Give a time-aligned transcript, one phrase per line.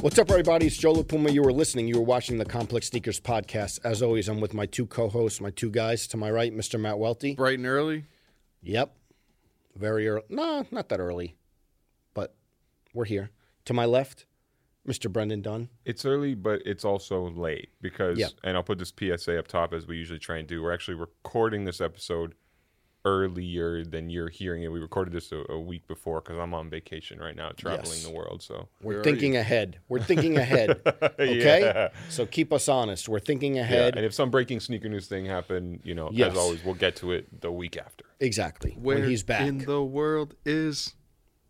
[0.00, 0.66] What's up, everybody?
[0.66, 1.30] It's Joe La Puma.
[1.30, 1.86] You were listening.
[1.86, 3.80] You were watching the Complex Sneakers podcast.
[3.84, 6.06] As always, I'm with my two co-hosts, my two guys.
[6.08, 6.80] To my right, Mr.
[6.80, 7.34] Matt Welty.
[7.34, 8.04] Bright and early.
[8.62, 8.96] Yep.
[9.76, 10.22] Very early.
[10.30, 11.36] No, not that early,
[12.14, 12.34] but
[12.94, 13.30] we're here.
[13.66, 14.24] To my left,
[14.88, 15.12] Mr.
[15.12, 15.68] Brendan Dunne.
[15.84, 18.30] It's early, but it's also late because, Yep.
[18.42, 20.62] and I'll put this PSA up top as we usually try and do.
[20.62, 22.34] We're actually recording this episode
[23.04, 24.68] earlier than you're hearing it.
[24.70, 28.04] We recorded this a, a week before because I'm on vacation right now, traveling Yes.
[28.04, 28.42] the world.
[28.42, 29.78] So, We're Where thinking ahead.
[29.88, 30.80] We're thinking ahead.
[31.20, 31.60] Okay?
[31.62, 31.88] Yeah.
[32.08, 33.08] So keep us honest.
[33.08, 33.62] We're thinking yeah.
[33.62, 33.96] ahead.
[33.96, 36.32] And if some breaking sneaker news thing happened, you know, Yes.
[36.32, 38.04] as always, we'll get to it the week after.
[38.20, 38.76] exactly.
[38.80, 39.46] Where when he's back.
[39.46, 40.94] in the world is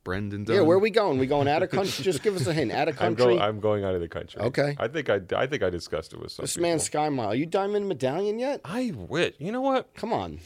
[0.05, 0.57] Brendan Dunne?
[0.57, 1.19] yeah, where are we going?
[1.19, 2.03] We going out of country?
[2.05, 2.73] Just give us a hint.
[2.73, 3.37] Out of I'm, country.
[3.37, 4.41] go- I'm going out of the country.
[4.41, 4.77] Okay.
[4.79, 6.69] I think I, I think I discussed it with some this people.
[6.71, 7.29] man's Sky Mile.
[7.29, 8.61] Are you Diamond Medallion yet?
[8.65, 9.35] I wish.
[9.39, 9.93] You know what?
[9.95, 10.39] Come on.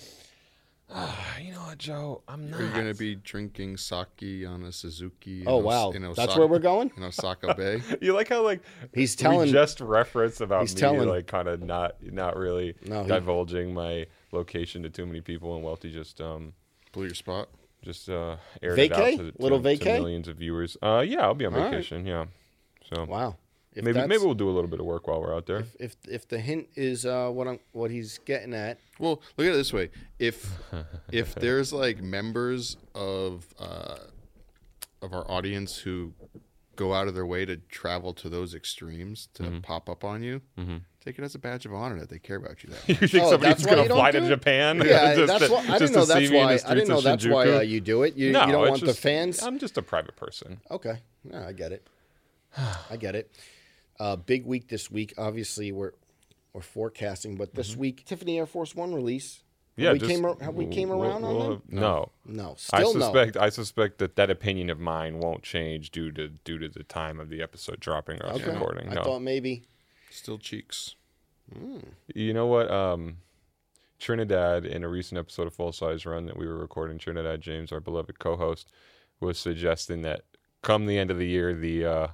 [1.43, 2.23] You know what, Joe?
[2.29, 2.61] I'm not.
[2.61, 5.43] Are you going to be drinking sake on a Suzuki?
[5.43, 6.93] in Oh Os- wow, in that's Osaka- where we're going.
[6.97, 7.83] In Osaka Bay.
[8.01, 8.61] You like how like
[8.95, 9.47] He's telling.
[9.47, 13.09] we just reference about he's me telling- like kind of not not really No, he-
[13.09, 16.53] divulging my location to too many people, and Welty just um
[16.93, 17.49] Blew your spot.
[17.83, 19.99] just uh aired it out to, to, Little to vacay?
[19.99, 20.77] millions of viewers.
[20.83, 21.71] Uh, yeah, I'll be on All right.
[21.73, 22.07] vacation.
[22.07, 22.27] Yeah,
[22.95, 23.37] so wow.
[23.75, 25.65] If maybe maybe we'll do a little bit of work while we're out there.
[25.81, 28.79] if if the hint is uh, what I'm what he's getting at.
[28.99, 30.59] Well, look at it this way: if
[31.13, 33.97] if there's like members of uh,
[35.03, 36.13] of our audience who
[36.77, 39.61] go out of their way to travel to those extremes to Mm-hmm.
[39.61, 40.41] pop up on you,
[41.05, 42.71] take it as a badge of honor that they care about you.
[42.71, 44.27] That you think Oh, somebody's gonna fly to?
[44.27, 44.79] Japan?
[44.85, 47.27] Yeah, just that's to- why I didn't know that's why I didn't know of that's
[47.27, 48.15] why uh, you do it.
[48.17, 49.43] You, no, you don't it's want the fans.
[49.43, 50.61] I'm just a private person.
[50.71, 50.99] Okay,
[51.31, 51.87] yeah, I get it.
[52.91, 53.31] I get it.
[54.01, 55.15] Uh, big week this week.
[55.19, 55.93] Obviously, we're
[56.53, 59.37] we're forecasting, but this week Tiffany Air Force One release.
[59.37, 59.41] Have
[59.77, 59.83] Mm-hmm.
[59.83, 61.53] Yeah, we just- came ar- have we came we'll- around on we'll them?
[61.53, 62.11] have- No.
[62.25, 63.01] No, I still no.
[63.01, 66.85] suspect I suspect that that opinion of mine won't change due to due to the
[66.85, 68.89] time of the episode dropping or Okay, recording.
[68.97, 69.65] I thought maybe.
[70.11, 70.95] Still cheeks.
[72.15, 72.71] You know what?
[72.71, 73.17] Um,
[73.99, 77.73] Trinidad, in a recent episode of Full Size Run that we were recording, Trinidad James,
[77.73, 78.71] our beloved co-host,
[79.21, 80.23] was suggesting that
[80.63, 82.07] come the end of the year, the uh,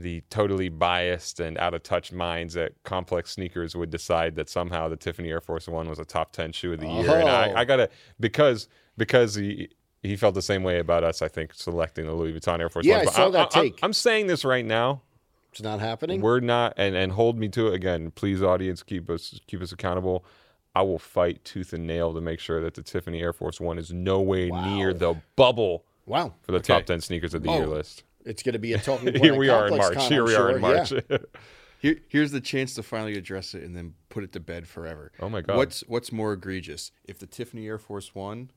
[0.00, 4.88] the totally biased and out of touch minds at Complex Sneakers would decide that somehow
[4.88, 7.16] the Tiffany Air Force One was a top ten shoe of the year.
[7.18, 7.32] And Oh.
[7.32, 7.64] I, I oh.
[7.64, 9.68] gotta because because he.
[10.04, 12.86] He felt the same way about us, I think, selecting the Louis Vuitton Air Force
[12.86, 13.02] Yeah, One.
[13.02, 13.78] I But saw I'm- that I'm- take.
[13.82, 15.02] I'm saying this right now.
[15.50, 16.20] It's not happening.
[16.20, 19.72] We're not, and and hold me to it again, please, audience, keep us keep us
[19.72, 20.24] accountable.
[20.72, 23.76] I will fight tooth and nail to make sure that the Tiffany Air Force One
[23.76, 27.64] is no way near the bubble wow, for the top ten sneakers of the year
[27.64, 27.70] Oh.
[27.70, 28.04] list.
[28.28, 29.06] It's going to be a talking.
[29.12, 29.94] point Here we are in March.
[29.94, 30.60] Con, Here I'm we are in.
[30.60, 30.92] March.
[30.92, 31.18] Yeah.
[31.80, 35.12] Here, here's the chance to finally address it and then put it to bed forever.
[35.20, 35.56] Oh my God.
[35.56, 38.50] What's what's more egregious, if the Tiffany Air Force One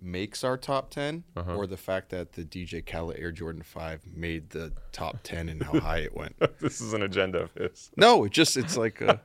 [0.00, 1.54] makes our top 10 Uh-huh.
[1.54, 5.62] or the fact that the DJ Khaled Air Jordan Five made the top ten and
[5.62, 6.34] how high it went?
[6.60, 7.90] this is an agenda of his.
[7.98, 9.20] No, it just it's like a,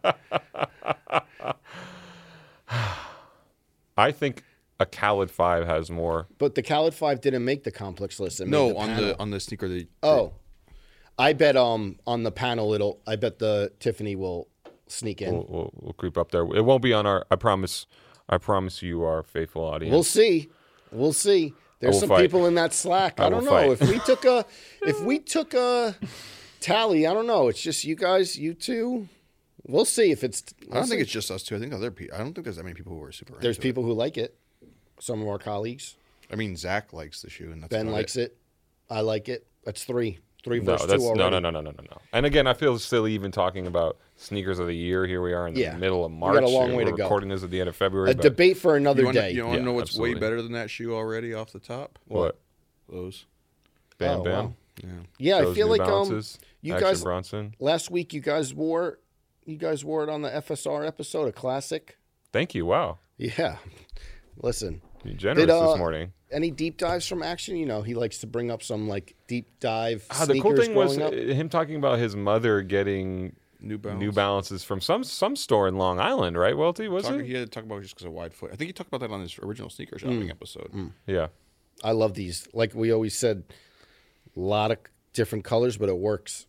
[3.97, 4.43] I think
[4.79, 6.27] a Khaled Five has more.
[6.37, 8.39] But the Khaled Five didn't make the complex list.
[8.39, 9.05] It no the on panel.
[9.05, 9.67] the on the sneaker.
[9.67, 10.33] The, Oh,
[11.17, 13.01] I bet um on the panel it'll.
[13.07, 14.47] I bet the Tiffany will
[14.87, 15.33] sneak in.
[15.33, 16.41] We'll, we'll, we'll creep up there.
[16.41, 17.25] It won't be on our.
[17.31, 17.85] I promise.
[18.29, 19.91] I promise you, our faithful audience.
[19.91, 20.49] We'll see.
[20.91, 21.53] We'll see.
[21.79, 22.21] There's some fight.
[22.21, 23.19] people in that Slack.
[23.19, 23.69] I, I don't know fight.
[23.71, 24.45] if we took a
[24.81, 25.95] if we took a
[26.59, 27.07] tally.
[27.07, 27.47] I don't know.
[27.47, 29.07] It's just you guys, you two.
[29.65, 30.43] We'll see if it's.
[30.71, 31.55] I don't think it's just us two.
[31.55, 32.15] I think other people.
[32.15, 33.33] I don't think there's that many people who are super.
[33.39, 34.37] there's into people who like it.
[34.99, 35.95] Some of our colleagues.
[36.31, 38.35] I mean, Zach likes the shoe, and that's Ben likes it.
[38.89, 39.45] I like it.
[39.63, 40.19] That's three.
[40.43, 41.39] Three No, versus that's two no, already.
[41.41, 41.97] no, no, no, no, no, no.
[42.13, 45.05] And again, I feel silly even talking about sneakers of the year.
[45.05, 45.75] Here we are in the Yeah.
[45.75, 46.35] middle of We March.
[46.35, 47.03] got a long way to go.
[47.03, 48.11] Recording this at the end of February.
[48.11, 49.31] A but debate for another You wanna, day.
[49.31, 50.15] you want to Yeah, know what's absolutely.
[50.15, 51.99] way better than that shoe already off the top?
[52.07, 52.37] What?
[52.89, 53.25] Those.
[53.97, 54.33] Bam, Oh, bam.
[54.45, 54.53] wow.
[54.83, 54.89] Yeah.
[55.17, 57.55] Yeah, I Those feel New like um, Balances, you Action guys Bronson.
[57.59, 58.99] last week you guys wore
[59.45, 61.97] you guys wore it on the FSR episode, a classic.
[62.31, 62.65] Thank you.
[62.65, 63.57] Wow, Yeah.
[64.39, 66.11] Listen, you're generous Did, uh, this morning.
[66.31, 67.57] any deep dives from action?
[67.57, 70.05] You know, he likes to bring up some like deep dive.
[70.11, 71.13] Ah, the cool thing was up.
[71.13, 73.99] uh, him talking about his mother getting New Balance.
[73.99, 76.55] New Balances from some some store in Long Island, right?
[76.55, 77.25] Welty was Talk, it?
[77.25, 78.51] he had to talk about just because of wide foot.
[78.53, 79.99] I think he talked about that on his original sneaker Mm.
[79.99, 80.91] shopping episode.
[81.07, 81.27] Yeah.
[81.83, 82.47] I love these.
[82.53, 83.43] Like we always said,
[84.35, 84.77] a lot of
[85.13, 86.45] different colors, but it works.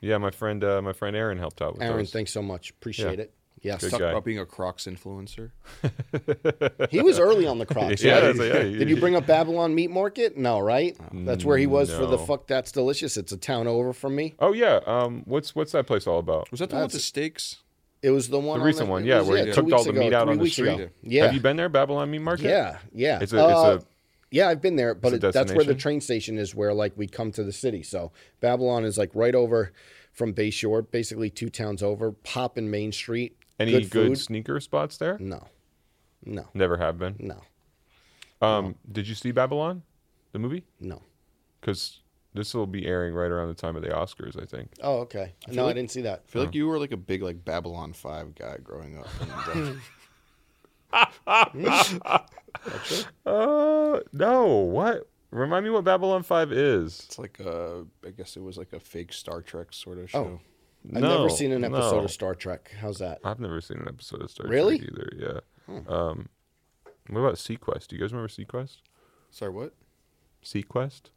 [0.00, 2.10] Yeah, my friend, uh, my friend Aaron helped out with Aaron, those.
[2.12, 2.70] thanks so much.
[2.70, 3.24] Appreciate Yeah.
[3.24, 3.34] it.
[3.62, 4.10] Yes, Good Talk guy.
[4.10, 5.50] about being a Crocs influencer.
[6.90, 8.02] he was early on the Crocs.
[8.02, 8.36] Yeah, right?
[8.36, 10.36] that's- yeah, Did you bring up Babylon Meat Market?
[10.36, 10.96] No, right?
[11.12, 12.46] That's where he was for the fuck.
[12.46, 13.16] That's delicious.
[13.16, 14.34] It's a town over from me.
[14.38, 14.80] Oh yeah.
[14.86, 16.50] Um, what's what's that place all about?
[16.50, 17.56] Was that the one with the That's- steaks?
[18.02, 18.58] It was the one.
[18.58, 20.14] The on recent one, it yeah, was, where he two took all the ago, meat
[20.14, 20.68] out on the street.
[20.68, 20.88] ago.
[21.02, 22.46] Yeah, Have you been there, Babylon Meat Market?
[22.46, 23.18] yeah, yeah.
[23.20, 23.86] It's a Uh, it's a
[24.30, 27.06] Yeah, I've been there, but it, that's where the train station is where like we
[27.06, 27.82] come to the city.
[27.82, 28.10] So
[28.40, 29.72] Babylon is like right over
[30.14, 32.12] from Bayshore, basically two towns over.
[32.12, 33.36] Pop in Main Street.
[33.60, 35.16] Any good good, sneaker spots there?
[35.20, 35.46] No,
[36.24, 37.16] no, Never have been.
[37.18, 37.40] no,
[38.46, 39.82] Um, did you see Babylon,
[40.32, 40.64] the movie?
[40.80, 41.02] no.
[41.60, 42.00] Because
[42.32, 44.70] this will be airing right around the time of the Oscars, I think.
[44.82, 45.34] Oh, okay.
[45.48, 46.22] No, I didn't see that.
[46.26, 49.06] I feel like you were like a big like Babylon Five guy growing up.
[51.26, 52.18] And, uh,
[53.26, 54.46] Uh, no.
[54.46, 55.08] What?
[55.30, 57.04] Remind me what Babylon Five is.
[57.06, 60.18] it's like uh, I guess it was like a fake Star Trek sort of show.
[60.18, 60.40] Oh.
[60.86, 62.04] I've no, never seen an episode no.
[62.04, 62.72] of Star Trek.
[62.80, 63.18] How's that?
[63.24, 64.78] I've never seen an episode of Star Really?
[64.78, 65.42] Trek either.
[65.68, 65.80] Yeah.
[65.88, 66.28] Um,
[67.08, 67.88] what about SeaQuest?
[67.88, 68.78] Do you guys remember SeaQuest?
[69.30, 69.74] Sorry, what?
[70.44, 71.10] SeaQuest?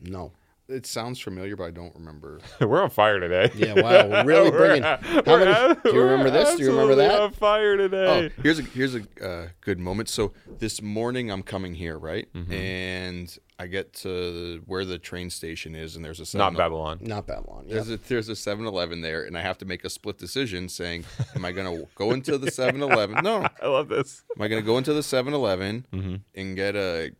[0.00, 0.32] No.
[0.66, 2.40] It sounds familiar, but I don't remember.
[2.60, 3.50] We're on fire today.
[3.54, 4.08] Yeah, wow.
[4.08, 4.82] We're really bringing.
[4.82, 6.56] How We're many, ab- do you remember this?
[6.56, 7.20] Do you remember that?
[7.20, 8.30] On fire today.
[8.36, 10.08] Oh, here's a here's a uh, good moment.
[10.08, 12.32] So this morning I'm coming here, right?
[12.32, 12.52] Mm-hmm.
[12.52, 16.98] And I get to where the train station is, and there's a Not Babylon.
[17.02, 17.64] Not Babylon.
[17.66, 17.74] Yeah.
[17.74, 21.04] There's a there's a 7-Eleven there, and I have to make a split decision, saying,
[21.36, 23.22] "Am I gonna go into the 7-Eleven?
[23.22, 24.22] No, I love this.
[24.34, 26.14] am I gonna go into the 7-Eleven Mm-hmm.
[26.34, 27.12] and get a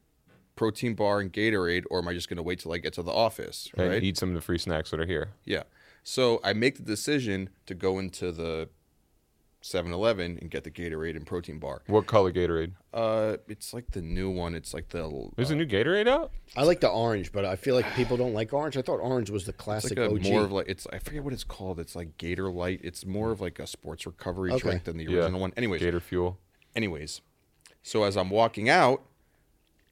[0.56, 3.12] protein bar and Gatorade, or am I just gonna wait till I get to the
[3.12, 3.68] office?
[3.76, 4.02] And Right?
[4.02, 5.30] eat some of the free snacks that are here.
[5.44, 5.64] Yeah.
[6.02, 8.68] So I make the decision to go into the
[9.62, 11.80] 7-Eleven and get the Gatorade and protein bar.
[11.86, 12.72] What color Gatorade?
[12.92, 14.54] Uh, it's like the new one.
[14.54, 16.32] It's like the There's uh, a new Gatorade out?
[16.54, 18.76] I like the orange, but I feel like people don't like orange.
[18.76, 20.22] I thought orange was the It's classic like a OG.
[20.24, 21.80] more of like it's I forget what it's called.
[21.80, 22.80] It's like Gatorlyte.
[22.82, 24.60] It's more of like a sports recovery Okay.
[24.60, 25.20] drink than the Yeah.
[25.20, 25.54] original one.
[25.56, 26.38] Anyways, Gator Fuel.
[26.76, 27.22] anyways.
[27.82, 29.02] So as I'm walking out,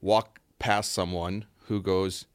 [0.02, 2.26] walk past someone who goes,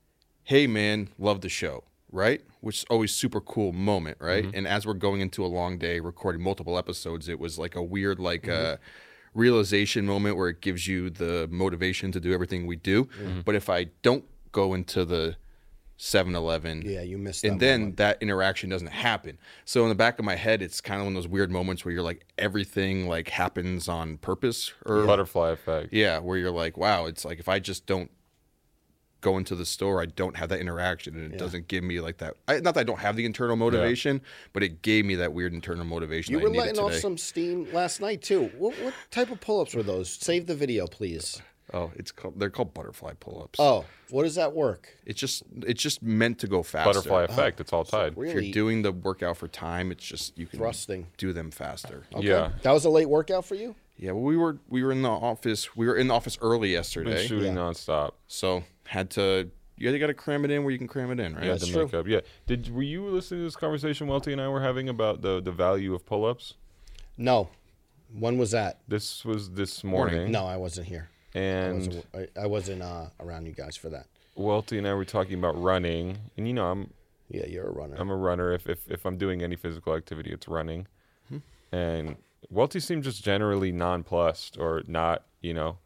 [0.44, 2.42] "Hey man, love the show." Right?
[2.62, 4.44] Which is always super cool moment, right?
[4.46, 4.56] Mm-hmm.
[4.58, 7.84] And as we're going into a long day recording multiple episodes, it was like a
[7.84, 8.74] weird like Mm-hmm.
[8.74, 8.78] uh
[9.34, 13.06] realization moment where it gives you the motivation to do everything we do.
[13.06, 13.42] Mm-hmm.
[13.46, 15.36] But if I don't go into the
[16.00, 17.98] 7-Eleven yeah, you missed and then moment.
[17.98, 19.38] that interaction doesn't happen.
[19.66, 21.84] So in the back of my head, it's kind of one of those weird moments
[21.84, 25.94] where you're like everything like happens on purpose, or Butterfly effect.
[25.94, 28.10] yeah, where you're like, wow, it's like if I just don't
[29.28, 31.38] go into the store, I don't have that interaction, and it Yeah.
[31.38, 32.36] doesn't give me like that.
[32.48, 34.22] I, not that I don't have the internal motivation,
[34.54, 36.34] but it gave me that weird internal motivation.
[36.34, 38.50] you I were needed letting off some steam last night too.
[38.58, 40.10] What, what type of pull-ups were those?
[40.10, 41.42] Save the video, please.
[41.74, 43.60] Oh, it's called they're called butterfly pull-ups.
[43.60, 44.88] Oh, what does that work?
[45.06, 46.94] It's just it's just meant to go faster.
[46.94, 47.60] Butterfly oh, effect.
[47.60, 48.14] It's all tied.
[48.18, 51.08] If you're doing the workout for time, it's just you can thrusting.
[51.18, 52.06] do them faster.
[52.14, 52.28] Okay.
[52.28, 52.52] Yeah.
[52.62, 53.76] that was a late workout for you.
[53.98, 55.76] Yeah, well, we were we were in the office.
[55.76, 57.62] We were in the office early Been yesterday, shooting Yeah.
[57.62, 58.12] nonstop.
[58.28, 59.50] so had to.
[59.80, 61.44] You got to cram it in where you can cram it in, right?
[61.44, 61.86] Yeah, That's the true.
[61.86, 62.08] makeup.
[62.08, 62.22] Yeah.
[62.48, 65.52] Did were you listening to this conversation Welty and I were having about the the
[65.52, 66.56] value of pull-ups?
[67.16, 67.50] No,
[68.18, 68.80] when was that?
[68.88, 70.16] This was this Morning.
[70.16, 70.32] morning.
[70.32, 71.10] No, I wasn't here.
[71.36, 74.08] I And wasn't, I, I wasn't uh, around you guys for that.
[74.36, 76.92] Welty and I were talking about running, and you know I'm
[77.30, 77.98] Yeah, you're a runner.
[78.00, 78.54] I'm a runner.
[78.54, 80.88] If if if I'm doing any physical activity, it's running.
[81.30, 81.38] Hmm.
[81.72, 82.16] And
[82.50, 85.78] Welty seemed just generally nonplussed or not, you know,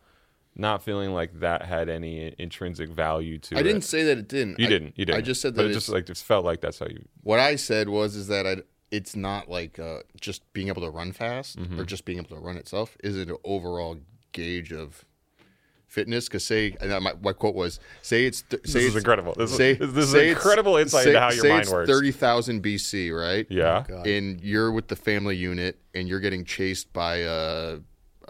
[0.55, 3.57] not feeling like that had any intrinsic value to it.
[3.57, 3.63] I it.
[3.63, 4.59] didn't say that it didn't.
[4.59, 4.93] You I- didn't.
[4.97, 5.17] You didn't.
[5.17, 7.05] I just said but that it just like just felt like that's how you.
[7.21, 8.57] what I said was is that I,
[8.91, 11.79] it's not like uh, just being able to run fast Mm-hmm.
[11.79, 12.97] or just being able to run itself.
[13.03, 13.97] Is it an overall
[14.33, 15.05] gauge of
[15.87, 16.27] fitness?
[16.27, 19.33] Because say, and my, my quote was, say it's th- say This is it's, incredible.
[19.37, 21.71] This is- this is say it's- incredible insight say, into how your say mind it's
[21.71, 21.89] works.
[21.89, 23.47] Thirty thousand BC, right?
[23.49, 23.85] Yeah.
[23.87, 24.05] God.
[24.07, 27.79] and you're with the family unit and you're getting chased by a,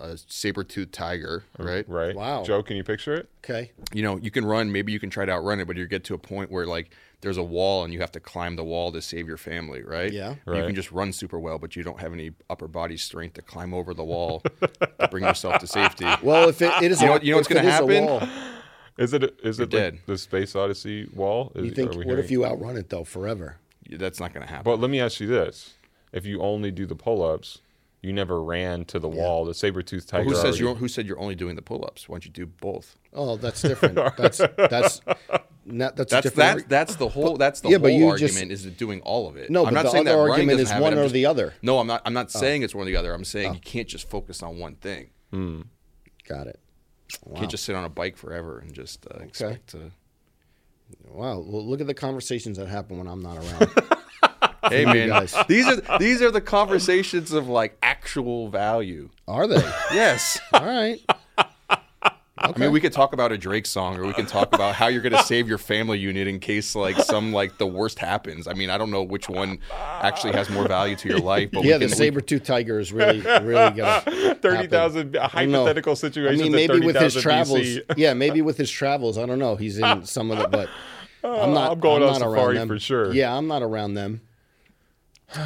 [0.01, 1.87] a saber-toothed tiger, mm, right?
[1.89, 2.15] Right.
[2.15, 2.43] Wow.
[2.43, 3.29] Joe, can you picture it?
[3.43, 3.71] okay.
[3.93, 6.03] You know, you can run, maybe you can try to outrun it, but you get
[6.05, 6.91] to a point where like
[7.21, 10.11] there's a wall and you have to climb the wall to save your family, right?
[10.11, 10.35] Yeah.
[10.47, 13.41] You can just run super well, but you don't have any upper body strength to
[13.43, 16.05] climb over the wall to bring yourself to safety.
[16.23, 18.27] Well, if it, it is, You know a- what- you know what's gonna happen?
[18.97, 19.93] Is it is it dead.
[19.93, 21.51] like the Space Odyssey wall?
[21.55, 21.95] Is, you think?
[21.95, 23.55] are we What if you outrun it though forever?
[23.89, 24.63] That's not going to happen.
[24.65, 25.73] But let me ask you this:
[26.11, 27.59] If you only do the pull-ups,
[28.01, 29.45] you never ran to the wall.
[29.45, 30.23] The saber-toothed tiger.
[30.23, 30.75] who says already- you?
[30.75, 32.09] Who said you're only doing the pull-ups?
[32.09, 32.97] Why don't you do both?
[33.13, 33.95] Oh, that's different.
[34.17, 35.01] that's that's
[35.63, 36.35] not, that's That's different.
[36.35, 39.27] that's that's the whole that's the yeah, but whole you argument just- is doing all
[39.29, 39.49] of it.
[39.51, 41.13] No, I'm but not the saying other that argument is have it, one or just-
[41.13, 41.53] the other.
[41.61, 42.01] No, I'm not.
[42.05, 43.13] I'm not saying it's one or the other.
[43.13, 45.09] I'm saying you can't just focus on one thing.
[46.27, 46.59] Got it.
[47.29, 49.91] You can't just sit on a bike forever and just uh, expect to.
[51.09, 51.39] Wow.
[51.39, 53.71] Well, look at the conversations that happen when I'm not around.
[54.69, 59.09] Hey man, these are these are the conversations of like actual value.
[59.27, 59.55] Are they?
[59.91, 60.39] Yes.
[60.53, 60.99] All right.
[62.43, 64.87] I mean, we could talk about a Drake song, or we can talk about how
[64.87, 68.47] you're going to save your family unit in case like some like the worst happens.
[68.47, 69.59] I mean, I don't know which one
[70.01, 73.21] actually has more value to your life, but Yeah, the saber tooth tiger is really,
[73.21, 74.35] really gonna.
[74.41, 76.43] Thirty thousand hypothetical I situation.
[76.43, 77.67] mean, maybe with his travels.
[77.95, 79.17] yeah, maybe with his travels.
[79.17, 79.55] I don't know.
[79.55, 80.69] He's in some of the, but
[81.23, 81.71] I'm uh, not.
[81.73, 82.67] I'm going on not around safari them.
[82.67, 83.13] for sure.
[83.13, 84.21] Yeah, I'm not around them.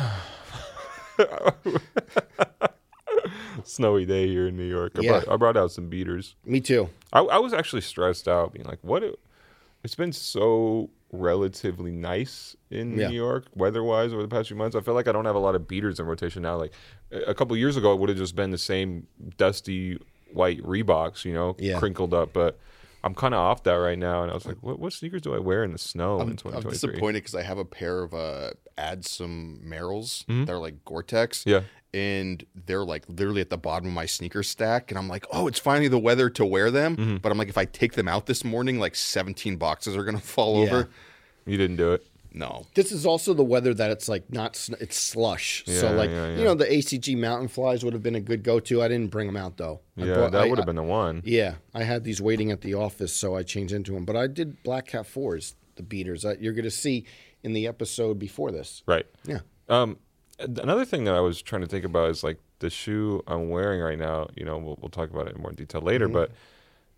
[3.64, 4.94] Snowy day here in New York.
[4.98, 5.12] I, Yeah.
[5.12, 6.36] brought, I brought out some beaters.
[6.46, 6.90] Me too.
[7.14, 9.04] I, I was actually stressed out, being like, "What?
[9.04, 9.20] It,
[9.84, 13.08] it's been so relatively nice in Yeah.
[13.10, 14.76] New York, weather-wise, over the past few months.
[14.76, 16.58] I feel like I don't have a lot of beaters in rotation now.
[16.58, 16.74] Like
[17.12, 19.98] a couple years ago, it would have just been the same dusty
[20.34, 21.80] white Reeboks, you know, Yeah.
[21.80, 22.34] crinkled up.
[22.34, 22.60] But
[23.06, 24.80] I'm kind of off that right now, and I was like, "What?
[24.80, 27.58] What sneakers do I wear in the snow in I'm 2023?" disappointed because I have
[27.60, 30.26] a pair of uh, add some Merrells.
[30.46, 31.44] They're like Gore-Tex.
[31.46, 31.62] Yeah.
[31.94, 35.48] And they're like literally at the bottom of my sneaker stack, and I'm like, oh,
[35.48, 37.20] it's finally the weather to wear them.
[37.22, 40.20] But I'm like, if I take them out this morning, like 17 boxes are gonna
[40.36, 40.72] fall Yeah.
[40.74, 40.90] over.
[41.46, 42.06] You didn't do it.
[42.38, 44.56] No, This is also the weather that it's like not.
[44.58, 45.64] sn- It's slush.
[45.66, 48.60] so like yeah, you know the ACG mountain flies would have been a good go
[48.60, 48.82] to.
[48.84, 49.80] I didn't bring them out though.
[49.98, 51.22] I Yeah, brought- that would have been the one.
[51.26, 54.04] Yeah, I had these waiting at the office, so I changed into them.
[54.04, 57.06] But I did Black Cat fours, the beaters that you're going to see
[57.44, 58.84] in the episode before this.
[58.86, 59.06] Right.
[59.26, 59.40] Yeah.
[59.70, 59.98] Um,
[60.40, 63.80] another thing that I was trying to think about is like the shoe I'm wearing
[63.80, 64.28] right now.
[64.36, 66.32] You know, we'll, we'll talk about it in more detail later, but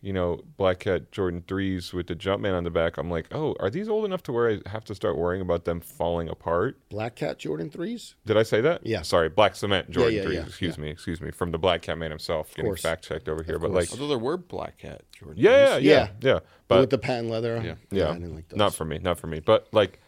[0.01, 2.97] you know, Black Cat Jordan threes with the Jumpman on the back.
[2.97, 5.65] I'm like, oh, are these old enough to where I have to start worrying about
[5.65, 6.77] them falling apart?
[6.89, 8.15] Black Cat Jordan threes.
[8.25, 8.85] Did I say that?
[8.85, 9.01] Yeah.
[9.01, 10.35] Sorry, Black Cement Jordan yeah, threes.
[10.35, 12.81] yeah, excuse me, excuse me, from the Black Cat man himself, getting course.
[12.81, 13.57] fact checked over here.
[13.57, 13.89] But course.
[13.89, 15.41] like, although there were Black Cat Jordan.
[15.43, 15.85] yeah, yeah, threes.
[15.85, 16.07] yeah, Yeah.
[16.21, 16.33] yeah.
[16.33, 17.61] But But with the patent leather.
[17.63, 17.75] Yeah.
[17.89, 18.57] yeah, I didn't like those.
[18.57, 19.39] not for me, not for me.
[19.39, 19.99] But like,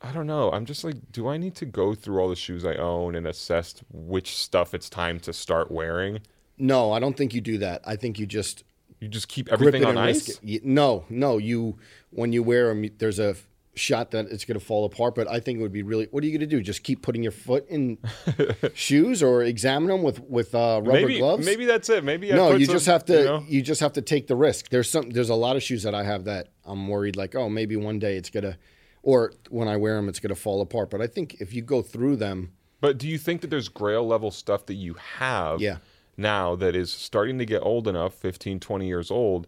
[0.00, 0.50] I don't know.
[0.50, 3.26] I'm just like, do I need to go through all the shoes I own and
[3.26, 6.20] assess which stuff it's time to start wearing?
[6.58, 7.82] no, I don't think you do that.
[7.84, 8.64] I think you just
[9.00, 10.28] You just keep everything on ice.
[10.28, 10.38] it.
[10.42, 11.38] You- no, no.
[11.38, 11.78] You
[12.10, 13.36] when you wear them, there's a
[13.74, 15.14] shot that it's going to fall apart.
[15.14, 16.08] But I think it would be really.
[16.10, 16.62] What are you going to do?
[16.62, 17.98] Just keep putting your foot in
[18.74, 21.44] shoes or examine them with with uh, rubber Maybe, gloves?
[21.44, 22.04] maybe that's it.
[22.04, 23.42] Maybe I no, you some, just have to.
[23.46, 24.70] you You, just have to take the risk.
[24.70, 25.10] There's some.
[25.10, 27.98] There's a lot of shoes that I have that I'm worried like, oh, maybe one
[27.98, 28.56] day it's gonna,
[29.02, 30.90] or when I wear them, it's gonna fall apart.
[30.90, 34.06] But I think if you go through them, But do you think that there's grail
[34.06, 35.78] level stuff that you have Yeah.
[36.16, 39.46] Now that is starting to get old enough, 15, 20 years old,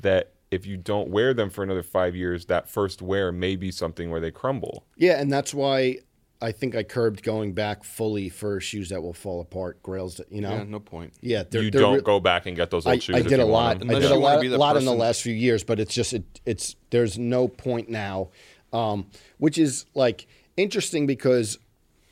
[0.00, 3.70] that if you don't wear them for another five years, that first wear may be
[3.70, 4.86] something where they crumble?
[4.96, 5.98] yeah, and that's why
[6.40, 10.16] I think I curbed going back fully for shoes that will fall apart, grails.
[10.16, 11.12] That you know, Yeah, yeah, no point.
[11.20, 13.16] Yeah, they're, you they're don't re- go back and get those old I, shoes.
[13.16, 13.82] I did a lot.
[13.82, 16.12] I did a lot, be the lot in the last few years, but it's just
[16.12, 18.30] it, it's there's no point now,
[18.72, 19.06] um,
[19.38, 21.58] which is like interesting because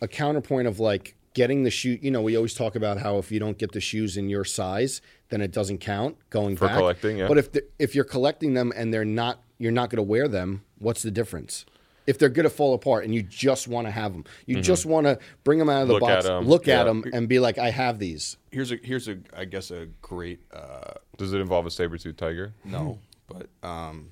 [0.01, 1.99] a counterpoint of like getting the shoe.
[2.01, 4.43] You know, we always talk about how if you don't get the shoes in your
[4.43, 6.79] size, then it doesn't count going For back.
[6.79, 7.29] collecting, yeah.
[7.29, 10.29] But if the, if you're collecting them and they're not, you're not going to wear
[10.29, 10.63] them.
[10.79, 11.67] What's the difference?
[12.07, 14.87] If they're going to fall apart and you just want to have them, you just
[14.87, 16.05] want to bring them out of the Mm-hmm.
[16.05, 16.81] Look at look yeah.
[16.81, 18.39] at them, and be like, I have these.
[18.51, 22.17] Here's a here's a I guess a great uh, Does it involve a saber tooth
[22.17, 22.55] tiger?
[22.65, 24.09] no, but um,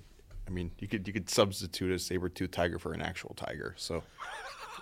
[0.47, 3.75] I mean you could you could substitute a saber tooth tiger for an actual tiger.
[3.79, 4.03] So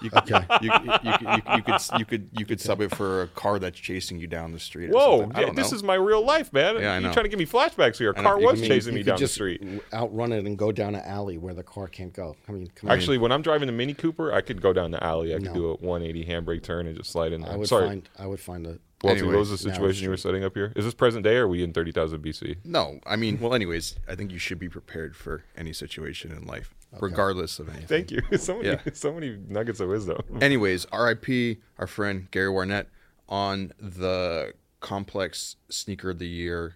[0.01, 0.47] you could, Okay.
[0.63, 1.13] you, you, you,
[1.57, 4.53] you, could you could you could sub it for a car that's chasing you down
[4.53, 4.91] the street.
[4.91, 4.93] Or
[5.27, 6.77] Whoa, yeah, this is my real life, man.
[6.77, 8.11] Yeah, You're trying to give me flashbacks here.
[8.11, 9.63] A car was can- chasing me down the street.
[9.93, 12.37] outrun it and go down an alley where the car can't go.
[12.49, 12.71] I mean.
[12.89, 15.35] Actually, when I'm driving the Mini Cooper, I could go down the alley.
[15.35, 15.55] I could No.
[15.55, 17.53] do a 180 handbrake turn and just slide in there.
[17.53, 20.11] I would Sorry, find I would find a Walter, Anyway, what was the situation you
[20.11, 20.73] were setting up here?
[20.77, 22.59] Is this present day or are we in 30,000 BC?
[22.65, 26.47] No, I mean, well, anyways, I think you should be prepared for any situation in
[26.47, 27.87] life, regardless of anything.
[27.87, 28.23] Thank you.
[28.39, 28.81] so many, Yeah.
[28.93, 30.19] so many nuggets of wisdom.
[30.41, 32.87] Anyways, RIP, our friend Gary Warnett
[33.29, 36.75] on the complex sneaker of the year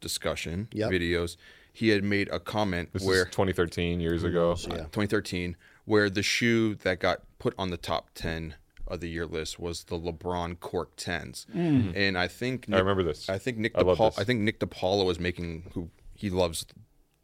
[0.00, 0.90] discussion Yep.
[0.90, 1.36] videos.
[1.72, 4.54] He had made a comment This where is 2013 years ago.
[4.54, 4.74] Mm, yeah.
[4.74, 8.54] Uh, 2013, where the shoe that got put on the top 10
[8.86, 11.92] of the year list was the LeBron Cork 10s, mm.
[11.94, 13.28] and I think Nick, remember this.
[13.28, 14.18] I think Nick I love DePaul, this.
[14.18, 16.64] I think Nick DePaula was making who he loves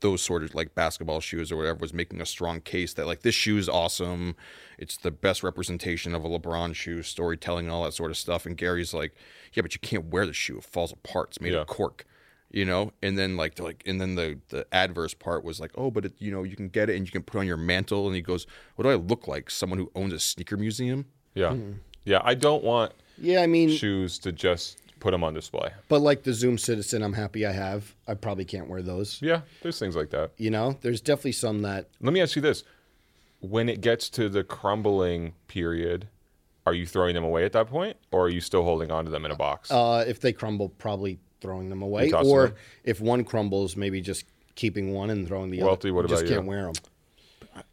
[0.01, 3.23] those sort of like basketball shoes or whatever was making a strong case that like
[3.23, 4.37] this shoe is awesome.
[4.79, 8.45] It's the best representation of a LeBron shoe, storytelling and all that sort of stuff.
[8.45, 9.15] And Gary's like,
[9.55, 11.29] yeah, but you can't wear the shoe; it falls apart.
[11.31, 11.61] It's made Yeah.
[11.61, 12.05] of cork
[12.51, 15.73] you know and then like they're like and then the the adverse part was like
[15.77, 17.47] oh but it, you know you can get it and you can put it on
[17.49, 18.47] your mantle and he goes
[18.77, 21.55] what do i look like someone who owns a sneaker museum Yeah.
[21.55, 21.73] Hmm.
[22.05, 22.21] Yeah.
[22.23, 25.71] I don't want Yeah, I mean, shoes to just put them on display.
[25.89, 27.95] but like the Zoom Citizen, I'm happy I have.
[28.09, 29.21] I probably can't wear those.
[29.21, 29.43] Yeah.
[29.61, 30.31] There's things like that.
[30.39, 32.65] You know, there's definitely some that Let me ask you this.
[33.41, 36.09] When it gets to the crumbling period,
[36.67, 39.11] are you throwing them away at that point or are you still holding on to
[39.11, 39.71] them in a box?
[39.71, 42.57] uh, if they crumble, probably throwing them away, or them?
[42.85, 45.95] if one crumbles, maybe just keeping one and throwing the Welty, other.
[45.97, 46.37] what You just about you?
[46.37, 46.75] can't wear them.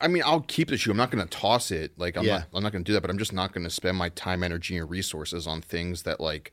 [0.02, 0.92] I mean, I'll keep the shoe.
[0.92, 1.98] I'm not going to toss it.
[1.98, 2.40] Like I'm Yeah.
[2.40, 2.48] not.
[2.54, 3.00] I'm not going to do that.
[3.02, 6.20] But I'm just not going to spend my time, energy, and resources on things that
[6.20, 6.52] like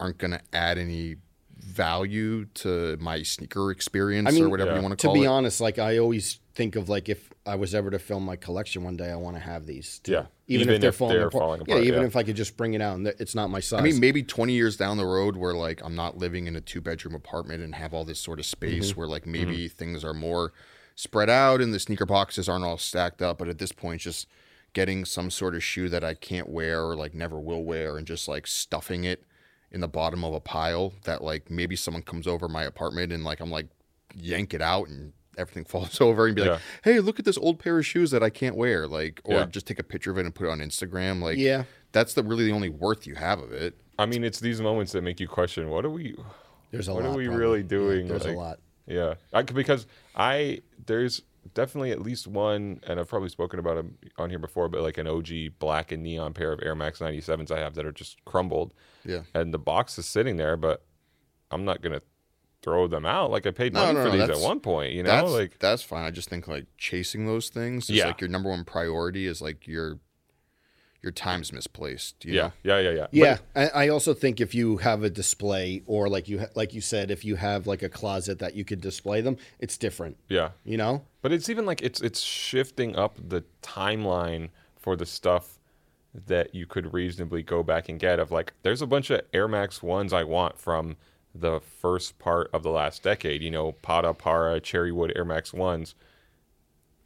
[0.00, 1.16] aren't going to add any
[1.56, 4.76] value to my sneaker experience I mean, or whatever yeah.
[4.76, 5.18] you want To call it.
[5.18, 5.28] To be it.
[5.28, 8.84] honest, like I always think of like if I was ever to film my collection
[8.84, 9.98] one day, I want to have these.
[10.00, 10.12] Too.
[10.12, 10.26] Yeah.
[10.46, 11.42] even, Even if they're, if falling, they're apart.
[11.42, 12.06] falling Yeah, even yeah.
[12.06, 13.80] if I could just bring it out and it's not my size.
[13.80, 16.60] I mean, maybe 20 years down the road where like I'm not living in a
[16.60, 18.98] two bedroom apartment and have all this sort of space Mm-hmm.
[19.00, 20.52] where like maybe things are more
[20.94, 23.38] spread out and the sneaker boxes aren't all stacked up.
[23.38, 24.26] But at this point, just
[24.74, 28.06] getting some sort of shoe that I can't wear or like never will wear and
[28.06, 29.24] just like stuffing it
[29.70, 33.24] in the bottom of a pile that like maybe someone comes over my apartment and
[33.24, 33.66] like I'm like
[34.14, 37.58] yank it out and everything falls over and be like, hey, look at this old
[37.58, 38.86] pair of shoes that I can't wear.
[38.88, 39.44] Like, or Yeah.
[39.46, 41.22] just take a picture of it and put it on Instagram.
[41.22, 41.64] Like, Yeah.
[41.92, 43.74] that's the really the only worth you have of it.
[43.98, 46.16] I mean, it's these moments that make you question what are we,
[46.70, 47.12] there's a what lot.
[47.12, 47.40] are we probably.
[47.40, 48.08] really Yeah, doing?
[48.08, 48.58] there's Like, a lot.
[48.86, 51.20] Yeah, I, because I there's
[51.54, 54.98] definitely at least one, and I've probably spoken about them on here before, but like
[54.98, 58.24] an OG black and neon pair of Air Max 97s I have that are just
[58.24, 58.72] crumbled,
[59.04, 59.22] Yeah.
[59.34, 60.84] and the box is sitting there, but
[61.50, 62.02] I'm not gonna
[62.62, 63.30] throw them out.
[63.30, 65.58] Like I paid money no, for no, these at one point, you know, that's like
[65.58, 66.04] that's fine.
[66.04, 68.06] I just think like chasing those things is Yeah.
[68.08, 69.98] like your number one priority is like your
[71.02, 72.24] your time's misplaced.
[72.24, 72.52] You yeah, know?
[72.64, 76.28] yeah, yeah, yeah, Yeah, I, I also think if you have a display, or like
[76.28, 79.36] you like you said, if you have like a closet that you could display them,
[79.60, 80.16] it's different.
[80.28, 80.50] yeah.
[80.64, 85.58] You know, But it's even like it's it's shifting up the timeline for the stuff
[86.26, 88.18] that you could reasonably go back and get.
[88.18, 90.96] Of like, there's a bunch of Air Max ones I want from
[91.34, 93.42] the first part of the last decade.
[93.42, 95.94] You know, Patta Parra, Cherrywood Air Max ones.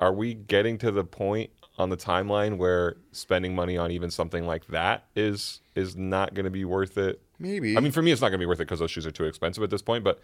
[0.01, 1.51] Are we getting to the point
[1.83, 6.45] on the timeline where spending money on even something like that is is not going
[6.45, 7.21] to be worth it?
[7.39, 7.77] Maybe.
[7.77, 9.11] I mean, for me, it's not going to be worth it because those shoes are
[9.11, 10.05] too expensive at this point.
[10.05, 10.21] But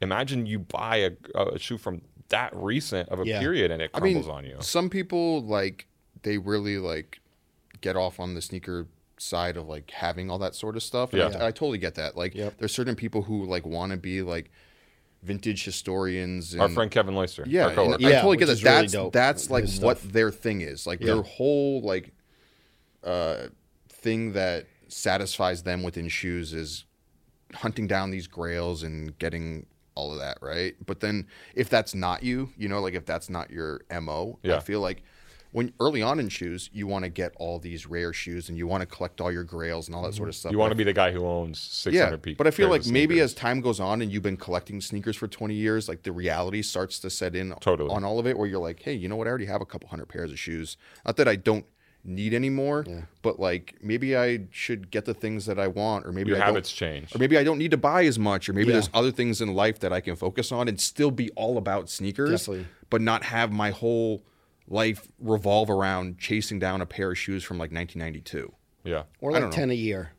[0.00, 3.40] imagine you buy a, a shoe from that recent of a Yeah.
[3.40, 4.56] period and it I mean, crumbles on you.
[4.60, 5.86] some people like
[6.22, 7.20] they really like
[7.80, 8.86] get off on the sneaker
[9.18, 11.12] side of like having all that sort of stuff.
[11.14, 11.42] And Yeah.
[11.42, 12.16] I, I totally get that.
[12.16, 12.58] Like, Yep.
[12.58, 14.50] there's certain people who like want to be like
[15.22, 16.52] vintage historians.
[16.52, 17.44] And, Our friend Kevin Loister.
[17.46, 18.06] Yeah, our and coworker.
[18.06, 18.60] I totally get that.
[18.62, 18.84] that.
[18.84, 20.02] is really That's like what stuff.
[20.12, 20.86] their thing is.
[20.86, 21.14] Like Yeah.
[21.14, 22.12] their whole like
[23.04, 23.48] uh
[23.88, 26.84] thing that satisfies them within shoes is
[27.54, 30.74] hunting down these grails and getting all of that, right?
[30.86, 34.60] But then if that's not you, you know, like if that's not your MO, I
[34.60, 35.02] feel like
[35.50, 38.66] when early on in shoes, you want to get all these rare shoes and you
[38.66, 40.40] want to collect all your grails and all that sort of mm-hmm.
[40.40, 40.52] stuff.
[40.52, 42.86] You want to be the guy who owns 600 yeah, pe- but I feel like
[42.86, 46.12] maybe as time goes on and you've been collecting sneakers for 20 years, like the
[46.12, 47.90] reality starts to set in Totally.
[47.90, 49.26] on all of it where you're like, hey, you know what?
[49.26, 50.76] I already have a couple hundred pairs of shoes.
[51.06, 51.64] Not that I don't
[52.04, 52.84] need any more,
[53.22, 56.44] but like maybe I should get the things that I want or maybe your I
[56.44, 57.14] habits change.
[57.14, 58.74] or maybe I don't need to buy as much, or maybe Yeah.
[58.74, 61.88] there's other things in life that I can focus on and still be all about
[61.88, 62.66] sneakers, Definitely.
[62.90, 64.22] but not have my whole
[64.68, 68.52] life revolve around chasing down a pair of shoes from like 1992.
[68.84, 69.02] Yeah.
[69.20, 69.54] or like don't know.
[69.54, 70.12] ten a year.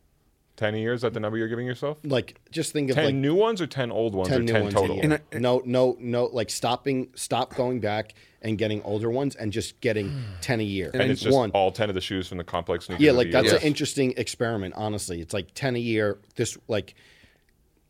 [0.60, 1.98] 10 years, is that the number you're giving yourself?
[2.04, 4.52] Like just think of 10 like new ones or 10 old ones ten or new
[4.52, 5.00] 10 ones total?
[5.00, 5.22] a year.
[5.32, 6.26] no, no, no.
[6.26, 10.90] Like stopping, stop going back and getting older ones, and just getting ten a year.
[10.92, 11.50] And it's just one.
[11.52, 13.02] all 10 of the shoes from the complex sneakers.
[13.02, 13.56] Yeah, like that's year.
[13.56, 14.74] an interesting experiment.
[14.76, 16.18] Honestly, it's like ten a year.
[16.36, 16.94] This like,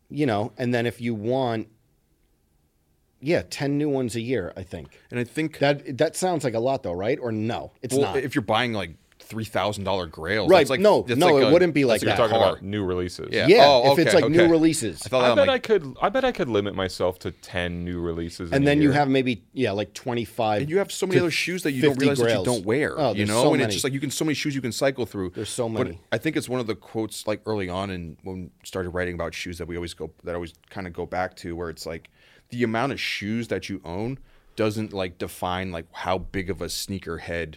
[0.09, 1.67] you know, and then if you want,
[3.21, 4.51] yeah, ten new ones a year.
[4.57, 7.19] I think And I think that that sounds like a lot, though, right?
[7.21, 8.17] Or no, it's well, not.
[8.17, 8.91] if you're buying like
[9.23, 11.83] three thousand dollar grails, Right, That's like, no, that's no, like it a- wouldn't be
[11.83, 12.23] that's like You're like that.
[12.25, 12.51] a talking car.
[12.53, 13.29] about new releases.
[13.31, 13.47] Yeah.
[13.47, 15.95] yeah, Oh, if it's okay, like new releases, I thought I bet like, I could.
[16.01, 19.07] I bet I could limit myself to ten new releases, and a then you have
[19.07, 20.61] maybe yeah, like twenty five.
[20.63, 22.65] and you have so many other shoes that you don't 50 realize that you don't
[22.65, 22.99] wear.
[22.99, 23.63] Oh, you there's know, so and many.
[23.65, 25.29] it's just like you can so many shoes you can cycle through.
[25.29, 25.99] There's so But many.
[26.11, 29.13] I think it's one of the quotes like early on and when we started writing
[29.13, 31.69] about shoes that we always go that I always kind of go back to where
[31.69, 32.09] it's like
[32.51, 34.19] the amount of shoes that you own
[34.55, 37.55] doesn't like define like how big of a sneakerhead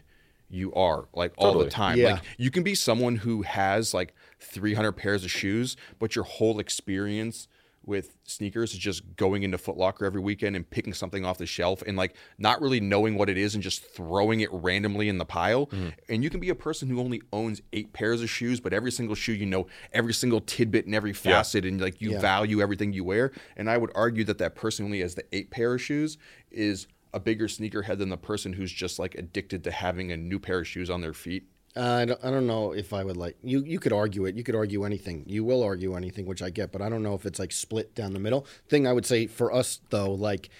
[0.48, 1.98] you are like all the time.
[1.98, 2.14] Yeah.
[2.14, 6.58] Like you can be someone who has like 300 pairs of shoes, but your whole
[6.58, 7.48] experience
[7.86, 11.46] with sneakers is just going into Foot Locker every weekend and picking something off the
[11.46, 15.18] shelf and like not really knowing what it is and just throwing it randomly in
[15.18, 15.66] the pile.
[15.66, 15.88] Mm-hmm.
[16.08, 18.90] And you can be a person who only owns eight pairs of shoes, but every
[18.92, 22.20] single shoe you know every single tidbit and every facet and like you Yeah.
[22.20, 23.32] value everything you wear.
[23.56, 26.16] And I would argue that that person who only has the eight pair of shoes
[26.50, 30.38] is a bigger sneakerhead than the person who's just like addicted to having a new
[30.38, 31.44] pair of shoes on their feet.
[31.76, 33.64] Uh, I don't, I don't know if I would like you.
[33.64, 34.36] You could argue it.
[34.36, 35.24] You could argue anything.
[35.26, 36.70] You will argue anything, which I get.
[36.70, 38.46] But I don't know if it's like split down the middle.
[38.68, 40.50] Thing I would say for us though, like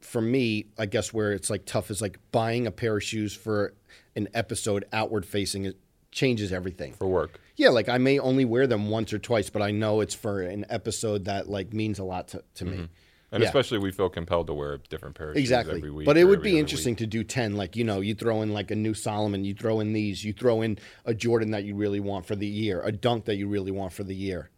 [0.00, 3.34] for me, I guess where it's like tough is like buying a pair of shoes
[3.34, 3.74] for
[4.16, 5.66] an episode outward facing.
[5.66, 5.76] It
[6.10, 6.94] changes everything.
[6.94, 7.38] for work.
[7.56, 10.40] Yeah, like I may only wear them once or twice, but I know it's for
[10.40, 12.88] an episode that like means a lot to, to me.
[13.32, 13.48] And Yeah.
[13.48, 15.76] especially we feel compelled to wear different pairs Exactly.
[15.76, 16.04] every week.
[16.06, 16.98] But it would be interesting week.
[16.98, 17.56] to do 10.
[17.56, 20.32] Like, you know, you throw in like a new Salomon, you throw in these, you
[20.32, 23.46] throw in a Jordan that you really want for the year, a dunk that you
[23.46, 24.50] really want for the year.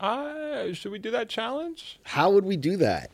[0.00, 1.98] Uh, should we do that challenge?
[2.04, 3.10] How would we do that?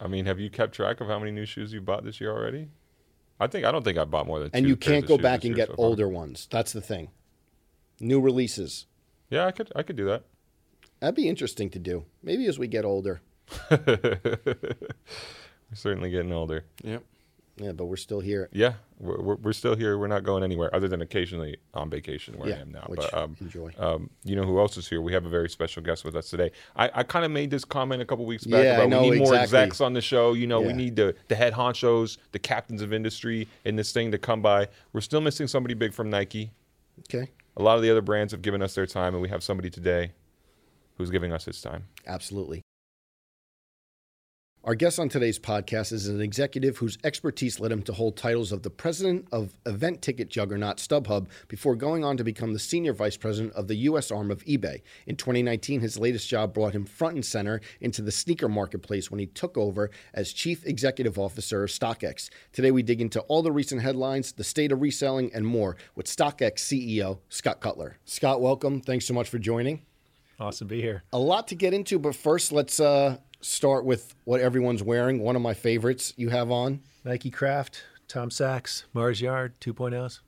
[0.00, 2.30] I mean, have you kept track of how many new shoes you bought this year
[2.32, 2.68] already?
[3.40, 4.50] I think I don't think I bought more than.
[4.52, 6.46] And you can't go back and get so older ones.
[6.50, 7.08] That's the thing.
[8.00, 8.86] New releases.
[9.30, 10.24] Yeah, I could I could do that.
[11.00, 12.04] That'd be interesting to do.
[12.22, 13.22] Maybe as we get older.
[13.70, 14.76] We're
[15.74, 16.64] certainly getting older.
[16.82, 17.02] Yep.
[17.56, 18.48] Yeah, but we're still here.
[18.52, 19.96] Yeah, we're, we're, we're still here.
[19.96, 22.84] We're not going anywhere other than occasionally on vacation where Yeah, I am now.
[22.88, 23.72] which But um, enjoy.
[23.78, 25.00] um, you know who else is here?
[25.00, 26.50] We have a very special guest with us today.
[26.74, 29.02] I, I kind of made this comment a couple weeks back Yeah, I about know,
[29.02, 29.58] we need more exactly.
[29.60, 30.32] execs on the show.
[30.32, 34.10] You know, we need the, the head honchos, the captains of industry in this thing
[34.10, 34.66] to come by.
[34.92, 36.50] We're still missing somebody big from Nike.
[37.08, 37.30] Okay.
[37.56, 39.70] A lot of the other brands have given us their time, and we have somebody
[39.70, 40.10] today
[40.98, 41.84] who's giving us his time.
[42.04, 42.62] Absolutely.
[44.64, 48.50] Our guest on today's podcast is an executive whose expertise led him to hold titles
[48.50, 52.94] of the president of event ticket juggernaut StubHub before going on to become the senior
[52.94, 54.10] vice president of the U.S.
[54.10, 54.80] arm of eBay.
[55.06, 59.20] In 2019, his latest job brought him front and center into the sneaker marketplace when
[59.20, 62.30] he took over as chief executive officer of StockX.
[62.54, 66.06] Today, we dig into all the recent headlines, the state of reselling, and more with
[66.06, 67.98] StockX CEO Scott Cutler.
[68.06, 68.80] Scott, welcome.
[68.80, 69.82] Thanks so much for joining
[70.40, 71.02] Awesome to be here.
[71.12, 75.20] a lot to get into, but first let's uh, start with what everyone's wearing.
[75.20, 76.80] One of my favorites you have on.
[77.04, 80.20] Nike Craft, Tom Sachs, Mars Yard 2.0s.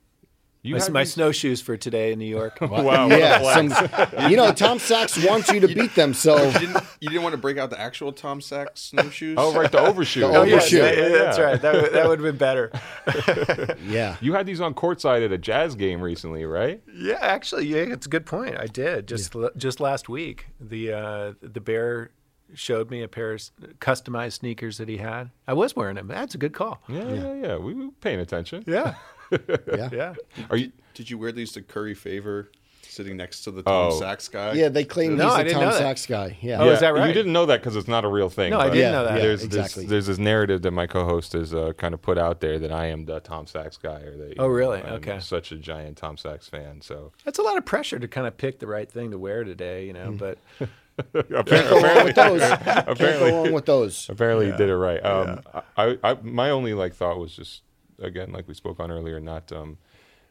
[0.63, 2.59] You My, my these- snowshoes for today in New York.
[2.61, 3.07] Wow.
[3.07, 7.09] yeah, some, you know Tom Sachs wants you to beat them, so You didn't, you
[7.09, 9.37] didn't want to break out the actual Tom Sachs snowshoes?
[9.39, 10.21] Oh, right, the overshoe.
[10.23, 10.77] The Oh, yeah, overshoe.
[10.79, 11.63] yeah, yeah, that's right.
[11.63, 12.73] That, would- that would have been better.
[13.87, 14.17] yeah.
[14.21, 16.83] You had these on courtside at a jazz game recently, right?
[16.93, 18.57] Yeah, actually, yeah, it's a good point.
[18.59, 20.47] I did just l- just last week.
[20.61, 22.11] The uh, the bear
[22.55, 23.41] showed me a pair of
[23.81, 25.31] customized sneakers that he had.
[25.47, 26.09] I was wearing them.
[26.09, 26.83] That's a good call.
[26.89, 27.57] Yeah, yeah, yeah.
[27.57, 28.65] We were paying attention.
[28.67, 28.95] Yeah,
[29.31, 29.89] Yeah.
[29.93, 30.15] yeah.
[30.51, 30.73] Are you?
[30.95, 32.51] Did you wear these to Curry Favor
[32.83, 33.99] sitting next to the Tom Oh.
[33.99, 34.53] Sachs guy?
[34.55, 35.71] Yeah, they claim No, he's I the Tom know.
[35.73, 36.39] Sachs guy.
[36.41, 36.63] Yeah.
[36.63, 37.09] Oh, is that right?
[37.09, 38.51] You didn't know that because it's not a real thing.
[38.53, 39.17] No, I didn't Yeah, know that.
[39.17, 39.23] yeah.
[39.23, 39.83] There's, exactly.
[39.83, 42.73] there's there's this narrative that my co-host has uh, kind of put out there that
[42.73, 44.35] I am the Tom Sachs guy, or that.
[44.39, 44.81] Oh, really?
[44.83, 45.19] I'm Okay.
[45.21, 46.81] Such a giant Tom Sachs fan.
[46.81, 49.45] So That's a lot of pressure to kind of pick the right thing to wear
[49.45, 50.13] today, you know.
[50.19, 50.39] But
[51.13, 52.41] Can't go wrong with those.
[52.41, 53.31] Can't Apparently.
[53.31, 54.09] go wrong with those.
[54.09, 55.05] apparently you did it right.
[55.05, 55.41] Um,
[55.77, 57.63] I, I my only like thought was just
[58.01, 59.79] again like we spoke on earlier, not um,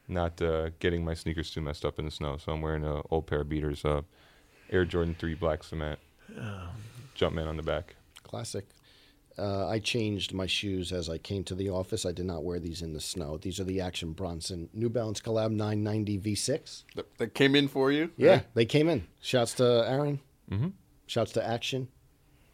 [0.08, 2.36] not uh, getting my sneakers too messed up in the snow.
[2.36, 4.02] So I'm wearing an old pair of beaters, uh,
[4.70, 5.98] Air Jordan Three Black Cement,
[7.16, 7.96] Jumpman on the back.
[8.22, 8.66] Classic.
[9.38, 12.06] Uh, I changed my shoes as I came to the office.
[12.06, 13.36] I did not wear these in the snow.
[13.36, 16.84] These are the Action Bronson New Balance Collab 990 V6.
[16.94, 18.10] That, that came in for you?
[18.16, 19.06] Yeah, they came in.
[19.20, 20.20] Shouts to Aaron.
[20.50, 20.68] Mm-hmm.
[21.06, 21.88] Shouts to Action.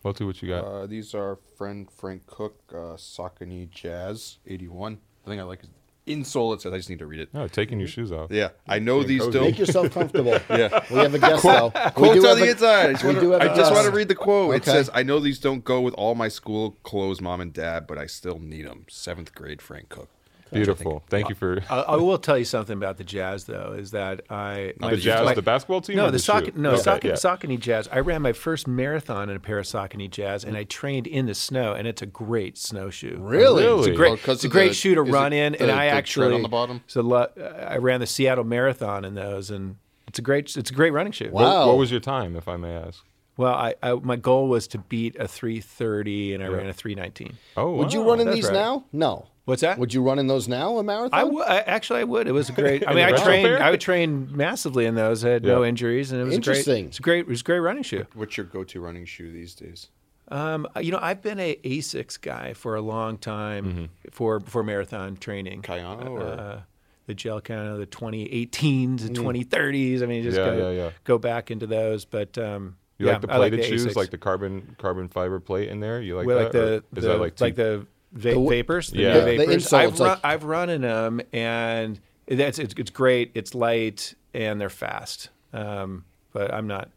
[0.03, 0.65] Well, see what you got?
[0.65, 4.99] Uh, these are friend Frank Cook, uh, Saucony Jazz 81.
[5.25, 5.71] I think I like his
[6.09, 6.53] insole.
[6.55, 7.33] It says I just need to read it.
[7.33, 8.33] no, taking your shoes off.
[8.33, 9.33] Yeah, I know Getting these cozy.
[9.33, 9.45] don't.
[9.45, 10.33] Make yourself comfortable.
[10.51, 10.85] Yeah.
[10.91, 11.67] We have a guest, though.
[11.75, 12.87] We Quotes do on have the a- inside.
[12.89, 14.55] I just, we want do to, have a I just want to read the quote.
[14.57, 17.87] It says, "I know these don't go with all my school clothes, mom and dad,
[17.87, 20.09] but I still need them." Seventh grade Frank Cook.
[20.53, 21.03] Beautiful.
[21.09, 23.91] Thank you for uh, I, I will tell you something about the Jazz, though, is
[23.93, 25.97] that I the Jazz, my- the basketball team.
[25.97, 26.53] No, the, the Sauc- shoe?
[26.57, 27.13] no Okay, Saucony, yeah.
[27.13, 27.89] Saucony Jazz.
[27.91, 31.27] I ran my first marathon in a pair of Saucony Jazz, and I trained in
[31.27, 33.19] the snow, and it's a great snowshoe.
[33.19, 33.65] Really?
[33.65, 33.79] Really?
[33.81, 35.85] It's a great, 'cause it's a great the- shoe to run in, the- and I
[35.87, 36.83] the tread actually on the bottom?
[36.87, 37.29] So lo-
[37.67, 41.13] I ran the Seattle Marathon in those, and it's a great, it's a great running
[41.13, 41.29] shoe.
[41.31, 41.67] What, Wow.
[41.69, 43.03] what was your time, if I may ask?
[43.37, 47.37] Well, I, I my goal was to beat a 330, and I ran a 319.
[47.57, 48.53] Oh, Would you run in these right.
[48.55, 48.85] now?
[48.93, 49.27] No.
[49.45, 49.77] What's that?
[49.79, 51.19] Would you run in those now, a marathon?
[51.19, 52.29] I would actually I would.
[52.29, 52.85] It was a great.
[52.87, 53.49] I mean, I trained.
[53.63, 55.25] I would train massively in those.
[55.25, 56.85] I had no injuries, and it was Interesting.
[56.85, 56.89] great.
[56.91, 57.19] It's a great.
[57.21, 58.07] It was a great running shoe.
[58.15, 59.89] What's your go-to running shoe these days?
[60.29, 63.85] Um, you know, I've been a Asics guy for a long time Mm-hmm.
[64.13, 65.63] for for marathon training.
[65.63, 66.61] Kayano or Uh,
[67.07, 70.03] the gel kind of the 2018s and 2030s.
[70.03, 70.47] I mean, just Mm.
[70.47, 70.91] Yeah, go, yeah, yeah.
[71.05, 72.05] go back into those.
[72.05, 75.41] But um, You yeah, like the I plated the shoes, like the carbon carbon fiber
[75.41, 76.01] plate in there?
[76.01, 76.45] You like Well, that?
[76.47, 79.15] like or the, is the that like, like, the va- The vapors, the Yeah.
[79.15, 79.73] new The- the vapors.
[79.73, 83.33] I've, it's run, like- I've run in them, and that's it's, it's great.
[83.35, 85.31] It's light and they're fast.
[85.53, 86.91] Um, but I'm not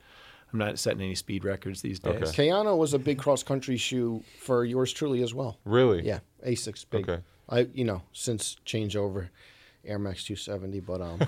[0.53, 2.21] I'm not setting any speed records these days.
[2.21, 2.49] Okay.
[2.49, 5.57] Kayano was a big cross country shoe for yours truly as well.
[5.65, 6.05] really?
[6.05, 7.09] Yeah, Asics big.
[7.09, 7.21] Okay.
[7.49, 9.29] I you know since changeover,
[9.85, 11.19] Air Max 270, but um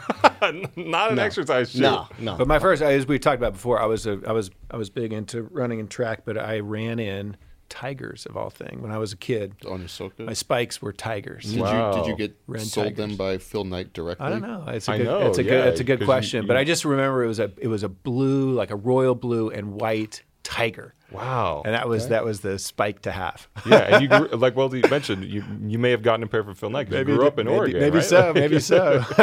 [0.76, 1.82] Not an exercise shoe.
[1.82, 2.36] no no.
[2.38, 4.89] But my first, as we talked about before, I was a, I was I was
[4.89, 7.38] big into running and track, but I ran in
[7.70, 10.20] tigers of all things When I was a kid, Onitsuka.
[10.26, 11.43] my spikes were tigers.
[11.52, 11.91] Did Wow.
[11.96, 14.26] you did you get Red sold them by Phil Knight directly?
[14.26, 14.63] I don't know.
[14.67, 15.67] It's a I good, know, It's a yeah, good.
[15.67, 16.48] It's a 'cause good you- question.
[16.48, 19.50] but I just remember it was a it was a blue, like a royal blue
[19.50, 21.62] and white tiger, Wow.
[21.65, 23.47] and that was that was the spike to have.
[23.65, 26.43] yeah, and you grew, like well, you mentioned you you may have gotten a pair
[26.43, 27.79] from Phil Knight 'cause you grew up in maybe, Oregon.
[27.81, 28.05] Maybe right?
[28.05, 28.33] so.
[28.36, 29.03] Maybe so.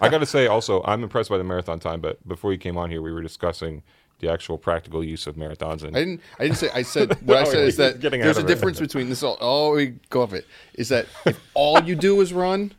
[0.00, 2.00] I got to say also, I'm impressed by the marathon time.
[2.00, 3.82] But before you came on here, we were discussing
[4.20, 5.82] the actual practical use of marathons.
[5.82, 6.20] And I didn't.
[6.38, 6.68] I didn't say.
[6.74, 8.54] I said what I Oh, said is that getting there's a ahead it.
[8.54, 9.22] difference between this.
[9.22, 12.72] All, all we go off it is that if all you do is run,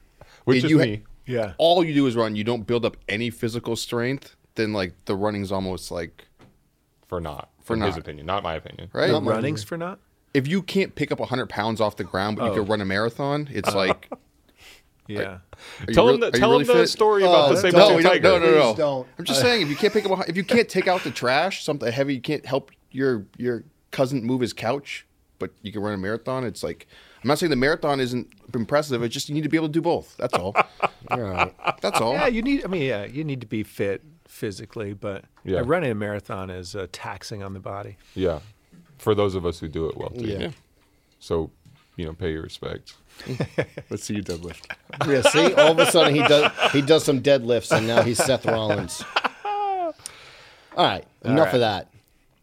[0.46, 1.04] which is you me.
[1.26, 1.54] yeah.
[1.58, 5.16] all you do is run, you don't build up any physical strength, then like the
[5.16, 6.26] running's almost like
[7.08, 8.00] for not For in his not.
[8.02, 8.90] opinion, not my opinion.
[8.94, 9.10] right.
[9.12, 10.00] Not my- Runnings for not.
[10.34, 12.56] If you can't pick up hundred pounds off the ground, but you Oh.
[12.56, 13.78] can run a marathon, it's oh.
[13.78, 14.10] like.
[15.10, 15.22] Yeah.
[15.22, 15.40] are
[15.88, 16.90] you Tell real- him the, are you tell really him the fit?
[16.90, 18.24] story about Oh, the don't- saber No, tooth don't- tiger.
[18.24, 18.62] no, no, no.
[18.74, 19.08] Please don't.
[19.18, 21.12] I'm just saying, if you can't pick up, a- if you can't take out the
[21.12, 25.08] trash, something heavy, you can't help your your cousin move his couch,
[25.40, 26.44] but you can run a marathon.
[26.44, 26.88] It's like
[27.24, 29.02] I'm not saying the marathon isn't impressive.
[29.02, 30.14] It's just you need to be able to do both.
[30.18, 30.54] That's all.
[31.10, 31.56] All right.
[31.80, 32.12] That's all.
[32.12, 32.66] Yeah, you need.
[32.66, 35.60] I mean, yeah, you need to be fit physically, but Yeah.
[35.60, 37.98] uh, running a marathon is uh, taxing on the body.
[38.16, 38.40] Yeah,
[38.98, 40.26] for those of us who do it well too.
[40.26, 40.38] Yeah.
[40.40, 40.52] Yeah.
[41.20, 41.50] So,
[41.96, 42.96] you know, pay your respects.
[43.90, 44.72] Let's see you deadlift.
[45.08, 48.24] Yeah, see, all of a sudden he does he does some deadlifts, and now he's
[48.24, 49.04] Seth Rollins.
[49.46, 51.54] All right, enough right.
[51.56, 51.90] of that.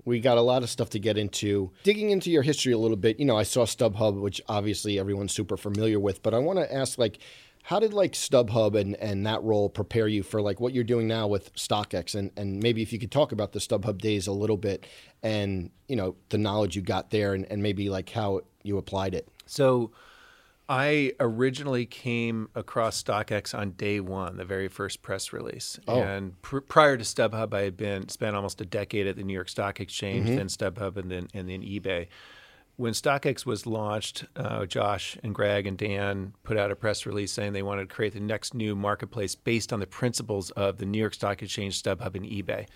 [0.04, 1.70] We got a lot of stuff to get into.
[1.82, 5.32] Digging into your history a little bit, you know, I saw StubHub, which obviously everyone's
[5.32, 7.18] super familiar with, but I want to ask, like,
[7.64, 11.08] how did like StubHub and, and that role prepare you for like what you're doing
[11.08, 14.32] now with StockX, and and maybe if you could talk about the StubHub days a
[14.32, 14.86] little bit,
[15.22, 19.14] and you know the knowledge you got there, and, and maybe like how you applied
[19.14, 19.26] it.
[19.46, 19.92] So,
[20.68, 25.80] I originally came across StockX on day one, the very first press release.
[25.88, 26.02] Oh.
[26.02, 29.32] And pr- prior to StubHub, I had been spent almost a decade at the New
[29.32, 30.36] York Stock Exchange, mm-hmm.
[30.36, 32.08] then StubHub, and then and then eBay.
[32.76, 37.30] When StockX was launched, uh, Josh and Greg and Dan put out a press release
[37.30, 40.86] saying they wanted to create the next new marketplace based on the principles of the
[40.86, 42.66] New York Stock Exchange, StubHub, and eBay.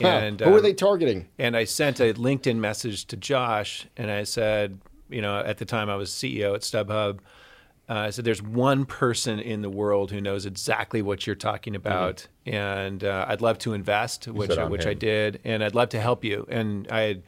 [0.00, 0.08] Huh.
[0.08, 1.28] And Who were um, they targeting?
[1.38, 5.64] and I sent a LinkedIn message to Josh, and I said, you know, at the
[5.64, 7.20] time I was CEO at StubHub.
[7.90, 11.74] Uh, I said, "There's one person in the world who knows exactly what you're talking
[11.74, 15.64] about, and uh, I'd love to invest, which said, I, "I'm which I did, and
[15.64, 17.22] I'd love to help you." And I had,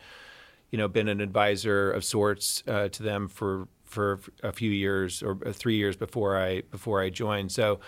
[0.71, 5.23] you know, been an advisor of sorts uh, to them for for a few years
[5.23, 7.53] or three years before I before I joined.
[7.53, 7.81] So.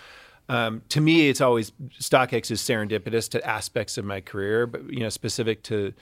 [0.49, 4.99] Um, to me, it's always StockX is serendipitous to aspects of my career, but you
[4.99, 5.95] know, specific to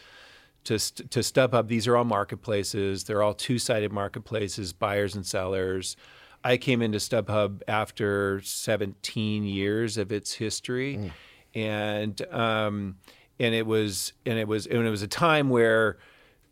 [0.65, 3.05] to to StubHub, these are all marketplaces.
[3.05, 5.97] They're all two-sided marketplaces, buyers and sellers.
[6.43, 11.13] I came into StubHub after 17 years of its history,
[11.55, 12.97] and um,
[13.39, 15.99] and it was and it was and it was a time where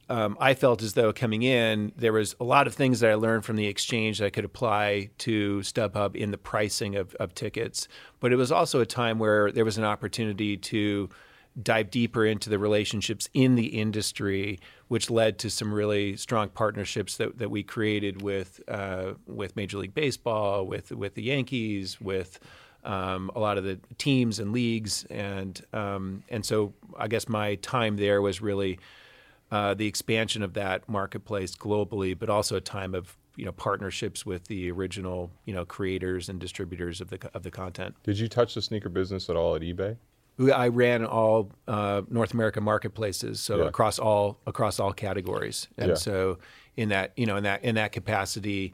[0.09, 3.15] um, I felt as though coming in, there was a lot of things that I
[3.15, 7.35] learned from the exchange that I could apply to StubHub in the pricing of, of
[7.35, 7.89] tickets.
[8.21, 11.11] But it was also a time where there was an opportunity to
[11.63, 17.17] dive deeper into the relationships in the industry, which led to some really strong partnerships
[17.17, 22.39] that, that we created with uh, with Major League Baseball, with with the Yankees, with
[22.85, 27.57] um, a lot of the teams and leagues, and um, and so I guess my
[27.57, 28.79] time there was really
[29.51, 34.27] uh, the expansion of that marketplace globally, but also a time of you know partnerships
[34.27, 37.95] with the original you know creators and distributors of the of the content.
[38.03, 39.97] Did you touch the sneaker business at all at eBay?
[40.55, 43.65] I ran all uh, North American marketplaces, so Yeah.
[43.69, 45.95] across all across all categories, and Yeah.
[45.95, 46.39] so
[46.77, 48.73] in that you know in that in that capacity,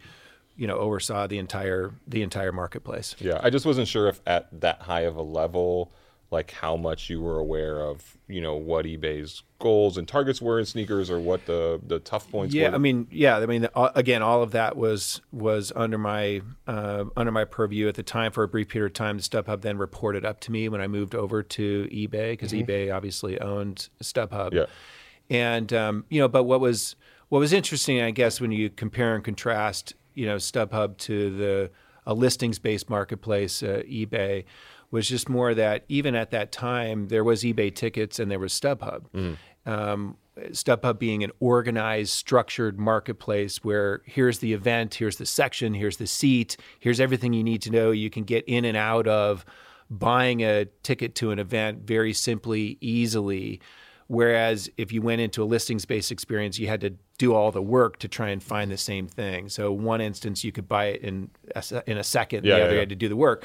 [0.57, 3.17] you know oversaw the entire the entire marketplace.
[3.19, 5.93] Yeah, I just wasn't sure if at that high of a level,
[6.31, 10.59] like how much you were aware of, you know, what eBay's goals and targets were
[10.59, 12.75] in sneakers, or what the the tough points Yeah, were.
[12.75, 17.31] I mean, yeah, I mean, again, all of that was was under my uh, under
[17.31, 19.19] my purview at the time for a brief period of time.
[19.19, 23.41] StubHub then reported up to me when I moved over to eBay because eBay obviously
[23.41, 24.53] owned StubHub.
[24.53, 24.67] Yeah.
[25.31, 26.97] and um, you know, but what was
[27.29, 31.71] what was interesting, I guess, when you compare and contrast, you know, StubHub to the
[32.07, 34.45] a listings based marketplace, uh, eBay.
[34.95, 38.53] Was just more that even at that time there was eBay tickets and there was
[38.53, 39.37] StubHub.
[39.67, 40.17] Um,
[40.51, 46.07] StubHub being an organized, structured marketplace where here's the event, here's the section, here's the
[46.07, 47.91] seat, here's everything you need to know.
[47.91, 49.45] You can get in and out of
[49.91, 53.61] buying a ticket to an event very simply, easily.
[54.07, 57.63] Whereas if you went into a listings based experience, you had to do all the
[57.63, 59.49] work to try and find the same thing.
[59.49, 62.65] So one instance you could buy it in a, in a second, Yeah, the yeah,
[62.65, 63.45] other you had to do the work.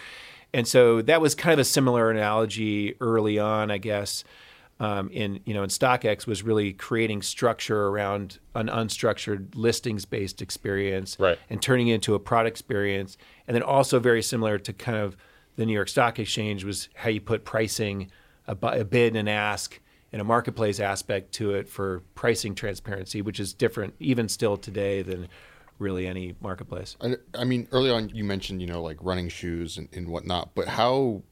[0.54, 4.24] And so that was kind of a similar analogy early on, I guess.
[4.82, 10.42] um, in you know in StockX was really creating structure around an unstructured listings based
[10.42, 11.38] experience Right.
[11.50, 15.18] and turning it into a product experience, and then also very similar to kind of
[15.58, 18.10] the New York Stock Exchange was how you put pricing,
[18.48, 19.82] a, a bid and ask,
[20.14, 25.02] and a marketplace aspect to it for pricing transparency, which is different even still today
[25.02, 25.28] than
[25.80, 26.96] really any marketplace.
[27.02, 30.54] I, I mean, early on you mentioned you know like running shoes and, and whatnot,
[30.54, 31.24] but how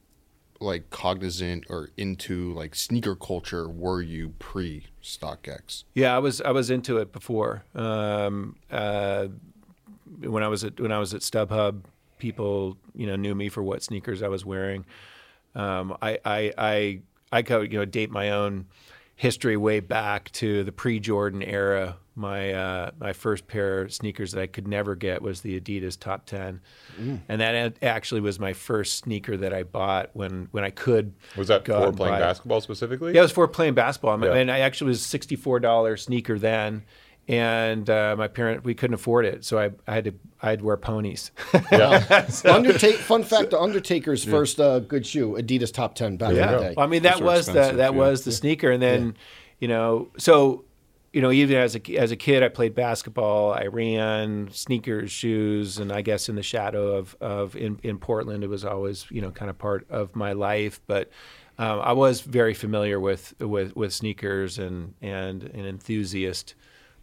[0.60, 5.84] like cognizant or into like sneaker culture were you pre StockX?
[5.94, 7.64] Yeah, I was I was into it before.
[7.74, 9.28] Um, uh,
[10.20, 11.82] when I was at when I was at StubHub,
[12.18, 14.84] people you know knew me for what sneakers I was wearing.
[15.54, 17.00] Um, I I I
[17.32, 18.66] I go you know date my own
[19.16, 21.96] history way back to the pre Jordan era.
[22.18, 25.98] My uh, my first pair of sneakers that I could never get was the Adidas
[25.98, 26.60] Top Ten,
[27.28, 31.14] and that actually was my first sneaker that I bought when when I could.
[31.36, 32.20] Was that go for playing buy it.
[32.20, 33.12] basketball specifically?
[33.14, 34.20] Yeah, it was for playing basketball.
[34.20, 34.34] Yeah.
[34.34, 36.82] And I actually was sixty four dollar sneaker then,
[37.28, 40.58] and uh, my parent we couldn't afford it, so I, I had to I had
[40.58, 41.30] to wear ponies.
[41.70, 42.26] Yeah.
[42.44, 42.96] Undertake.
[42.96, 46.74] Fun fact: the Undertaker's first uh, good shoe, Adidas Top Ten back in the day.
[46.76, 47.98] Well, I mean, that Those was the expensive, that yeah.
[47.98, 49.16] was the sneaker, and then
[49.60, 50.64] you know, so
[51.12, 53.52] you know, even as a as a kid, I played basketball.
[53.52, 58.44] I ran sneakers, shoes, and I guess in the shadow of of in in Portland,
[58.44, 61.10] it was always you know kind of part of my life, but.
[61.60, 66.54] Um, I was very familiar with, with, with sneakers and, and an enthusiast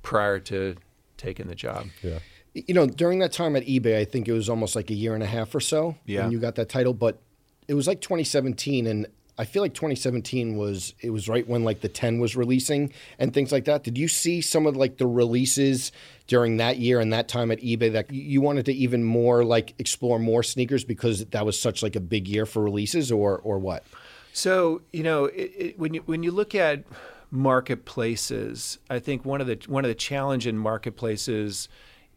[0.02, 0.76] prior to
[1.18, 1.88] taking the job.
[2.02, 2.20] Yeah.
[2.54, 5.14] you know, during that time at eBay, I think it was almost like a year
[5.14, 6.22] and a half or so Yeah.
[6.22, 6.94] when you got that title.
[6.94, 7.20] But
[7.68, 11.82] it was like 2017, and I feel like 2017 was it was right when like
[11.82, 13.84] the 10 was releasing and things like that.
[13.84, 15.92] Did you see some of like the releases
[16.28, 19.74] during that year and that time at eBay that you- wanted to even more like
[19.78, 23.60] explore more sneakers because that was such like a big year for releases, or or
[23.60, 23.84] what?
[24.32, 26.84] So you know, it, it, when you when you look at
[27.32, 31.68] marketplaces, I think one of the one of the challenge in marketplaces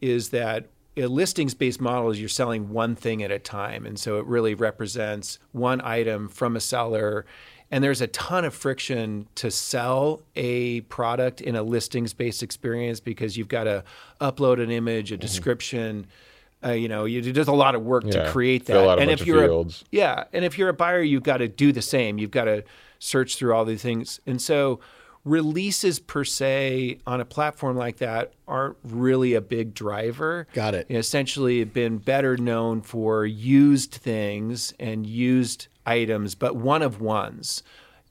[0.01, 0.67] is that
[0.99, 4.25] a listings based model is you're selling one thing at a time, and so it
[4.25, 7.25] really represents one item from a seller.
[7.71, 12.99] And there's a ton of friction to sell a product in a listings based experience
[12.99, 13.83] because you've got to
[14.19, 16.07] upload an image, a description.
[16.65, 18.73] Uh, you know, you, do there's a lot of work Yeah, to create that.
[18.73, 19.83] fill out a and if you're fields.
[19.83, 22.17] a yeah, and if you're a buyer, you've got to do the same.
[22.17, 22.63] You've got to
[22.97, 24.19] search through all these things.
[24.25, 24.79] And so
[25.25, 30.47] releases per se on a platform like that aren't really a big driver.
[30.53, 30.87] Got it.
[30.89, 36.81] You know, essentially have been better known for used things and used items, but one
[36.81, 37.63] of ones.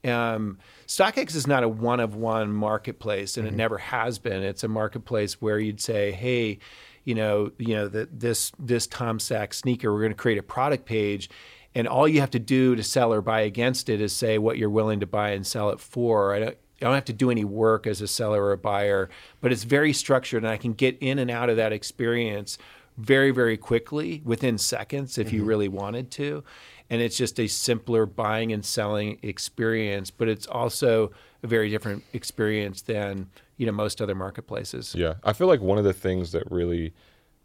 [0.03, 4.43] Um, StockX is not a one of one marketplace, and it never has been.
[4.43, 6.59] It's a marketplace where you'd say, "Hey,
[7.03, 10.43] you know, you know that this this Tom Sachs sneaker, we're going to create a
[10.43, 11.29] product page."
[11.75, 14.57] And all you have to do to sell or buy against it is say what
[14.57, 16.33] you're willing to buy and sell it for.
[16.33, 19.09] I don't, I don't have to do any work as a seller or a buyer,
[19.41, 22.57] but it's very structured, and I can get in and out of that experience
[22.97, 25.49] very, very quickly within seconds if you mm-hmm.
[25.49, 26.43] really wanted to.
[26.89, 31.11] And it's just a simpler buying and selling experience, but it's also
[31.43, 34.95] a very different experience than you know most other marketplaces.
[34.95, 36.93] Yeah, I feel like one of the things that really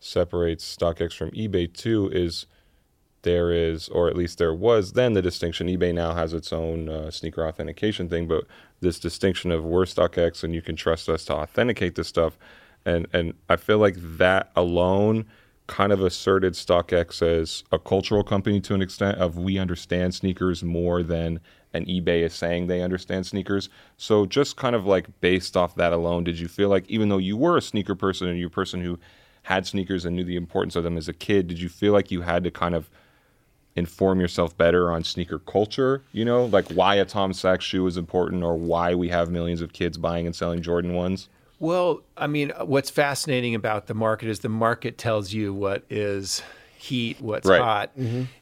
[0.00, 2.46] separates StockX from eBay too is
[3.24, 5.66] there is, or at least there was then, the distinction.
[5.66, 8.44] eBay now has its own uh, sneaker authentication thing, but
[8.80, 12.38] this distinction of we're StockX and you can trust us to authenticate this stuff,
[12.84, 15.26] and and I feel like that alone
[15.66, 20.62] kind of asserted StockX as a cultural company to an extent of we understand sneakers
[20.62, 21.40] more than
[21.72, 23.68] and eBay is saying they understand sneakers.
[23.96, 27.18] So just kind of like based off that alone, did you feel like even though
[27.18, 28.98] you were a sneaker person and you're a person who
[29.42, 32.10] had sneakers and knew the importance of them as a kid, did you feel like
[32.10, 32.88] you had to kind of
[33.76, 36.02] inform yourself better on sneaker culture?
[36.12, 39.60] You know, like why a Tom Sachs shoe is important or why we have millions
[39.60, 41.28] of kids buying and selling Jordan ones?
[41.60, 46.42] Well, I mean, what's fascinating about the market is the market tells you what is
[46.76, 47.60] heat, what's Right.
[47.60, 47.90] hot.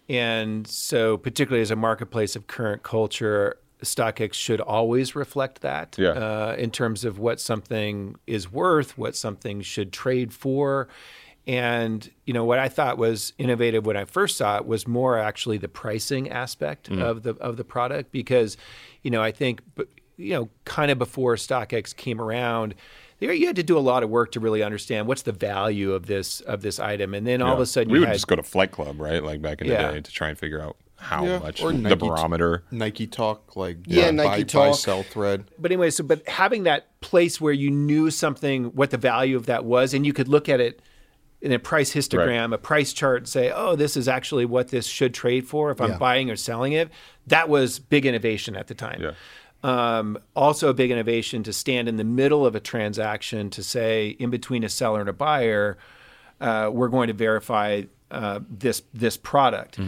[0.08, 6.10] And so, particularly as a marketplace of current culture, StockX should always reflect that Yeah.
[6.10, 10.88] uh, in terms of what something is worth, what something should trade for.
[11.46, 15.18] And you know what I thought was innovative when I first saw it was more
[15.18, 17.02] actually the pricing aspect mm.
[17.02, 18.56] of the of the product because
[19.02, 19.60] you know I think
[20.16, 22.76] you know kind of before StockX came around
[23.18, 25.92] there you had to do a lot of work to really understand what's the value
[25.92, 28.14] of this of this item and then all of a sudden we you would had
[28.14, 29.22] just go to Flight Club, right?
[29.22, 29.88] Like back in Yeah.
[29.88, 32.62] the day to try and figure out how Yeah, much or the Nike t- barometer.
[32.70, 34.74] Nike Talk, like Yeah, buy, Nike buy, Talk.
[34.76, 35.44] sell thread.
[35.58, 39.46] but anyway, so but having that place where you knew something, what the value of
[39.46, 40.80] that was, and you could look at it
[41.42, 45.12] in a price histogram, a price chart, say, oh, this is actually what this should
[45.12, 45.98] trade for if I'm Yeah.
[45.98, 46.88] buying or selling it.
[47.26, 49.02] That was big innovation at the time.
[49.02, 49.12] Yeah.
[49.64, 54.08] Um, also, a big innovation to stand in the middle of a transaction to say,
[54.18, 55.78] in between a seller and a buyer,
[56.40, 59.78] uh, we're going to verify uh, this this product.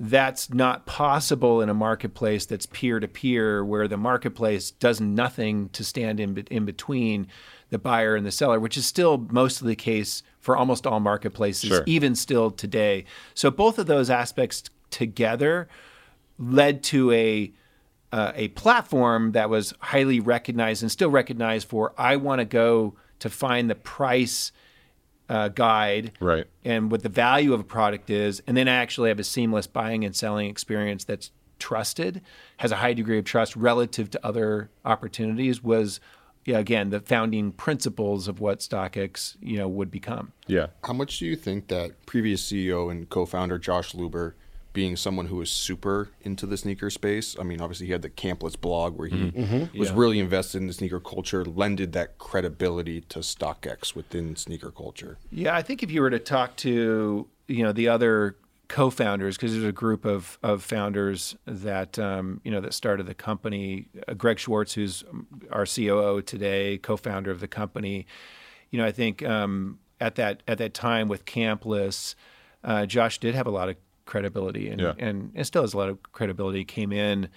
[0.00, 5.68] That's not possible in a marketplace that's peer to peer, where the marketplace does nothing
[5.70, 7.26] to stand in in between
[7.70, 11.68] the buyer and the seller, which is still mostly the case for almost all marketplaces,
[11.70, 11.84] Sure.
[11.86, 13.04] even still today.
[13.32, 15.68] So both of those aspects together
[16.38, 17.52] led to a
[18.10, 22.94] uh, a platform that was highly recognized and still recognized for I want to go
[23.20, 24.52] to find the price
[25.30, 26.44] uh, guide Right.
[26.62, 29.66] and what the value of a product is, and then I actually have a seamless
[29.66, 32.20] buying and selling experience that's trusted,
[32.58, 35.62] has a high degree of trust relative to other opportunities.
[35.62, 35.98] Was
[36.44, 40.32] yeah, again the founding principles of what StockX you know would become.
[40.46, 40.68] Yeah.
[40.84, 44.34] How much do you think that previous CEO and co-founder Josh Luber,
[44.72, 48.10] being someone who was super into the sneaker space, I mean, obviously he had the
[48.10, 49.42] Campless blog where he mm-hmm.
[49.42, 49.78] Mm-hmm.
[49.78, 49.94] was Yeah.
[49.96, 55.18] really invested in the sneaker culture, lended that credibility to StockX within sneaker culture.
[55.30, 58.36] Yeah, I think if you were to talk to you know the other
[58.72, 63.14] co-founders, because there's a group of of founders that um, you know that started the
[63.14, 63.88] company.
[64.08, 65.04] Uh, Greg Schwartz, who's
[65.50, 68.06] our COO today, co-founder of the company.
[68.70, 72.14] You know, I think um, at that at that time with Campless,
[72.64, 74.94] uh, Josh did have a lot of credibility, and, Yeah.
[74.98, 76.64] and and still has a lot of credibility.
[76.64, 77.28] Came in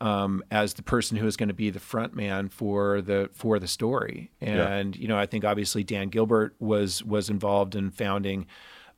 [0.00, 3.58] um, as the person who is going to be the front man for the for
[3.58, 4.30] the story.
[4.40, 8.46] And you know, I think obviously Dan Gilbert was was involved in founding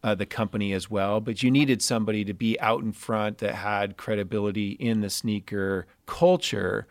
[0.07, 1.21] uh, the company as well.
[1.21, 5.89] But you needed somebody to be out in front that had credibility in the sneaker
[6.07, 6.87] culture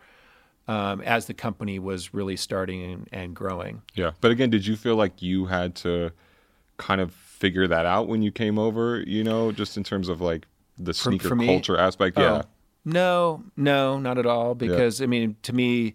[0.68, 3.80] um, as the company was really starting and, and growing.
[3.94, 4.10] Yeah.
[4.20, 6.12] But again, did you feel like you had to
[6.76, 10.20] kind of figure that out when you came over, you know, just in terms of
[10.20, 10.46] like
[10.76, 11.46] the sneaker for me?
[11.46, 12.18] culture aspect?
[12.18, 12.42] Yeah.
[12.42, 12.48] Oh,
[12.84, 14.54] no, no, not at all.
[14.54, 15.94] Because I mean, to me,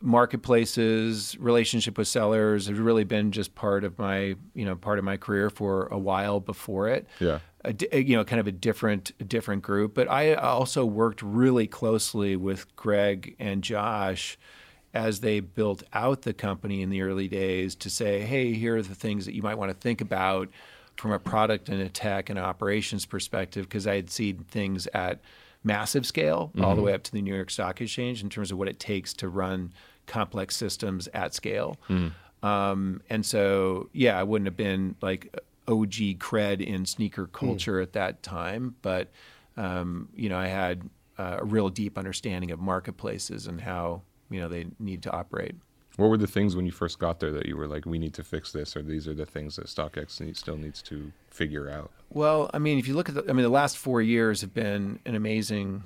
[0.00, 5.04] marketplaces, relationship with sellers has really been just part of my, you know, part of
[5.04, 7.06] my career for a while before it.
[7.18, 7.40] Yeah.
[7.64, 9.94] A you know, kind of a different, different group.
[9.94, 14.38] But I also worked really closely with Greg and Josh
[14.94, 18.82] as they built out the company in the early days to say, hey, here are
[18.82, 20.48] the things that you might want to think about
[20.96, 25.20] from a product and a tech and operations perspective, because I had seen things at
[25.62, 26.86] massive scale all the mm-hmm.
[26.86, 29.28] way up to the New York Stock Exchange in terms of what it takes to
[29.28, 29.72] run
[30.10, 31.76] complex systems at scale.
[32.42, 35.34] Um, and so, yeah, I wouldn't have been like
[35.68, 39.08] OG cred in sneaker culture at that time, but
[39.56, 40.88] um, you know, I had
[41.18, 45.54] uh, a real deep understanding of marketplaces and how you know they need to operate.
[45.96, 48.14] What were the things when you first got there that you were like, we need
[48.14, 51.68] to fix this, or these are the things that StockX need, still needs to figure
[51.68, 51.90] out?
[52.08, 54.54] Well, I mean, if you look at the, I mean, the last four years have
[54.54, 55.82] been an amazing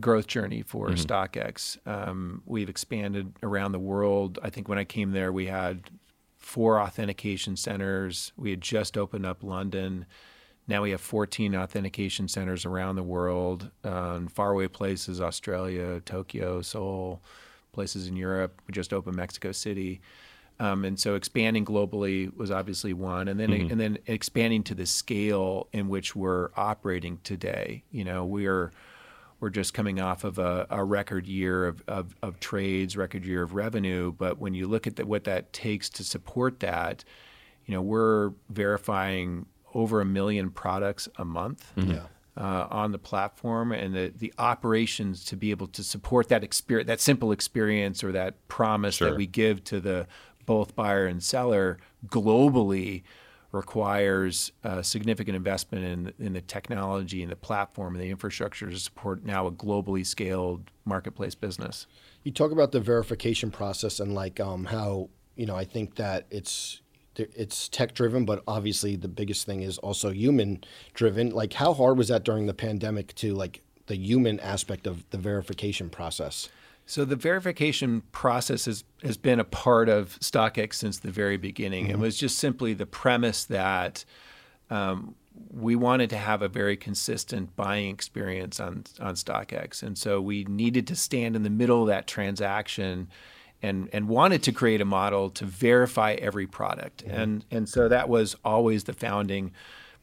[0.00, 1.78] growth journey for StockX.
[1.86, 4.38] Um, we've expanded around the world.
[4.42, 5.90] I think when I came there, we had
[6.38, 8.32] four authentication centers.
[8.36, 10.06] We had just opened up London.
[10.68, 16.60] Now we have 14 authentication centers around the world, uh, in faraway places, Australia, Tokyo,
[16.60, 17.22] Seoul,
[17.72, 18.60] places in Europe.
[18.66, 20.00] We just opened Mexico City.
[20.58, 24.86] Um, and so expanding globally was obviously one, and then and then expanding to the
[24.86, 27.84] scale in which we're operating today.
[27.90, 28.72] You know, we're
[29.40, 33.42] we're just coming off of a, a record year of, of, of trades, record year
[33.42, 34.12] of revenue.
[34.12, 37.04] But when you look at the, what that takes to support that,
[37.66, 42.04] you know, we're verifying over a million products a month Yeah.
[42.36, 46.86] uh, on the platform, and the, the operations to be able to support that experience,
[46.86, 49.10] that simple experience, or that promise Sure.
[49.10, 50.06] that we give to the
[50.46, 51.76] both buyer and seller
[52.06, 53.02] globally
[53.56, 58.78] requires uh, significant investment in in the technology and the platform and the infrastructure to
[58.78, 61.86] support now a globally scaled marketplace business.
[62.22, 66.26] You talk about the verification process and like um, how you know I think that
[66.30, 66.82] it's
[67.16, 70.62] it's tech driven, but obviously the biggest thing is also human
[70.94, 71.30] driven.
[71.30, 75.18] Like how hard was that during the pandemic to like the human aspect of the
[75.18, 76.48] verification process?
[76.86, 81.88] So the verification process has, has been a part of StockX since the very beginning.
[81.88, 84.04] It was just simply the premise that
[84.70, 85.16] um,
[85.50, 90.44] we wanted to have a very consistent buying experience on on StockX, and so we
[90.44, 93.08] needed to stand in the middle of that transaction,
[93.62, 98.08] and and wanted to create a model to verify every product, and and so that
[98.08, 99.52] was always the founding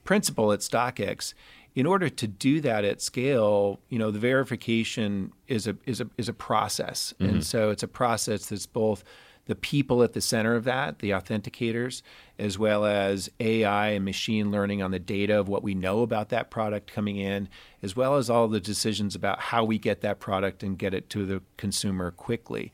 [0.04, 1.34] principle at StockX.
[1.76, 6.08] In order to do that at scale, you know, the verification is a is a
[6.18, 9.04] is a process, and so it's a process that's both
[9.46, 12.02] the people at the center of that, the authenticators,
[12.40, 16.30] as well as AI and machine learning on the data of what we know about
[16.30, 17.50] that product coming in,
[17.82, 21.10] as well as all the decisions about how we get that product and get it
[21.10, 22.72] to the consumer quickly.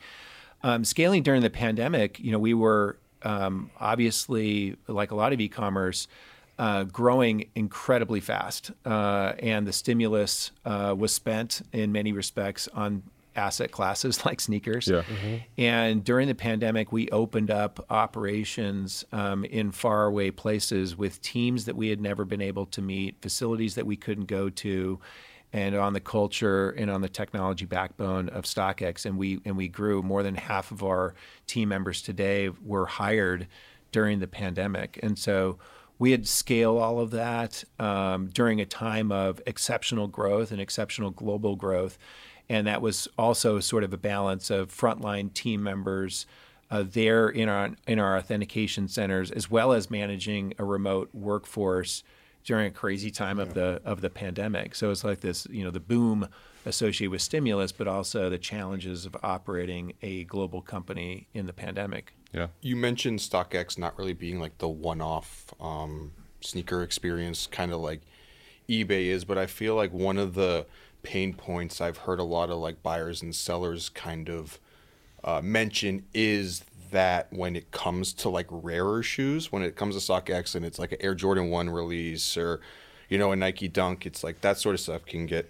[0.61, 5.41] Um, scaling during the pandemic, you know, we were um, obviously, like a lot of
[5.41, 6.07] e-commerce,
[6.59, 13.01] uh, growing incredibly fast, uh, and the stimulus uh, was spent in many respects on
[13.33, 14.89] asset classes like sneakers.
[14.89, 15.03] Yeah.
[15.57, 21.77] And during the pandemic, we opened up operations um, in faraway places with teams that
[21.77, 24.99] we had never been able to meet, facilities that we couldn't go to,
[25.53, 29.05] and on the culture and on the technology backbone of StockX.
[29.05, 30.03] And we and we grew.
[30.03, 31.15] More than half of our
[31.47, 33.47] team members today were hired
[33.93, 35.57] during the pandemic, and so
[35.99, 41.11] we had scale all of that um, during a time of exceptional growth and exceptional
[41.11, 41.99] global growth.
[42.47, 46.25] And that was also sort of a balance of frontline team members
[46.71, 52.03] uh, there in our in our authentication centers, as well as managing a remote workforce
[52.43, 54.75] during a crazy time of the of the pandemic.
[54.75, 56.27] So it's like this, you know, the boom
[56.65, 62.13] associated with stimulus, but also the challenges of operating a global company in the pandemic.
[62.33, 62.47] Yeah.
[62.61, 66.11] You mentioned StockX not really being like the one-off um,
[66.41, 68.01] sneaker experience, kind of like
[68.67, 70.65] eBay is, but I feel like one of the
[71.01, 74.59] pain points I've heard a lot of like buyers and sellers kind of
[75.23, 80.11] uh, mention is that when it comes to like rarer shoes, when it comes to
[80.11, 82.61] StockX and it's like an Air Jordan One release or
[83.09, 85.49] you know a Nike Dunk, it's like that sort of stuff can get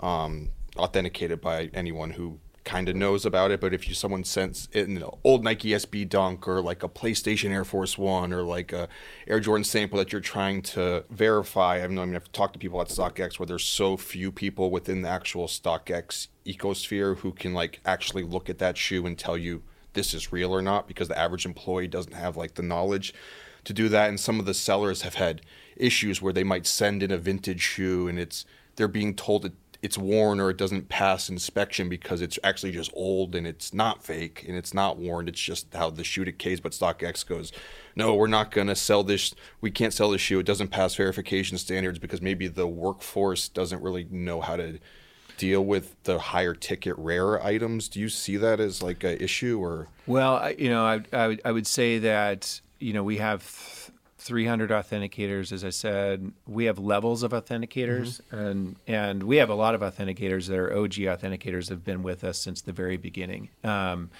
[0.00, 3.60] um, authenticated by anyone who kind of knows about it.
[3.60, 7.50] But if you someone sends it an old Nike SB Dunk or like a PlayStation
[7.50, 8.88] Air Force One or like a
[9.26, 12.58] Air Jordan sample that you're trying to verify, I mean, I mean I've talked to
[12.58, 17.54] people at StockX where there's so few people within the actual StockX ecosphere who can
[17.54, 19.62] like actually look at that shoe and tell you
[19.94, 23.12] this is real or not because the average employee doesn't have like the knowledge
[23.64, 25.42] to do that and some of the sellers have had
[25.76, 28.44] issues where they might send in a vintage shoe and it's
[28.76, 32.90] they're being told it it's worn or it doesn't pass inspection because it's actually just
[32.94, 35.28] old and it's not fake and it's not worn.
[35.28, 36.60] It's just how the shoe decays.
[36.60, 37.52] But StockX goes,
[37.94, 39.34] no, we're not going to sell this.
[39.60, 40.40] We can't sell this shoe.
[40.40, 44.80] It doesn't pass verification standards because maybe the workforce doesn't really know how to
[45.36, 47.88] deal with the higher ticket rare items.
[47.88, 49.86] Do you see that as like an issue or?
[50.08, 53.42] Well, you know, I, I, would, I would say that, you know, we have
[54.18, 56.32] 300 authenticators, as I said.
[56.46, 60.72] We have levels of authenticators, and, and we have a lot of authenticators that are
[60.76, 63.48] OG authenticators that have been with us since the very beginning.
[63.62, 64.10] Um,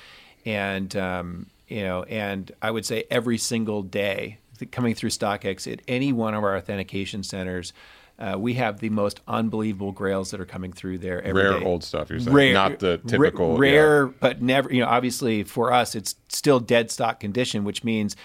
[0.44, 4.38] and, um, you know, and I would say every single day
[4.70, 7.72] coming through StockX at any one of our authentication centers,
[8.20, 11.64] uh, we have the most unbelievable grails that are coming through there every Rare day.
[11.64, 12.34] old stuff, you're saying.
[12.34, 13.52] rare, Not the typical.
[13.54, 13.58] yeah.
[13.72, 14.72] rare, but never.
[14.72, 18.16] You know, obviously for us, it's still dead stock condition, which means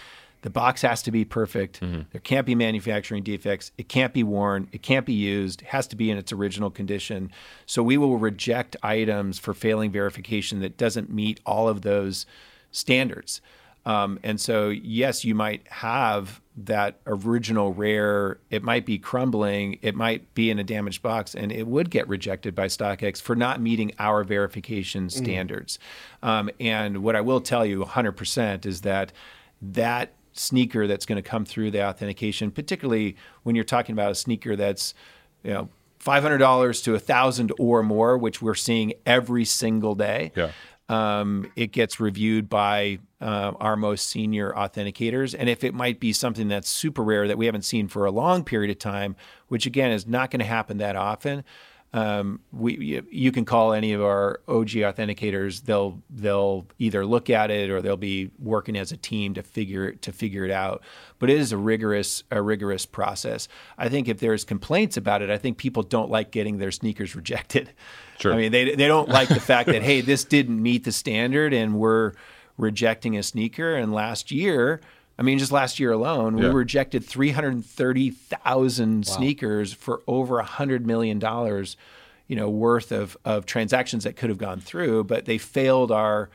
[0.43, 1.81] the box has to be perfect.
[1.81, 2.01] Mm-hmm.
[2.11, 3.71] There can't be manufacturing defects.
[3.77, 4.69] It can't be worn.
[4.71, 5.61] It can't be used.
[5.61, 7.31] It has to be in its original condition.
[7.65, 12.25] So we will reject items for failing verification that doesn't meet all of those
[12.71, 13.41] standards.
[13.85, 18.39] Um, and so, yes, you might have that original rare.
[18.49, 19.79] It might be crumbling.
[19.81, 23.35] It might be in a damaged box, and it would get rejected by StockX for
[23.35, 25.79] not meeting our verification standards.
[26.21, 29.11] Um, and what I will tell you 100% is that
[29.61, 34.15] that sneaker that's going to come through the authentication, particularly when you're talking about a
[34.15, 34.93] sneaker that's,
[35.43, 35.69] you know,
[35.99, 40.49] $500 to a thousand or more, which we're seeing every single day Yeah.
[40.89, 45.34] um, it gets reviewed by uh, our most senior authenticators.
[45.38, 48.11] And if it might be something that's super rare that we haven't seen for a
[48.11, 49.15] long period of time,
[49.47, 51.45] which again is not going to happen that often,
[51.93, 55.61] um, we you, you can call any of our OG authenticators.
[55.63, 59.91] They'll they'll either look at it or they'll be working as a team to figure
[59.91, 60.81] to figure it out.
[61.19, 63.47] But it is a rigorous a rigorous process.
[63.77, 67.15] I think if there's complaints about it, I think people don't like getting their sneakers
[67.15, 67.71] rejected.
[68.17, 68.33] Sure.
[68.33, 71.53] I mean, they they don't like the fact that hey, this didn't meet the standard,
[71.53, 72.13] and we're
[72.57, 73.75] rejecting a sneaker.
[73.75, 74.81] And last year,
[75.18, 81.20] I mean, just last year alone, we rejected 330,000 sneakers for over a hundred million
[81.20, 81.78] dollars,
[82.28, 86.30] you know, worth of of transactions that could have gone through, but they failed our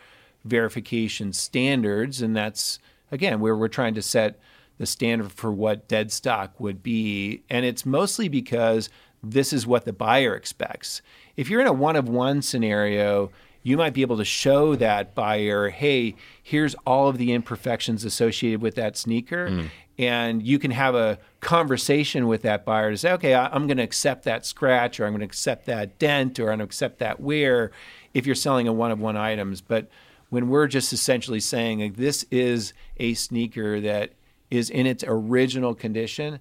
[0.45, 2.79] verification standards, and that's
[3.11, 4.39] again where we're trying to set
[4.79, 8.89] the standard for what dead stock would be, and it's mostly because
[9.22, 11.03] this is what the buyer expects.
[11.37, 13.33] If you're in a one of one scenario,
[13.69, 18.62] you might be able to show that buyer, hey, here's all of the imperfections associated
[18.62, 19.51] with that sneaker.
[19.51, 19.66] Hmm.
[19.99, 23.77] And you can have a conversation with that buyer to say, okay, I- I'm going
[23.77, 26.64] to accept that scratch or I'm going to accept that dent or I'm going to
[26.64, 27.73] accept that wear
[28.14, 29.61] if you're selling a one of one items.
[29.61, 29.91] But
[30.31, 34.12] when we're just essentially saying like, this is a sneaker that
[34.51, 36.39] is in its original condition,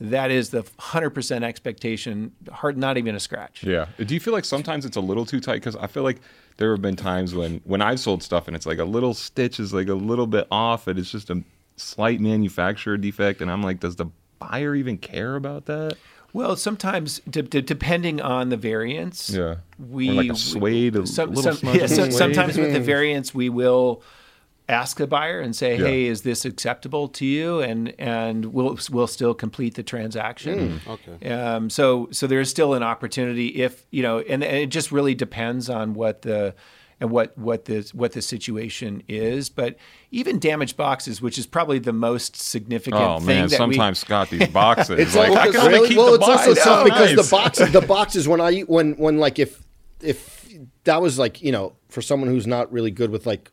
[0.00, 3.62] that is the 100% expectation, hard, not even a scratch.
[3.64, 3.86] Yeah.
[3.98, 5.54] Do you feel like sometimes it's a little too tight?
[5.54, 6.20] Because I feel like
[6.56, 9.58] there have been times when when I've sold stuff and it's like a little stitch
[9.60, 11.42] is like a little bit off, and it's just a
[11.76, 14.06] slight manufacturer defect, and I'm like, does the
[14.38, 15.96] buyer even care about that?
[16.32, 19.56] Well, sometimes d- d- depending on the variance, Yeah.
[19.78, 22.12] we Or like a suede, a some, little some- yeah, so- suede.
[22.12, 24.02] sometimes with the variance we will
[24.68, 25.86] ask the buyer and say, Yeah.
[25.86, 30.80] "Hey, is this acceptable to you?" and and we'll we'll still complete the transaction.
[30.88, 31.30] okay.
[31.30, 34.90] Um, so so there is still an opportunity if you know, and, and it just
[34.92, 36.54] really depends on what the
[37.00, 39.50] and what what the what the situation is.
[39.50, 39.76] But
[40.10, 43.98] even damaged boxes, which is probably the most significant Oh thing man, that we sometimes
[43.98, 44.98] Scott, these boxes.
[44.98, 45.88] It's like, like, I can only really?
[45.88, 47.26] keep well, the it's also tough Oh, because nice.
[47.28, 49.60] the boxes, the boxes when I when when like if
[50.00, 50.48] if
[50.84, 53.50] that was like you know for someone who's not really good with like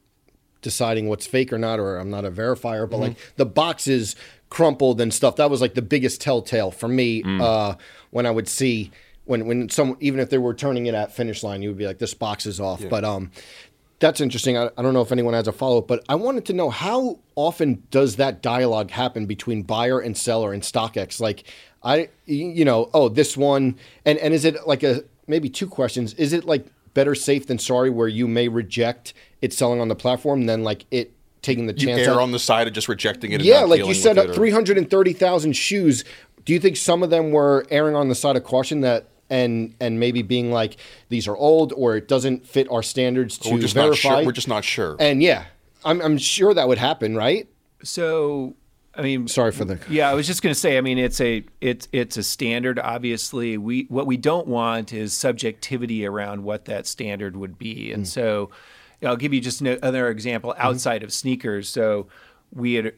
[0.61, 4.15] deciding what's fake or not, or I'm not a verifier, but like the boxes
[4.49, 5.37] crumpled and stuff.
[5.37, 7.75] That was like the biggest telltale for me uh,
[8.11, 8.91] when I would see
[9.25, 11.87] when when some even if they were turning it at finish line, you would be
[11.87, 12.81] like, this box is off.
[12.89, 13.31] But um,
[13.99, 14.57] that's interesting.
[14.57, 16.69] I, I don't know if anyone has a follow up, but I wanted to know
[16.69, 21.19] how often does that dialogue happen between buyer and seller in StockX?
[21.21, 21.43] Like,
[21.83, 26.13] I, you know, oh, this one, and and is it like a maybe two questions?
[26.15, 29.95] Is it like better safe than sorry, where you may reject it selling on the
[29.95, 32.07] platform than like it taking the You chance?
[32.07, 33.41] err on the side of just rejecting it.
[33.41, 36.03] Yeah, not like you dealing said, or- three hundred and thirty thousand shoes.
[36.45, 39.07] Do you think some of them were erring on the side of caution that?
[39.29, 40.75] And, and maybe being like
[41.07, 44.09] these are old or it doesn't fit our standards to We're just verify.
[44.09, 44.25] not sure.
[44.25, 44.97] We're just not sure.
[44.99, 45.45] And yeah,
[45.85, 47.47] I'm, I'm sure that would happen, right?
[47.81, 48.55] So,
[48.93, 49.79] I mean, Sorry for the.
[49.89, 50.77] yeah, I was just going to say.
[50.77, 52.77] I mean, it's a it's it's a standard.
[52.77, 57.93] Obviously, we what we don't want is subjectivity around what that standard would be.
[57.93, 58.07] And mm.
[58.07, 58.51] so,
[59.03, 60.61] I'll give you just another example mm-hmm.
[60.61, 61.69] outside of sneakers.
[61.69, 62.07] So,
[62.53, 62.93] we had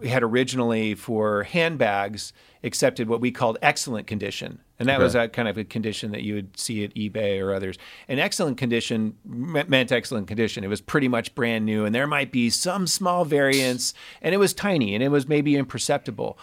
[0.00, 2.32] we had originally for handbags
[2.62, 4.60] accepted what we called excellent condition.
[4.78, 7.54] And that was a kind of a condition that you would see at eBay or
[7.54, 7.78] others.
[8.08, 10.64] And excellent condition me- meant excellent condition.
[10.64, 14.38] It was pretty much brand new, and there might be some small variance, and it
[14.38, 16.38] was tiny, and it was maybe imperceptible.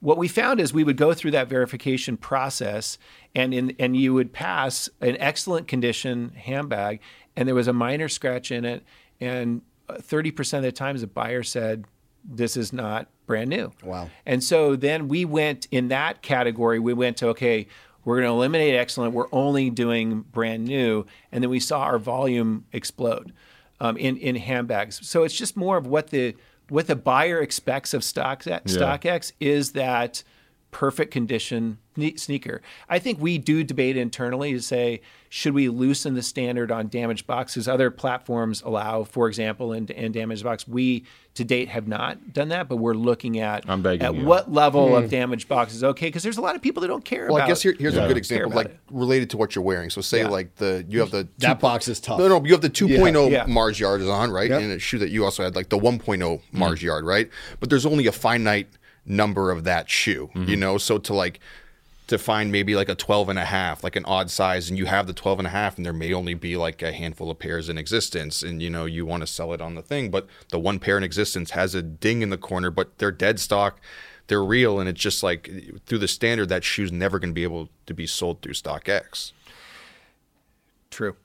[0.00, 2.98] What we found is we would go through that verification process,
[3.34, 7.00] and in, and you would pass an excellent condition handbag,
[7.36, 8.82] and there was a minor scratch in it,
[9.20, 9.62] and
[10.00, 11.84] thirty percent of the times the buyer said,
[12.24, 14.08] "This is not brand new." Wow.
[14.24, 17.66] And so then we went in that category, we went to, okay,
[18.04, 19.14] we're going to eliminate excellent.
[19.14, 21.06] We're only doing brand new.
[21.32, 23.32] And then we saw our volume explode
[23.80, 25.04] um, in, in handbags.
[25.06, 26.36] So it's just more of what the,
[26.68, 30.22] what the buyer expects of Stock, StockX is that
[30.76, 31.78] perfect condition
[32.16, 32.60] sneaker.
[32.86, 35.00] I think we do debate internally to say,
[35.30, 37.66] should we loosen the standard on damaged boxes?
[37.66, 40.68] Other platforms allow, for example, in, in damaged box.
[40.68, 44.26] We to date have not done that, but we're looking at I'm begging at you.
[44.26, 45.10] what level of hmm.
[45.10, 47.46] damaged box is okay because there's a lot of people that don't care Well, about.
[47.46, 48.04] I guess here, here's Yeah.
[48.04, 48.80] a good example, like it.
[48.90, 49.88] related to what you're wearing.
[49.88, 50.28] So, say Yeah.
[50.28, 52.18] like the you have the That box is tough.
[52.18, 53.46] No, no, you have the 2.0 Yeah.
[53.46, 54.50] Mars yard is on, right?
[54.50, 54.60] Yep.
[54.60, 56.58] And a shoe that you also had like the 1.0 hmm.
[56.58, 57.30] Mars yard, right?
[57.60, 58.68] But there's only a finite
[59.06, 60.60] number of that shoe, you mm-hmm.
[60.60, 60.78] know?
[60.78, 61.40] So to like
[62.06, 64.86] to find maybe like a 12 and a half, like an odd size, and you
[64.86, 67.38] have the 12 and a half, and there may only be like a handful of
[67.38, 70.26] pairs in existence, and you know, you want to sell it on the thing, but
[70.50, 73.80] the one pair in existence has a ding in the corner, but they're dead stock.
[74.28, 75.50] They're real, and it's just like
[75.86, 79.32] through the standard, that shoe's never going to be able to be sold through StockX.
[80.90, 81.16] True.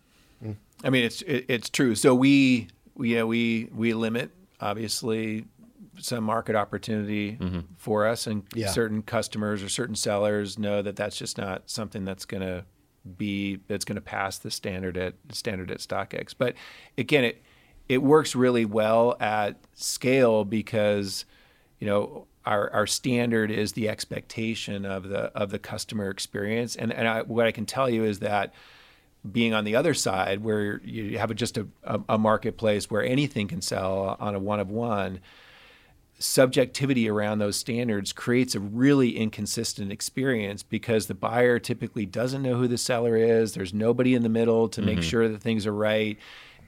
[0.44, 0.56] Mm.
[0.84, 1.96] I mean, it's it, it's true.
[1.96, 5.46] So we, we you know we we limit obviously
[6.02, 7.60] some market opportunity mm-hmm.
[7.78, 8.70] for us, and Yeah.
[8.70, 12.66] certain customers or certain sellers know that that's just not something that's going to
[13.18, 16.36] be that's going to pass the standard at standard at StockX.
[16.38, 16.56] But
[16.98, 17.42] again, it
[17.90, 21.26] it works really well at scale because
[21.80, 26.92] you know our our standard is the expectation of the of the customer experience, and
[26.94, 28.54] and I, what I can tell you is that
[29.30, 33.04] being on the other side where you have a, just a, a, a marketplace where
[33.04, 35.20] anything can sell on a one of one
[36.22, 42.56] subjectivity around those standards creates a really inconsistent experience because the buyer typically doesn't know
[42.56, 43.54] who the seller is.
[43.54, 45.10] There's nobody in the middle to make mm-hmm.
[45.10, 46.18] sure that things are right.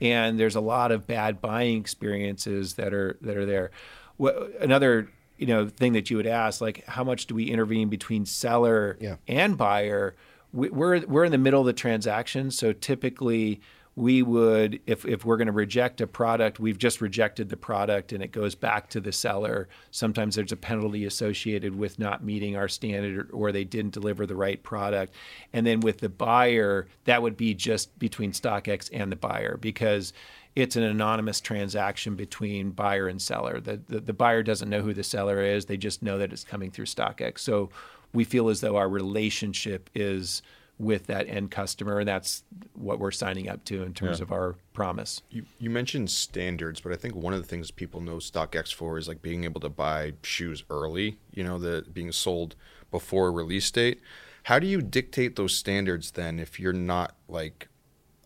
[0.00, 3.70] And there's a lot of bad buying experiences that are that are there.
[4.16, 7.88] What, another you know thing that you would ask like how much do we intervene
[7.88, 9.16] between seller Yeah.
[9.28, 10.16] and buyer?
[10.52, 12.50] We- we're we're in the middle of the transaction.
[12.50, 13.60] So typically
[13.96, 18.12] we would if, if we're going to reject a product we've just rejected the product
[18.12, 22.56] and it goes back to the seller sometimes there's a penalty associated with not meeting
[22.56, 25.14] our standard or they didn't deliver the right product
[25.52, 30.12] and then with the buyer that would be just between StockX and the buyer because
[30.56, 33.60] it's an anonymous transaction between buyer and seller.
[33.60, 36.44] The, the, the buyer doesn't know who the seller is; they just know that it's
[36.44, 37.40] coming through StockX.
[37.40, 37.70] So
[38.12, 40.42] we feel as though our relationship is
[40.78, 42.42] with that end customer, and that's
[42.74, 44.24] what we're signing up to in terms Yeah.
[44.24, 45.22] of our promise.
[45.30, 48.98] You, you mentioned standards, but I think one of the things people know StockX for
[48.98, 52.56] is like being able to buy shoes early, you know, the being sold
[52.90, 54.00] before a release date.
[54.44, 57.68] How do you dictate those standards then if you're not like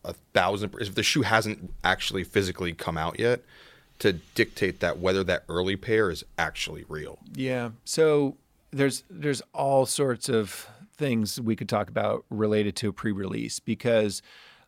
[0.05, 3.43] a thousand, if the shoe hasn't actually physically come out yet
[3.99, 7.19] to dictate that whether that early pair is actually real?
[7.35, 7.71] Yeah.
[7.85, 8.37] So
[8.71, 10.67] there's there's all sorts of
[10.99, 14.21] things we could talk about related to pre-release because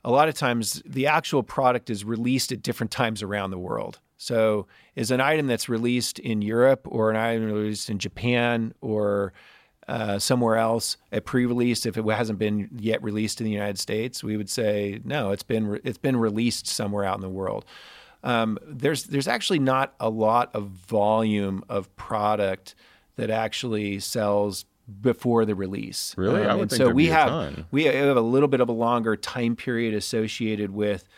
[0.05, 4.01] a lot of times the actual product is released at different times around the world.
[4.17, 4.67] So
[4.97, 9.33] is an item that's released in Europe or an item released in Japan or
[9.89, 14.23] uh, somewhere else at pre-release if it hasn't been yet released in the United States,
[14.23, 15.33] we would say no.
[15.33, 17.65] It's been re- it's been released somewhere out in the world.
[18.23, 22.75] Um, there's there's actually not a lot of volume of product
[23.17, 24.65] that actually sells
[25.01, 26.15] before the release.
[26.17, 26.43] Really?
[26.43, 27.67] I would and think so there'd we be a have ton.
[27.71, 31.09] we have a little bit of a longer time period associated with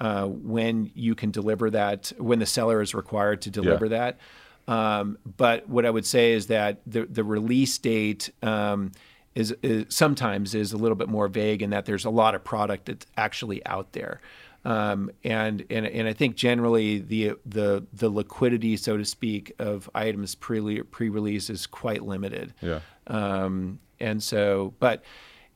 [0.00, 4.18] uh, when you can deliver that, when the seller is required to deliver that.
[4.66, 8.92] Um, but what I would say is that the the release date um,
[9.34, 12.44] is, is sometimes is a little bit more vague in that there's a lot of
[12.44, 14.20] product that's actually out there.
[14.64, 19.88] Um, and, and and I think generally the the the liquidity, so to speak, of
[19.94, 22.52] items pre pre release is quite limited.
[22.60, 22.80] Yeah.
[23.06, 25.02] Um, and so, but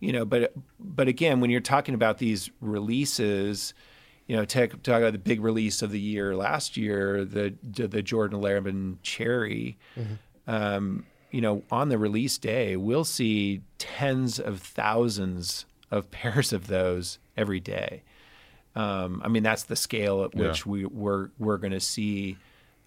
[0.00, 3.74] you know, but but again, when you're talking about these releases,
[4.26, 8.02] you know, take, talk about the big release of the year last year, the the
[8.02, 9.78] Jordan 11 Cherry.
[10.46, 16.68] Um, you know, on the release day, we'll see tens of thousands of pairs of
[16.68, 18.02] those every day.
[18.76, 20.48] Um, I mean, that's the scale at Yeah.
[20.48, 22.36] which we, we're we're going to see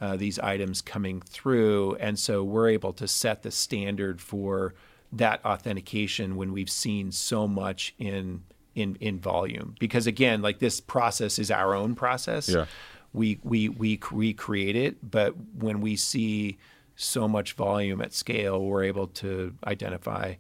[0.02, 4.74] uh, these items coming through, and so we're able to set the standard for
[5.14, 8.44] that authentication when we've seen so much in
[8.76, 9.76] in in volume.
[9.80, 12.50] Because again, like this process is our own process.
[12.50, 12.66] Yeah.
[13.14, 16.58] We we we we create it, but when we see
[16.96, 20.34] so much volume at scale, we're able to identify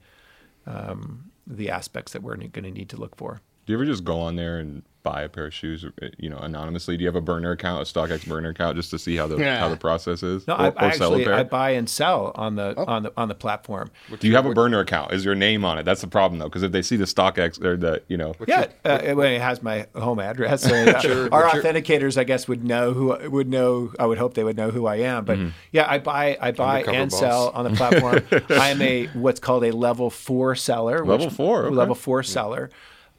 [0.66, 3.41] um, the aspects that we're going to need to look for.
[3.66, 6.30] Do you ever just go on there and buy a pair of shoes, uh, you
[6.30, 6.97] know, anonymously?
[6.97, 9.38] Do you have a burner account, a StockX burner account, just to see how the
[9.38, 9.60] Yeah.
[9.60, 10.47] how the process is?
[10.47, 11.34] No, or, I, or I sell a actually pair?
[11.36, 13.89] I buy and sell on the on the on the platform.
[14.20, 15.14] Do you have a burner account?
[15.14, 15.84] Is your name on it?
[15.84, 18.68] That's the problem though, because if they see the StockX or the, you know, yeah,
[18.86, 20.58] uh, it, it has my home address.
[20.68, 23.91] So, uh, your- our what's your- authenticators, I guess, would know who would know.
[23.99, 25.24] I would hope they would know who I am.
[25.26, 25.39] But
[25.72, 27.20] yeah, I buy I buy Undercover and boss.
[27.20, 28.22] sell on the platform.
[28.49, 31.05] I am a what's called a level four seller.
[31.05, 31.76] Level which- four, okay.
[31.76, 32.70] level four seller.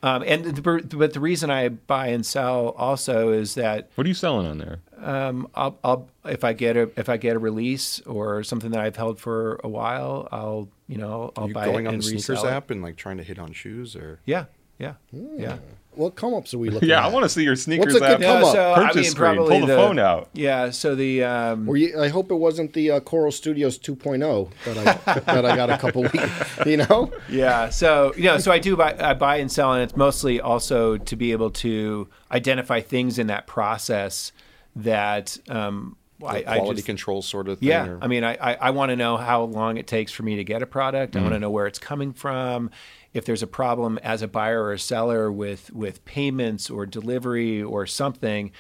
[0.03, 0.63] Um, and the,
[0.97, 4.59] but the reason I buy and sell also is that what are you selling on
[4.59, 4.79] there?
[5.01, 8.81] um, I'll, I'll if I get a if I get a release or something that
[8.81, 12.03] I've held for a while, I'll you know I'll you buy going it on and
[12.03, 12.53] the sneakers resell it.
[12.53, 14.45] app and like trying to hit on shoes or Yeah,
[14.79, 15.57] yeah, yeah.
[15.99, 16.95] What come ups are we looking at?
[16.95, 17.11] Yeah, at?
[17.11, 18.43] I want to see your sneakers What's a good app.
[18.43, 18.53] come up?
[18.55, 19.37] so Purchase I mean, screen.
[19.37, 20.29] Pull the, phone out.
[20.33, 24.51] Yeah, so the um, Were you, I hope it wasn't the uh, Coral Studios 2.0
[24.65, 26.17] that I that I got a couple weeks.
[26.67, 29.83] You know, yeah, so you know, so I do buy I buy and sell, and
[29.83, 34.33] it's mostly also to be able to identify things in that process
[34.77, 37.69] that um, I, I quality just, control sort of thing.
[37.69, 40.23] Yeah, or- I mean, I, I, I want to know how long it takes for
[40.25, 41.17] me to get a product.
[41.17, 41.35] I want Mm-hmm.
[41.37, 42.71] to know where it's coming from.
[43.15, 47.63] If there's a problem as a buyer or a seller with with payments or delivery
[47.63, 48.53] or something,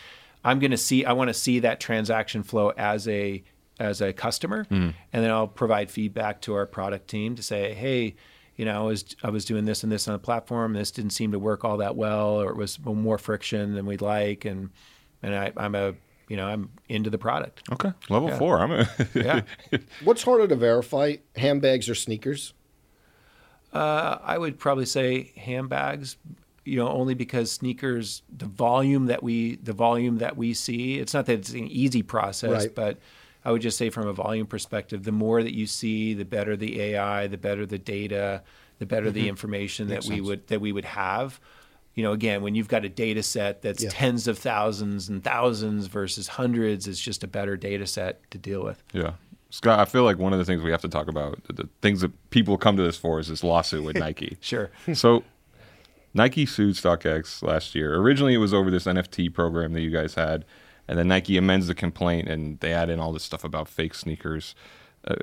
[0.44, 1.04] I'm going to see.
[1.04, 3.42] I want to see that transaction flow as a
[3.78, 4.90] as a customer, Mm-hmm.
[5.12, 8.16] and then I'll provide feedback to our product team to say, hey.
[8.56, 10.72] You know, I was I was doing this and this on the platform.
[10.72, 14.00] This didn't seem to work all that well, or it was more friction than we'd
[14.02, 14.44] like.
[14.44, 14.70] And
[15.22, 15.94] and I, I'm a
[16.28, 17.62] you know I'm into the product.
[17.70, 18.58] Okay, level four.
[18.58, 19.42] I'm a Yeah.
[20.02, 22.52] what's harder to verify, handbags or sneakers?
[23.72, 26.16] Uh, I would probably say handbags,
[26.64, 31.14] you know, only because sneakers, the volume that we, the volume that we see, it's
[31.14, 32.74] not that it's an easy process, Right.
[32.74, 32.98] but
[33.44, 36.56] I would just say from a volume perspective, the more that you see, the better
[36.56, 38.42] the AI, the better the data,
[38.78, 41.40] the better the information that we would that we would have.
[41.94, 43.90] You know, again, when you've got a data set that's Yeah.
[43.90, 48.62] tens of thousands and thousands versus hundreds, it's just a better data set to deal
[48.62, 48.82] with.
[48.92, 49.12] Yeah.
[49.50, 52.00] Scott, I feel like one of the things we have to talk about, the- things
[52.02, 54.36] that people come to this for, is this lawsuit with Nike.
[54.40, 54.70] Sure.
[54.92, 55.24] so,
[56.14, 57.94] Nike sued StockX last year.
[57.96, 60.44] Originally, it was over this NFT program that you guys had,
[60.86, 63.94] and then Nike amends the complaint and they add in all this stuff about fake
[63.94, 64.54] sneakers.
[65.06, 65.14] Uh,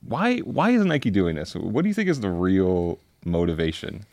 [0.00, 0.38] why?
[0.40, 1.54] Why is Nike doing this?
[1.54, 4.04] What do you think is the real motivation?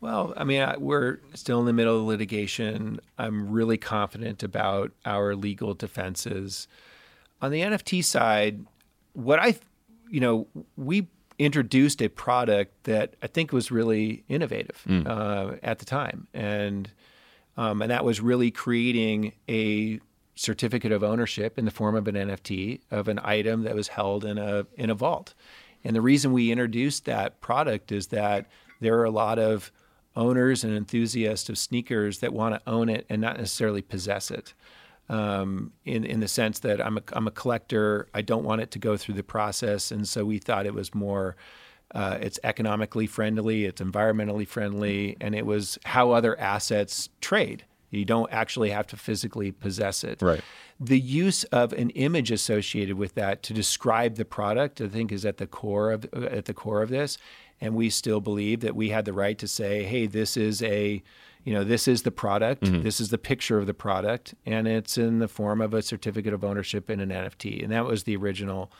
[0.00, 3.00] Well, I mean, I, we're still in the middle of litigation.
[3.16, 6.68] I'm really confident about our legal defenses.
[7.40, 8.66] On the NFT side,
[9.14, 9.56] what I,
[10.10, 10.46] you know,
[10.76, 11.08] we
[11.38, 16.90] introduced a product that I think was really innovative uh, at the time, and
[17.56, 20.00] um, and that was really creating a
[20.36, 24.24] certificate of ownership in the form of an NFT of an item that was held
[24.24, 25.34] in a in a vault.
[25.84, 28.46] And the reason we introduced that product is that
[28.80, 29.70] there are a lot of
[30.16, 34.54] owners and enthusiasts of sneakers that want to own it and not necessarily possess it.
[35.10, 38.70] Um, in in the sense that I'm a I'm a collector, I don't want it
[38.70, 41.36] to go through the process, and so we thought it was more.
[41.94, 47.64] Uh, it's economically friendly, it's environmentally friendly, and it was how other assets trade.
[47.90, 50.20] You don't actually have to physically possess it.
[50.20, 50.42] Right.
[50.80, 55.24] The use of an image associated with that to describe the product, I think, is
[55.24, 57.18] at the core of at the core of this.
[57.60, 61.02] And we still believe that we had the right to say, "Hey, this is a,
[61.44, 62.62] you know, this is the product.
[62.82, 66.32] This is the picture of the product, and it's in the form of a certificate
[66.32, 68.70] of ownership in an NFT." And that was the original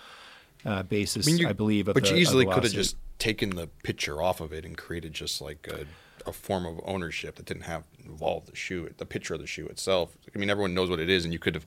[0.64, 1.88] uh, basis, I, you- believe.
[1.88, 4.76] Of but the, you easily could have just taken the picture off of it and
[4.76, 5.86] created just like a,
[6.28, 9.66] a form of ownership that didn't have involved the shoe, the picture of the shoe
[9.66, 10.16] itself.
[10.34, 11.66] I mean, everyone knows what it is, and you could have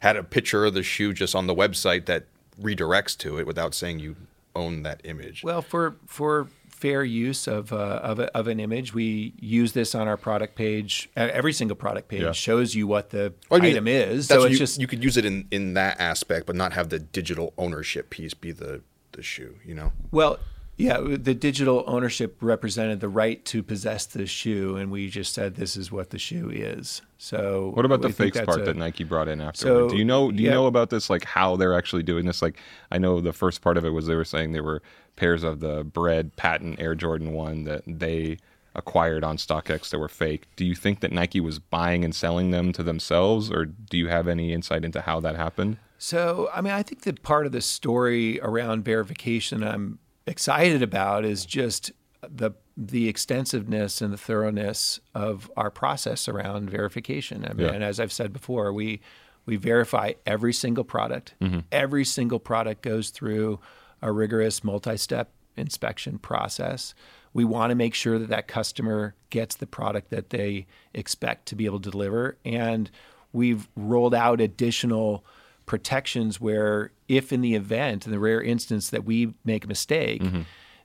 [0.00, 2.24] had a picture of the shoe just on the website that
[2.60, 4.16] redirects to it without saying you
[4.56, 5.44] own that image.
[5.44, 6.48] Well, for for
[6.78, 10.54] fair use of uh, of, a, of an image, we use this on our product
[10.54, 11.10] page.
[11.16, 12.32] Uh, Every single product page Yeah.
[12.32, 14.26] shows you what the Well, I mean, item is.
[14.28, 16.88] So it's you, just you could use it in, in that aspect, but not have
[16.90, 19.56] the digital ownership piece be the, the shoe.
[19.64, 20.38] You know, well,
[20.78, 21.00] yeah.
[21.00, 25.76] The digital ownership represented the right to possess the shoe, and we just said this
[25.76, 27.02] is what the shoe is.
[27.18, 29.88] So What about the fakes part a- that Nike brought in afterward?
[29.88, 30.30] So, do you know?
[30.30, 30.54] Do you yeah.
[30.54, 31.10] know about this?
[31.10, 32.40] Like how they're actually doing this?
[32.40, 32.58] Like
[32.92, 34.80] I know the first part of it was they were saying they were
[35.16, 38.38] pairs of the Bred patent Air Jordan One that they
[38.76, 40.46] acquired on StockX that were fake.
[40.54, 44.06] Do you think that Nike was buying and selling them to themselves, or do you
[44.06, 45.78] have any insight into how that happened?
[45.98, 49.98] So, I mean, I think that part of the story around verification I'm
[50.28, 57.44] excited about is just the the extensiveness and the thoroughness of our process around verification.
[57.44, 57.72] I mean, Yeah.
[57.72, 59.00] and as I've said before, we
[59.46, 61.34] we verify every single product.
[61.40, 61.60] Mm-hmm.
[61.72, 63.58] Every single product goes through
[64.02, 66.94] a rigorous multi-step inspection process.
[67.32, 71.56] We want to make sure that that customer gets the product that they expect to
[71.56, 72.90] be able to deliver, and
[73.32, 75.24] we've rolled out additional
[75.68, 80.22] protections where if in the event in the rare instance that we make a mistake
[80.22, 80.40] mm-hmm.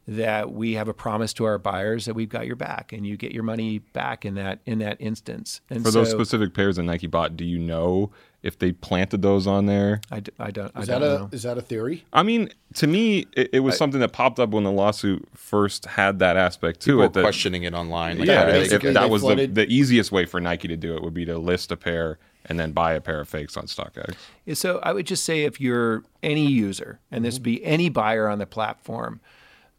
[0.07, 3.15] that we have a promise to our buyers that we've got your back and you
[3.15, 6.83] get your money back in that in that instance and For those specific pairs that
[6.83, 8.11] Nike bought, do you know
[8.43, 10.01] if they planted those on there?
[10.11, 11.29] I, d- I don't I Is don't that a know.
[11.31, 12.03] is that a theory?
[12.11, 15.85] I mean, to me, it, it was something that popped up when the lawsuit first
[15.85, 17.13] had that aspect to it.
[17.13, 18.19] that- questioning it online.
[18.19, 20.25] Like, yeah, how do they if, if basically get- that was the, the easiest way
[20.25, 23.01] for Nike to do it would be to list a pair and then buy a
[23.01, 24.15] pair of fakes on StockX.
[24.45, 27.89] Yeah, So I would just say if you're any user, and this would be any
[27.89, 29.21] buyer on the platform,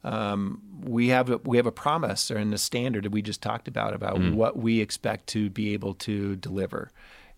[0.03, 3.41] um, we have a, we have a promise or in the standard that we just
[3.43, 6.91] talked about about what we expect to be able to deliver.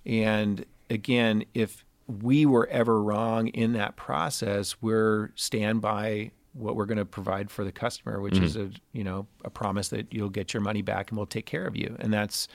[0.04, 6.86] And again, if we were ever wrong in that process, we're stand by what we're
[6.86, 10.30] going to provide for the customer, which is a you know a promise that you'll
[10.30, 11.96] get your money back and we'll take care of you.
[12.00, 12.48] And that's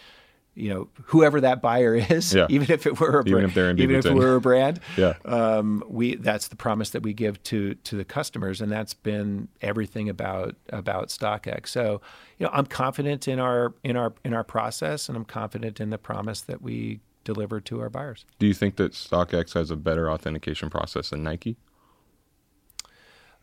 [0.54, 2.48] you know whoever that buyer is, Yeah.
[2.50, 5.14] even if it were a Even if they're even if it were a brand, Yeah.
[5.26, 9.48] um, we that's the promise that we give to to the customers, and that's been
[9.62, 11.68] everything about about StockX.
[11.70, 12.02] So,
[12.38, 15.90] you know, I'm confident in our in our in our process, and I'm confident in
[15.90, 18.26] the promise that we deliver to our buyers.
[18.40, 21.56] Do you think that StockX has a better authentication process than Nike?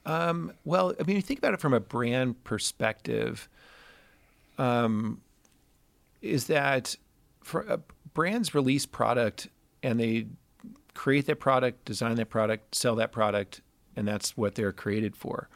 [0.05, 3.49] Well, I mean, you think about it from a brand perspective,
[4.57, 5.21] um,
[6.23, 6.97] is that
[7.43, 7.77] for uh,
[8.15, 9.49] brands release product
[9.83, 10.27] and they
[10.95, 13.61] create that product, design that product, sell that product,
[13.97, 15.49] and that's what they're created for.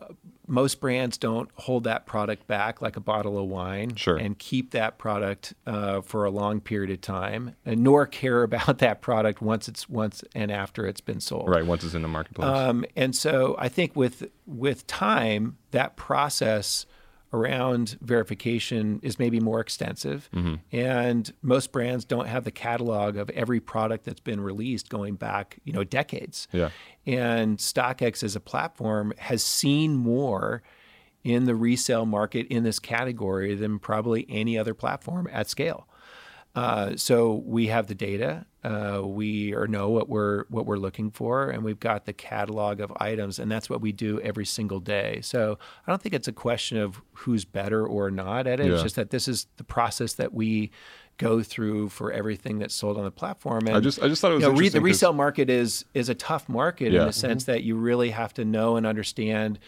[0.00, 0.08] Uh,
[0.46, 4.16] most brands don't hold that product back like a bottle of wine Sure.
[4.16, 8.78] and keep that product uh, for a long period of time, and nor care about
[8.78, 11.48] that product once it's once and after it's been sold.
[11.48, 12.46] Right, once it's in the marketplace.
[12.48, 16.84] Um, and so I think with with time, that process
[17.32, 20.54] around verification is maybe more extensive, mm-hmm.
[20.72, 25.58] and most brands don't have the catalog of every product that's been released going back,
[25.64, 26.48] you know, decades.
[26.52, 26.70] Yeah.
[27.06, 30.62] And StockX as a platform has seen more
[31.24, 35.86] in the resale market in this category than probably any other platform at scale.
[36.54, 38.44] Uh, so we have the data.
[38.64, 42.80] Uh, we or know what we're what we're looking for, and we've got the catalog
[42.80, 45.20] of items, and that's what we do every single day.
[45.22, 48.66] So I don't think it's a question of who's better or not at it.
[48.66, 48.72] Yeah.
[48.74, 50.72] It's just that this is the process that we
[51.18, 53.66] go through for everything that's sold on the platform.
[53.68, 55.84] And I just I just thought it was you know, re- the resale market is
[55.94, 57.02] is a tough market Yeah.
[57.02, 59.60] in the sense that you really have to know and understand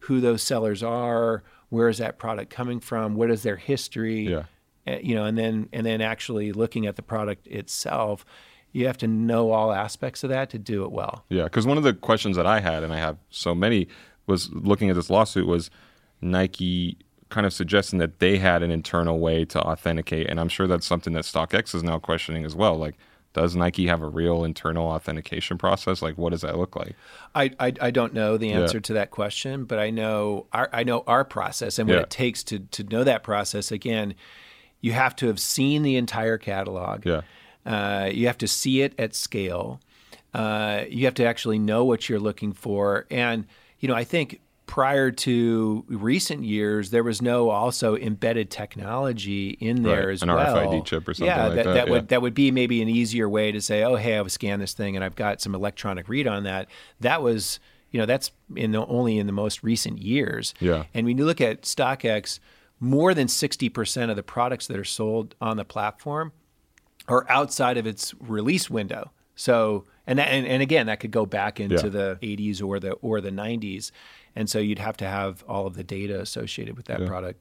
[0.00, 4.44] who those sellers are, where is that product coming from, what is their history, Yeah.
[4.88, 8.24] Uh, you know, and then and then actually looking at the product itself,
[8.72, 11.24] you have to know all aspects of that to do it well.
[11.28, 13.88] Yeah, because one of the questions that I had, and I have so many,
[14.26, 15.70] was looking at this lawsuit was
[16.20, 16.96] Nike
[17.30, 20.86] kind of suggesting that they had an internal way to authenticate, and I'm sure that's
[20.86, 22.76] something that StockX is now questioning as well.
[22.76, 22.94] Like,
[23.34, 26.00] does Nike have a real internal authentication process?
[26.00, 26.96] Like, what does that look like?
[27.34, 28.60] I, I, I don't know the Yeah.
[28.60, 32.02] answer to that question, but I know our I know our process and what Yeah.
[32.02, 33.70] it takes to to know that process.
[33.70, 34.14] Again,
[34.80, 37.04] you have to have seen the entire catalog.
[37.04, 37.22] Yeah.
[37.66, 39.80] Uh, you have to see it at scale.
[40.32, 43.06] Uh, you have to actually know what you're looking for.
[43.10, 43.46] And,
[43.80, 49.82] you know, I think prior to recent years, there was no also embedded technology in
[49.82, 50.56] there Right, as an well.
[50.56, 51.92] RFID chip or something yeah, like that, that, yeah.
[51.92, 54.74] would that would be maybe an easier way to say, oh, hey, I've scanned this
[54.74, 56.68] thing and I've got some electronic read on that.
[57.00, 57.60] That was,
[57.90, 60.54] you know, that's in the, only in the most recent years.
[60.60, 60.84] Yeah.
[60.92, 62.38] And when you look at StockX,
[62.80, 66.32] more than 60% of the products that are sold on the platform
[67.08, 69.10] are outside of its release window.
[69.34, 71.88] So, and that, and, and again, that could go back into Yeah.
[71.88, 73.90] the 80s or the or the 90s,
[74.36, 77.40] and so you'd have to have all of the data associated with that product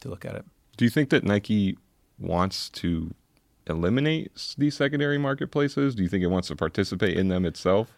[0.00, 0.44] to look at it.
[0.76, 1.76] Do you think that Nike
[2.18, 3.14] wants to
[3.66, 5.94] eliminate these secondary marketplaces?
[5.94, 7.92] Do you think it wants to participate in them itself?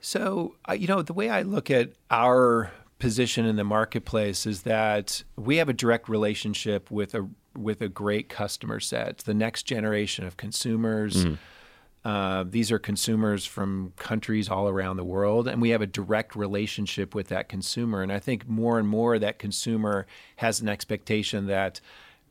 [0.00, 2.70] So, uh, you know, the way I look at our
[3.00, 7.28] position in the marketplace is that we have a direct relationship with a
[7.58, 9.18] with a great customer set.
[9.18, 11.26] The next generation of consumers.
[12.02, 16.34] Uh, these are consumers from countries all around the world, and we have a direct
[16.34, 18.02] relationship with that consumer.
[18.02, 21.82] And I think more and more that consumer has an expectation that,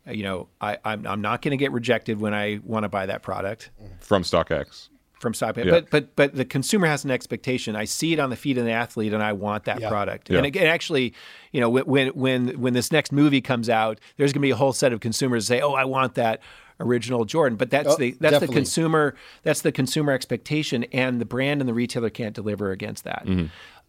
[0.08, 3.06] you know, I, I'm, I'm not going to get rejected when I want to buy
[3.06, 4.90] that product From StockX.
[5.20, 5.66] From stock Yeah.
[5.70, 7.76] but but but the consumer has an expectation.
[7.76, 9.90] I see it on the feet of the athlete and i want that Yeah.
[9.90, 10.30] product.
[10.30, 10.38] Yeah.
[10.38, 11.14] and again actually
[11.52, 14.56] you know when when when this next movie comes out there's going to be a
[14.56, 16.42] whole set of consumers that say oh i want that
[16.82, 17.58] original jordan.
[17.58, 21.68] But that's Oh, the that's the consumer that's the consumer expectation and the brand and
[21.68, 23.28] the retailer can't deliver against that.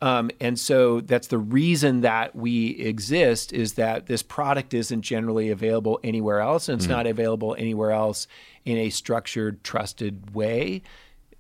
[0.02, 5.50] Um, and so that's the reason that we exist is that this product isn't generally
[5.50, 8.26] available anywhere else and it's not available anywhere else
[8.64, 10.80] in a structured trusted way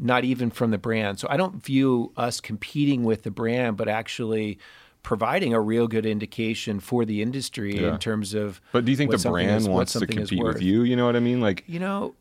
[0.02, 1.18] not even from the brand.
[1.18, 4.58] So I don't view us competing with the brand, but actually
[5.02, 7.92] providing a real good indication for the industry Yeah.
[7.94, 8.60] in terms of.
[8.72, 10.82] But do you think the brand is- wants to compete with you?
[10.82, 11.40] You know what I mean?
[11.40, 12.14] Like, You know,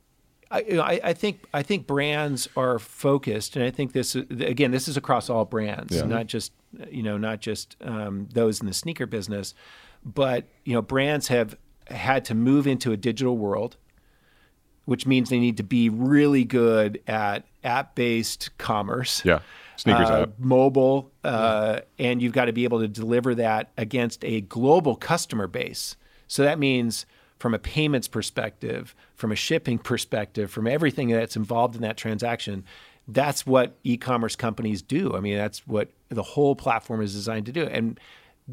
[0.51, 4.88] I, I, I think I think brands are focused, and I think this again, this
[4.88, 6.03] is across all brands, Yeah.
[6.03, 6.51] not just
[6.91, 9.53] you know, not just um, those in the sneaker business,
[10.03, 11.55] but you know, brands have
[11.88, 13.75] had to move into a digital world,
[14.89, 19.37] which means they need to be really good at app-based commerce yeah,
[19.75, 20.29] sneakers uh, app.
[20.39, 25.45] mobile, uh, and you've got to be able to deliver that against a global customer
[25.45, 25.95] base.
[26.27, 27.05] So that means
[27.37, 32.63] from a payments perspective, from a shipping perspective, from everything that's involved in that transaction,
[33.07, 35.15] that's what e-commerce companies do.
[35.15, 37.67] I mean, that's what the whole platform is designed to do.
[37.67, 37.99] And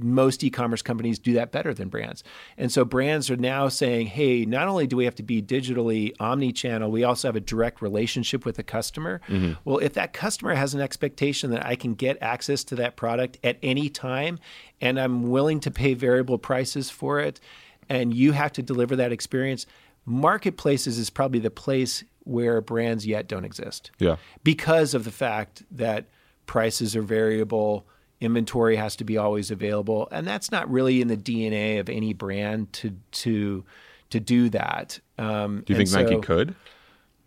[0.03, 2.25] most e-commerce companies do that better than brands.
[2.57, 6.15] And so brands are now saying, "Hey, not only do we have to be digitally
[6.21, 9.55] omni-channel, we also have a direct relationship with the customer." Mm-hmm.
[9.65, 13.39] Well, if that customer has an expectation that I can get access to that product
[13.45, 14.39] at any time
[14.81, 17.41] and I'm willing to pay variable prices for it,
[17.89, 19.67] and you have to deliver that experience,
[20.05, 25.63] marketplaces is probably the place where brands yet don't exist Yeah, because of the fact
[25.71, 26.07] that
[26.47, 27.87] prices are variable,
[28.21, 32.13] inventory has to be always available, and that's not really in the DNA of any
[32.13, 33.65] brand to to
[34.11, 35.01] to do that.
[35.19, 36.55] Um, do you think Nike could?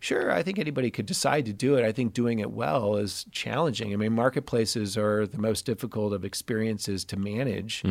[0.02, 1.84] Sure, I think anybody could decide to do it.
[1.84, 3.92] I think doing it well is challenging.
[3.92, 7.82] I mean, marketplaces are the most difficult of experiences to manage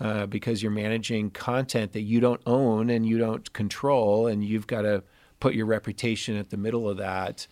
[0.00, 4.66] uh, because you're managing content that you don't own and you don't control, and you've
[4.66, 5.04] got to
[5.38, 7.46] put your reputation at the middle of that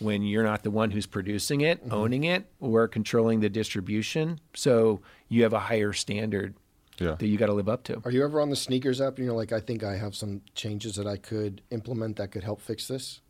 [0.00, 1.92] when you're not the one who's producing it, mm-hmm.
[1.92, 4.40] owning it, or controlling the distribution.
[4.54, 6.54] So you have a higher standard
[6.98, 8.00] Yeah, that you got to live up to.
[8.04, 10.42] Are you ever on the sneakers app and you're like, I think I have some
[10.54, 13.20] changes that I could implement that could help fix this?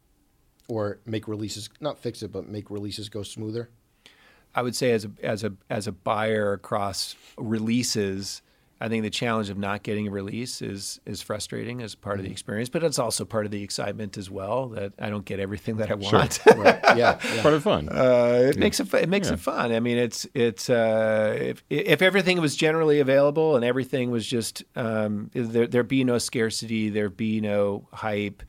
[0.68, 3.70] Or make releases, not fix it, but make releases go smoother?
[4.54, 8.42] I would say as a as a as a buyer across releases,
[8.80, 12.24] I think the challenge of not getting a release is is frustrating as part of
[12.24, 15.40] the experience, but it's also part of the excitement as well that I don't get
[15.40, 16.38] everything that I want.
[16.56, 16.80] Right.
[16.96, 17.18] Yeah.
[17.34, 17.42] yeah.
[17.42, 17.88] Part of fun.
[17.88, 19.72] Uh, it makes it fu- it makes it fun.
[19.72, 24.62] I mean, it's it's uh, if if everything was generally available and everything was just
[24.76, 28.42] um, there there'd be no scarcity, there'd be no hype,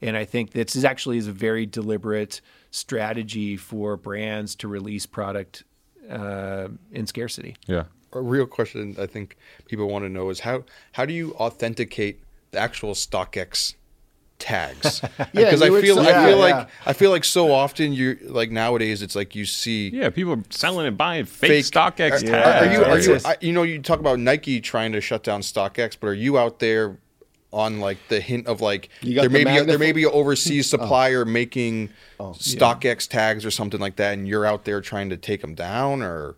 [0.00, 5.06] and I think this is actually is a very deliberate strategy for brands to release
[5.06, 5.64] product
[6.10, 7.56] uh, in scarcity.
[7.66, 7.84] yeah.
[8.14, 9.36] A real question I think
[9.66, 12.20] people want to know is how how do you authenticate
[12.52, 13.74] the actual StockX
[14.38, 15.00] tags?
[15.18, 16.66] Yeah, because I you would feel say- I feel yeah, like yeah.
[16.86, 20.42] I feel like so often you like nowadays it's like you see Yeah, people are
[20.50, 22.66] selling and buying fake, fake StockX Are, tags.
[22.66, 25.22] are you are you just- I, you know you talk about Nike trying to shut
[25.22, 26.98] down StockX, but are you out there
[27.52, 29.92] on like the hint of like You got there may the be a, there may
[29.92, 30.76] be an overseas oh.
[30.78, 32.32] supplier making oh.
[32.32, 36.02] StockX tags or something like that, and you're out there trying to take them down
[36.02, 36.34] or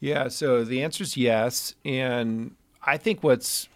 [0.00, 1.74] Yeah, so the answer is yes.
[1.84, 3.68] And I think what's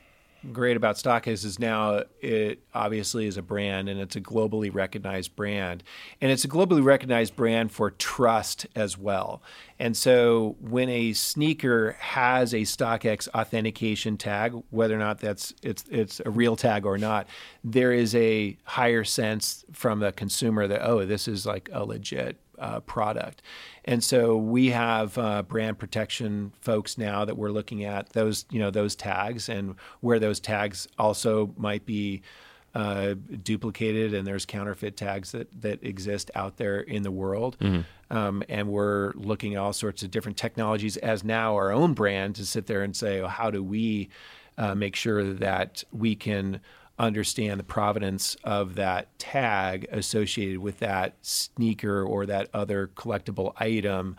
[0.52, 5.34] great about StockX is now it obviously is a brand and it's a globally recognized
[5.36, 5.82] brand.
[6.20, 9.42] And it's a globally recognized brand for trust as well.
[9.78, 15.84] And so when a sneaker has a StockX authentication tag, whether or not that's it's
[15.90, 17.26] it's a real tag or not,
[17.62, 22.38] there is a higher sense from the consumer that oh, this is like a legit
[22.58, 23.42] uh, product.
[23.84, 28.58] And so we have uh, brand protection folks now that we're looking at those, you
[28.58, 32.22] know, those tags and where those tags also might be
[32.74, 37.56] uh, duplicated and there's counterfeit tags that, that exist out there in the world.
[38.10, 42.36] Um, and we're looking at all sorts of different technologies as now our own brand
[42.36, 44.08] to sit there and say, oh, how do we
[44.58, 46.60] uh, make sure that we can
[46.98, 54.16] understand the provenance of that tag associated with that sneaker or that other collectible item.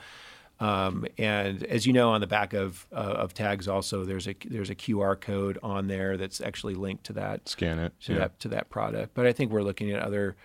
[0.59, 4.35] Um, and as you know, on the back of uh, of tags, also there's a
[4.45, 7.93] there's a QR code on there that's actually linked to that Scan it.
[8.01, 8.19] to yeah.
[8.19, 9.13] that to that product.
[9.13, 10.35] But I think we're looking at other,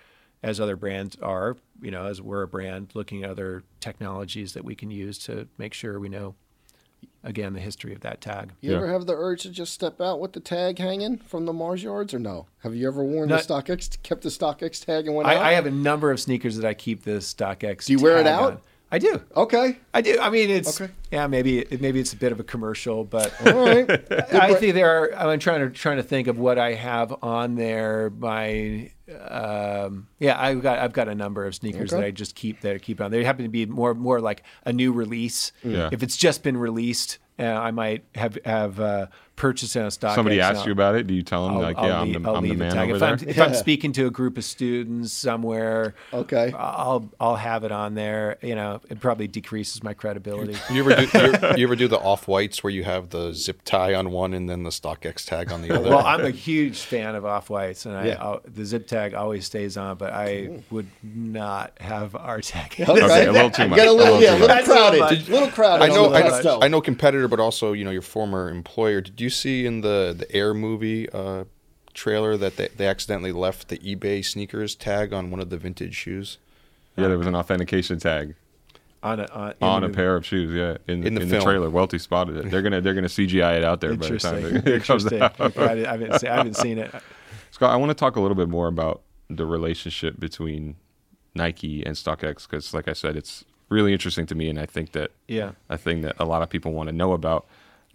[0.43, 4.65] as other brands are, you know, as we're a brand, looking at other technologies that
[4.65, 6.35] we can use to make sure we know,
[7.23, 8.51] again, the history of that tag.
[8.61, 8.77] You Yeah.
[8.79, 11.83] ever have the urge to just step out with the tag hanging from the Mars
[11.83, 12.47] yards or no?
[12.61, 15.43] Have you ever worn Not- the StockX, kept the StockX tag and went I, out?
[15.43, 17.85] I have a number of sneakers that I keep the StockX.
[17.87, 18.53] Do you wear it out?
[18.53, 18.59] on.
[18.93, 19.21] I do.
[19.37, 19.79] Okay.
[19.95, 20.19] I do.
[20.21, 20.91] I mean, it's Okay.
[21.11, 21.27] Yeah.
[21.27, 23.91] Maybe maybe it's a bit of a commercial, but All right.
[24.33, 25.15] I think there are.
[25.17, 28.11] I'm trying to trying to think of what I have on there.
[28.11, 28.91] My
[29.29, 32.01] um, yeah, I've got I've got a number of sneakers Okay.
[32.01, 33.11] that I just keep that I keep on.
[33.11, 35.53] They happen to be more more like a new release.
[35.65, 35.89] Yeah.
[35.93, 40.15] If it's just been released, uh, I might have have uh, purchased it on stock.
[40.15, 41.07] Somebody asks you about it.
[41.07, 42.91] Do you tell them like, yeah, I'm the, I'll I'm the man tag.
[42.91, 43.09] over if there?
[43.09, 46.53] I'm, if I'm speaking to a group of students somewhere, Okay.
[46.57, 48.39] I'll I'll have it on there.
[48.43, 50.57] You know, it probably decreases my credibility.
[50.73, 53.33] You ever do you, ever- you ever do the off whites where you have the
[53.33, 55.91] zip tie on one and then the StockX tag on the other?
[55.91, 58.17] Well, I'm a huge fan of off whites, and Yeah.
[58.21, 62.73] I'll, the zip tag always stays on, but I would not have our tag.
[62.79, 62.85] Okay.
[63.11, 63.77] Okay, a little too much.
[63.79, 64.65] Get a little, A little yeah, a little much.
[64.65, 65.01] crowded.
[65.01, 65.85] That's a little little crowded.
[65.85, 66.59] I know, I know.
[66.63, 69.01] I know, competitor, but also you know your former employer.
[69.01, 71.45] Did you see in the the Air movie uh,
[71.95, 75.95] trailer that they, they accidentally left the eBay sneakers tag on one of the vintage
[75.95, 76.39] shoes?
[76.97, 78.35] Yeah, there was an authentication tag
[79.03, 79.97] on a uh, on, on a movie.
[79.97, 80.53] pair of shoes.
[80.55, 82.51] Yeah, in, In the in the trailer, Welty spotted it.
[82.51, 84.57] They're gonna they're gonna CGI it out there by the time Interesting.
[84.57, 85.23] it, it comes Interesting.
[85.23, 85.41] out.
[85.41, 86.95] Okay, I, didn't- I haven't seen, I haven't seen it.
[87.51, 90.77] Scott, I want to talk a little bit more about the relationship between
[91.35, 94.93] Nike and StockX because, like I said, it's really interesting to me, and I think
[94.93, 95.53] that Yeah.
[95.69, 97.47] a thing that a lot of people want to know about.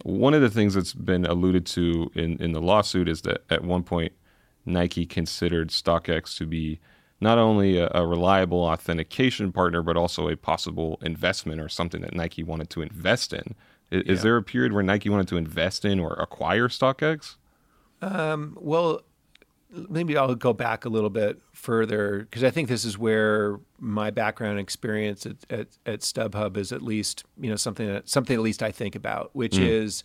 [0.04, 3.62] One of the things that's been alluded to in, in the lawsuit is that at
[3.64, 4.12] one point
[4.64, 6.80] Nike considered StockX to be
[7.20, 12.14] not only a, a reliable authentication partner, but also a possible investment or something that
[12.14, 13.54] Nike wanted to invest in.
[13.90, 14.22] Is, Yeah.
[14.22, 17.36] there a period where Nike wanted to invest in or acquire StockX?
[18.02, 19.00] Well,
[19.70, 24.10] maybe I'll go back a little bit further because I think this is where my
[24.10, 28.42] background experience at, at, at StubHub is at least you know something that something at
[28.42, 30.04] least I think about, which is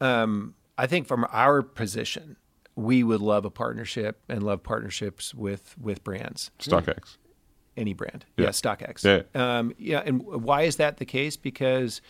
[0.00, 2.36] um, I think from our position
[2.76, 7.16] we would love a partnership and love partnerships with with brands StockX.
[7.76, 8.24] any brand.
[8.36, 8.46] Yeah.
[8.46, 9.04] Yeah, StockX.
[9.04, 9.58] Yeah.
[9.58, 11.36] Um, yeah, and why is that the case?
[11.36, 12.00] Because,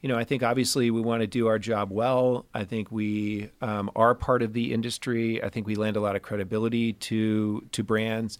[0.00, 2.46] you know, I think obviously we want to do our job well.
[2.54, 5.42] I think we um, are part of the industry.
[5.42, 8.38] I think we lend a lot of credibility to to brands.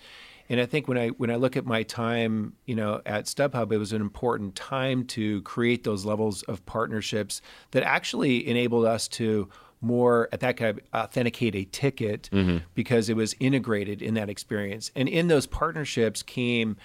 [0.48, 3.72] And I think when I when I look at my time, you know, at StubHub,
[3.72, 7.42] it was an important time to create those levels of partnerships
[7.72, 9.48] that actually enabled us to
[9.80, 12.30] more at that kind of authenticate a ticket
[12.74, 14.90] because it was integrated in that experience.
[14.96, 16.76] And in those partnerships came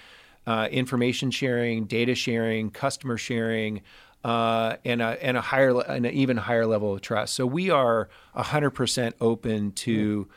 [0.46, 3.82] uh, information sharing, data sharing, customer sharing,
[4.24, 7.34] uh, and a and a higher and an even higher level of trust.
[7.34, 10.28] So we are hundred percent open to.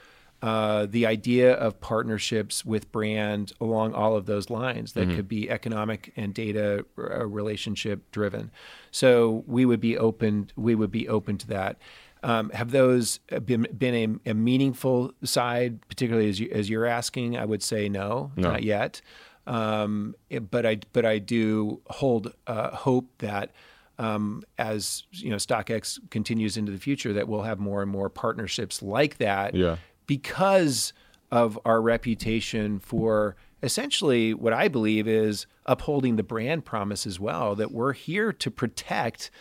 [0.41, 5.49] Uh, the idea of partnerships with brand along all of those lines that could be
[5.49, 8.51] economic and data uh, relationship driven.
[8.91, 10.51] So we would be open.
[10.55, 11.77] We would be open to that.
[12.25, 17.37] Um, have those been been a, a meaningful side, particularly as you as you're asking?
[17.37, 18.51] I would say no, No.
[18.51, 19.01] not yet.
[19.47, 23.51] Um, it- but I but I do hold uh, hope that
[23.99, 28.09] um, as you know StockX continues into the future, that we'll have more and more
[28.09, 29.53] partnerships like that.
[29.53, 29.77] Yeah.
[30.07, 30.93] Because
[31.31, 37.55] of our reputation for essentially what I believe is upholding the brand promise as well.
[37.55, 39.31] That we're here to protect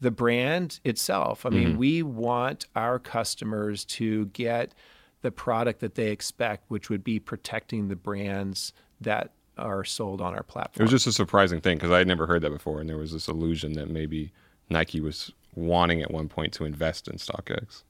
[0.00, 1.44] the brand itself.
[1.44, 4.72] I mean, we want our customers to get
[5.22, 10.34] the product that they expect, which would be protecting the brands that are sold on
[10.34, 10.82] our platform.
[10.82, 12.96] It was just a surprising thing because I had never heard that before, and there
[12.96, 14.30] was this illusion that maybe
[14.70, 17.82] Nike was wanting at one point to invest in StockX.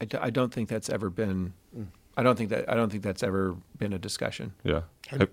[0.00, 1.54] I, d- I don't think that's ever been.
[2.16, 4.82] I don't think that I don't think that's ever been a discussion, Yeah.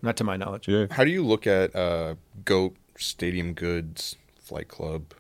[0.01, 0.67] not to my knowledge.
[0.69, 0.85] Yeah.
[0.91, 5.13] How do you look at uh, Goat, Stadium Goods, Flight Club,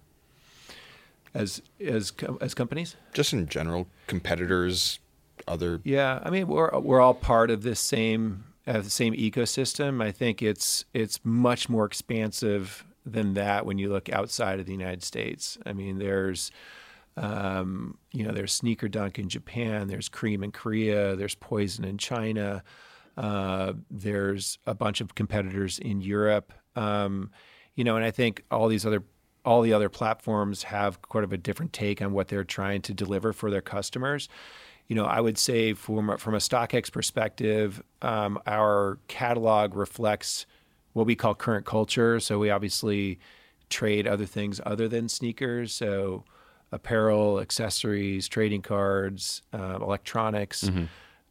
[1.33, 4.99] As as as companies, just in general, competitors,
[5.47, 5.79] other?
[5.83, 6.19] yeah.
[6.23, 10.03] I mean, we're we're all part of this same uh, the same ecosystem.
[10.03, 14.73] I think it's it's much more expansive than that when you look outside of the
[14.73, 15.57] United States.
[15.65, 16.51] I mean, there's
[17.17, 21.97] um, you know, there's Sneaker Dunk in Japan, there's KREAM in Korea, there's Poizon in
[21.97, 22.63] China,
[23.17, 26.53] uh, there's a bunch of competitors in Europe.
[26.75, 27.31] Um,
[27.75, 29.03] you know, and I think all these other
[29.43, 32.93] all the other platforms have quite of a different take on what they're trying to
[32.93, 34.29] deliver for their customers.
[34.87, 40.45] You know, I would say from a- from a StockX perspective, um, our catalog reflects
[40.93, 42.19] what we call current culture.
[42.19, 43.17] So we obviously
[43.69, 45.73] trade other things other than sneakers.
[45.73, 46.25] So
[46.73, 50.69] apparel, accessories, trading cards, uh, electronics.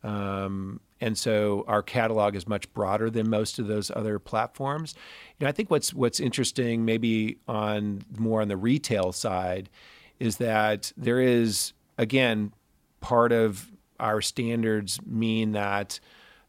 [0.03, 4.95] Um, and so our catalog is much broader than most of those other platforms.
[5.39, 9.71] You know, I think what's what's interesting, maybe on more on the retail side,
[10.19, 12.53] is that there is again
[13.01, 16.01] part of our standards mean that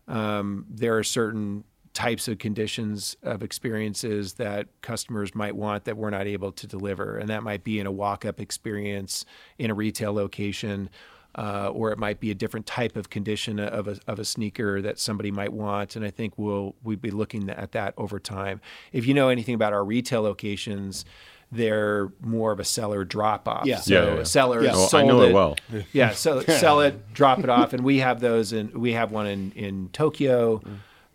[0.08, 1.64] um, there are certain
[1.94, 7.18] types of conditions of experiences that customers might want that we're not able to deliver.
[7.18, 9.26] And that might be in a walk up experience
[9.58, 10.90] in a retail location,
[11.36, 14.82] uh, or it might be a different type of condition of a, of a sneaker
[14.82, 15.96] that somebody might want.
[15.96, 18.62] And I think we'll we'd be looking at that over time.
[18.92, 21.06] If you know anything about our retail locations,
[21.52, 23.66] they're more of a seller drop off.
[23.66, 23.78] Yeah.
[23.78, 24.20] So Yeah, yeah, yeah.
[24.22, 24.72] a seller Yeah.
[24.74, 25.58] Oh, I know it it well.
[25.94, 29.28] yeah, so sell it, drop it off, and we have those, and we have one
[29.28, 30.62] in in Tokyo,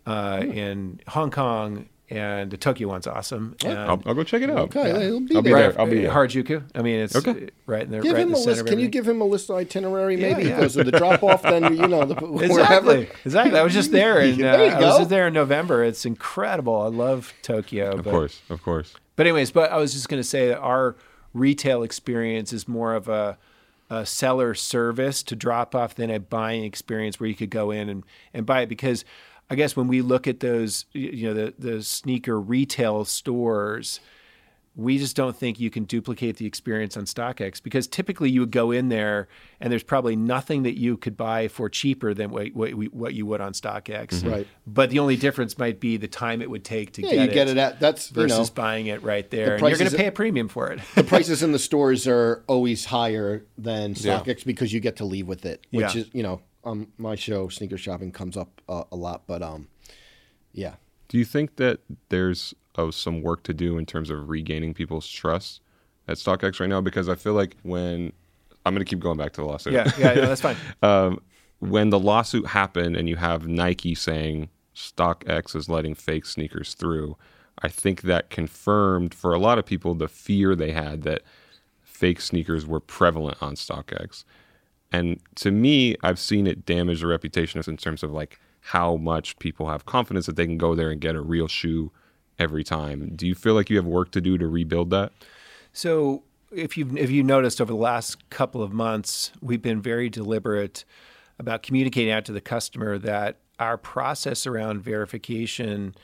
[0.05, 3.55] uh, in Hong Kong, and the Tokyo one's awesome.
[3.65, 4.75] And I'll, I'll go check it out.
[4.75, 5.71] Okay, he'll be I'll be there.
[5.71, 5.81] there.
[5.81, 6.11] I'll be there.
[6.11, 6.63] Harajuku.
[6.73, 7.49] I mean, it's Okay.
[7.65, 8.01] right in there.
[8.01, 8.67] Give right him in a the center list.
[8.67, 10.15] Can you give him a list of itinerary?
[10.15, 10.55] Maybe yeah.
[10.55, 11.41] he goes to the drop off.
[11.41, 12.95] Then you know the, Exactly.
[12.95, 13.11] wherever.
[13.25, 13.59] Exactly.
[13.59, 15.83] I was just there, and uh, There you I was just there in November.
[15.83, 16.81] It's incredible.
[16.81, 17.91] I love Tokyo.
[17.91, 18.93] Of but, course, of course.
[19.17, 20.95] But anyways, but I was just going to say that our
[21.33, 23.37] retail experience is more of a,
[23.89, 27.89] a seller service to drop off than a buying experience where you could go in
[27.89, 28.03] and,
[28.33, 29.03] and buy it because
[29.49, 33.99] I guess when we look at those you know the the sneaker retail stores
[34.75, 38.51] we just don't think you can duplicate the experience on StockX because typically you would
[38.51, 39.27] go in there
[39.59, 43.25] and there's probably nothing that you could buy for cheaper than what what, what you
[43.25, 44.07] would on StockX.
[44.09, 44.29] Mm-hmm.
[44.29, 44.47] Right.
[44.67, 47.33] But the only difference might be the time it would take to Yeah, get you
[47.33, 49.55] get it at that's you versus know buying it right there.
[49.55, 50.79] And you're going to pay a premium for it.
[50.93, 54.19] the prices in the stores are always higher than Yeah.
[54.19, 56.01] StockX because you get to leave with it, which Yeah.
[56.01, 59.67] is you know on my show sneaker shopping comes up uh, a lot, but um,
[60.51, 60.75] yeah,
[61.07, 61.79] Do you think that
[62.09, 65.61] there's uh, some work to do in terms of regaining people's trust
[66.07, 66.81] at StockX right now?
[66.81, 68.11] Because I feel like when
[68.65, 69.73] I'm going to keep going back to the lawsuit.
[69.73, 70.57] yeah, yeah, no, that's fine.
[70.81, 71.21] um,
[71.59, 77.17] when the lawsuit happened and you have Nike saying StockX is letting fake sneakers through,
[77.59, 81.21] I think that confirmed for a lot of people the fear they had that
[81.81, 84.23] fake sneakers were prevalent on StockX.
[84.91, 89.37] And to me, I've seen it damage the reputation in terms of like how much
[89.39, 91.91] people have confidence that they can go there and get a real shoe
[92.39, 93.11] every time.
[93.15, 95.11] Do you feel like you have work to do to rebuild that?
[95.73, 100.09] So if you've if you noticed over the last couple of months, we've been very
[100.09, 100.85] deliberate
[101.39, 105.95] about communicating out to the customer that our process around verification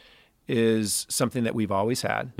[0.47, 2.31] is something that we've always had.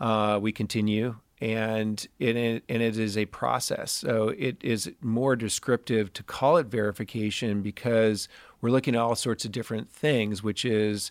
[0.00, 2.36] Uh, we continue, and it
[2.68, 3.90] and it is a process.
[3.90, 8.28] So it is more descriptive to call it verification because
[8.60, 11.10] we're looking at all sorts of different things, which is,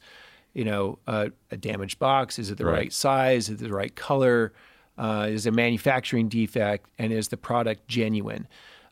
[0.54, 2.40] you know, a, a damaged box.
[2.40, 2.74] Is it the Right.
[2.74, 3.50] right size?
[3.50, 4.54] Is it the right color?
[4.98, 8.48] Uh, is a manufacturing defect, and is the product genuine?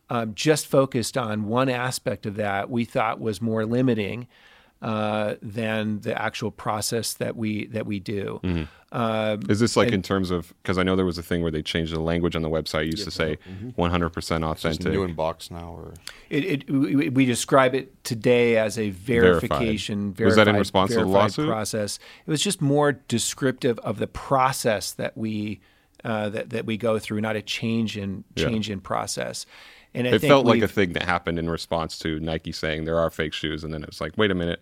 [0.10, 4.28] Um, just focused on one aspect of that, we thought was more limiting
[4.82, 8.40] uh, than the actual process that we that we do.
[8.44, 8.64] Mm-hmm.
[8.92, 11.52] Um, Is this like in terms of because I know there was a thing where
[11.52, 12.84] they changed the language on the website.
[12.88, 13.38] It used to say
[13.78, 14.92] 100% It's authentic.
[14.92, 15.94] new in box now, or
[16.30, 20.16] It, it, we, we describe it today as a verification.
[20.20, 21.48] Was that in response to the lawsuit?
[21.48, 22.00] Process.
[22.26, 25.60] It was just more descriptive of the process that we
[26.04, 28.48] uh, that that we go through, not a change in Yeah.
[28.48, 29.46] change in process.
[29.94, 33.00] And I it felt like a thing that happened in response to Nike saying there
[33.00, 34.62] are fake shoes, and then it was like, wait a minute,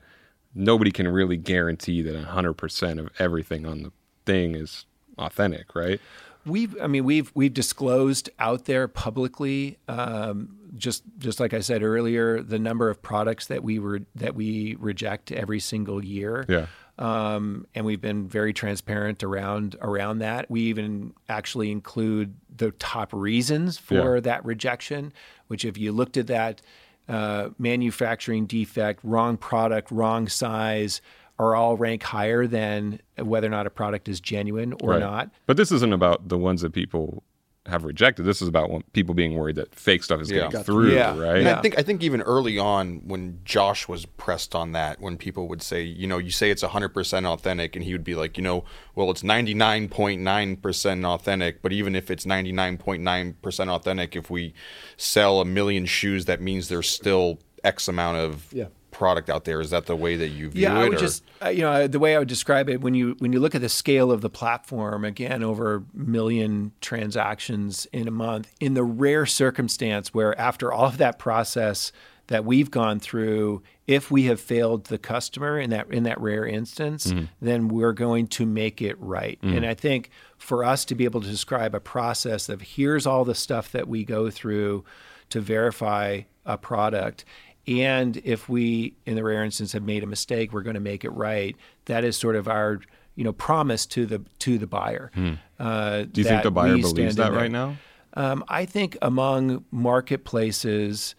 [0.56, 3.91] nobody can really guarantee that 100% of everything on the
[4.26, 4.86] thing is
[5.18, 5.99] authentic, right?
[6.45, 11.84] We've, I mean, we've we've disclosed out there publicly, um, just just like I said
[11.84, 16.45] earlier, the number of products that we were that we reject every single year.
[16.48, 16.68] Yeah.
[16.99, 20.49] um, and we've been very transparent around around that.
[20.49, 24.22] We even actually include the top reasons for Yeah.
[24.22, 25.14] that rejection,
[25.48, 26.62] which if you looked at that
[27.10, 31.02] uh, manufacturing defect, wrong product, wrong size,
[31.40, 35.00] are all rank higher than whether or not a product is genuine or Right.
[35.00, 35.30] not.
[35.46, 37.24] But this isn't about the ones that people
[37.68, 38.23] have rejected.
[38.23, 40.48] This is about people being worried that fake stuff is Yeah.
[40.49, 41.18] getting through, Yeah.
[41.19, 41.38] right?
[41.38, 41.57] And Yeah.
[41.57, 45.48] I think I think even early on when Josh was pressed on that, when people
[45.48, 48.44] would say, you know, you say it's 100% authentic, and he would be like, you
[48.44, 48.64] know,
[48.95, 54.53] well, it's 99.9% authentic, but even if it's 99.9% authentic, if we
[54.95, 58.65] sell a million shoes, that means there's still X amount of Yeah.
[58.98, 59.61] Product out there.
[59.61, 60.80] Is that the way that you view Yeah, it?
[60.80, 62.95] I would or- just uh, you know uh, the way I would describe it when
[62.95, 67.86] you when you look at the scale of the platform again over a million transactions
[67.94, 71.91] in a month in the rare circumstance where after all of that process
[72.26, 76.45] that we've gone through if we have failed the customer in that in that rare
[76.45, 77.26] instance mm-hmm.
[77.40, 79.56] then we're going to make it right mm.
[79.56, 83.24] and I think for us to be able to describe a process of here's all
[83.24, 84.84] the stuff that we go through
[85.30, 87.26] to verify a product
[87.68, 91.03] and if we, in the rare instance, have made a mistake, we're going to make
[91.03, 91.56] it right.
[91.85, 92.80] That is sort of our,
[93.15, 95.11] you know, promise to the to the buyer.
[95.60, 97.77] Uh, Do you think the buyer believes that right now?
[98.14, 101.15] Um, I think among marketplaces,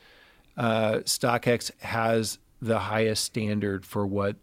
[0.56, 4.36] uh, StockX has the highest standard for what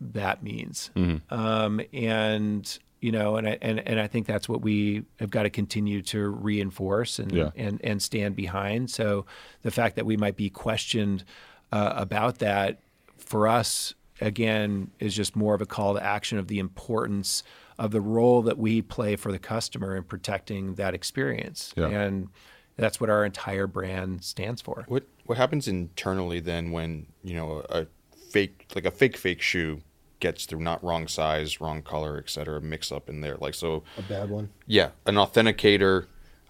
[0.00, 0.90] that means,
[1.30, 5.44] um, and you know, and I, and and I think that's what we have got
[5.44, 7.50] to continue to reinforce and Yeah.
[7.54, 8.90] and and stand behind.
[8.90, 9.26] So
[9.62, 11.22] the fact that we might be questioned
[11.70, 12.80] uh, about that
[13.16, 17.44] for us again is just more of a call to action of the importance
[17.78, 21.88] of the role that we play for the customer in protecting that experience Yeah.
[21.88, 22.28] and
[22.76, 27.62] that's what our entire brand stands for What what happens internally then when you know
[27.68, 27.86] a
[28.30, 29.82] fake like a fake fake shoe
[30.20, 33.82] gets through not wrong size, wrong color, et cetera, mix up in there like so.
[33.98, 34.48] A bad one.
[34.66, 36.06] Yeah, an authenticator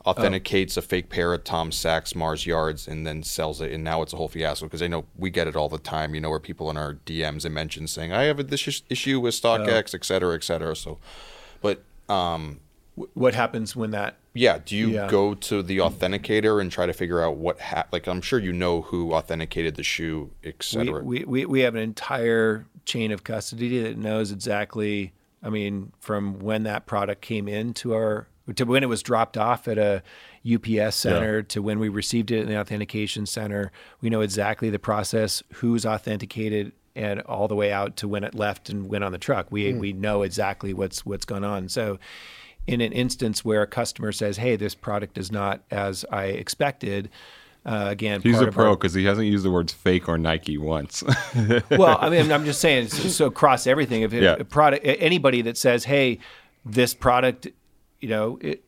[0.08, 0.10] Oh.
[0.12, 4.02] authenticates a fake pair of Tom Sachs Mars yards and then sells it, and now
[4.02, 6.14] it's a whole fiasco because I know we get it all the time.
[6.14, 9.34] You know, where people in our DMs and mentions saying I have this issue with
[9.44, 9.48] Oh.
[9.48, 10.76] StockX, et cetera, et cetera.
[10.76, 10.98] So,
[11.60, 12.60] but um,
[13.14, 15.08] what happens when that yeah, do you Yeah.
[15.08, 18.52] go to the authenticator and try to figure out what ha- like I'm sure you
[18.52, 23.24] know who authenticated the shoe, etc we, we, we, we have an entire chain of
[23.24, 25.12] custody that knows exactly
[25.42, 29.66] i mean from when that product came into our to when it was dropped off
[29.66, 30.02] at a
[30.54, 33.72] ups center to when we received it in the authentication center.
[34.00, 38.34] We know exactly the process who's authenticated and all the way out to when it
[38.34, 39.48] left and went on the truck.
[39.50, 39.78] We hmm.
[39.78, 41.68] we know exactly what's what's going on.
[41.68, 41.98] So
[42.66, 47.08] in an instance where a customer says hey this product is not as i expected
[47.64, 50.56] uh, again He's part a pro because he hasn't used the words fake or Nike
[50.56, 51.02] once.
[51.70, 54.02] well, I mean, I'm just saying, so, so across everything.
[54.02, 54.36] If, if Yeah.
[54.38, 56.20] a product, anybody that says, "Hey,
[56.64, 57.48] this product,"
[58.00, 58.62] you know, it,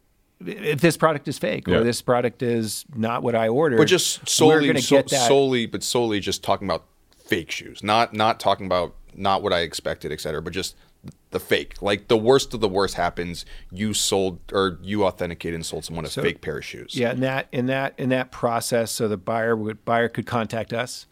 [0.44, 1.76] if this product is fake Yeah.
[1.76, 5.28] or this product is not what I ordered, but just we're solely so- get that.
[5.28, 6.84] solely but solely just talking about
[7.24, 7.84] fake shoes.
[7.84, 10.74] Not not talking about not what I expected, et cetera, but just
[11.30, 11.80] the fake.
[11.82, 16.04] Like the worst of the worst happens, you sold or you authenticated and sold someone
[16.04, 16.94] a fake pair of shoes.
[16.96, 20.72] Yeah, in that in that in that process, so the buyer would buyer could contact
[20.72, 21.06] us,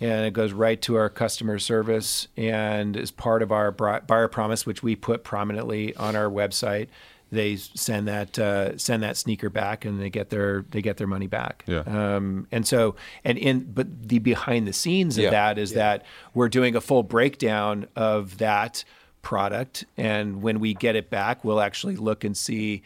[0.00, 4.64] and it goes right to our customer service, and as part of our buyer promise,
[4.64, 6.88] which we put prominently on our website,
[7.30, 11.06] they send that uh, send that sneaker back, and they get their they get their
[11.06, 11.64] money back.
[11.66, 11.80] Yeah.
[11.80, 15.30] Um, and so and in but the behind the scenes of Yeah.
[15.30, 16.04] that is that
[16.34, 18.84] we're doing a full breakdown of that
[19.22, 22.82] product, and when we get it back, we'll actually look and see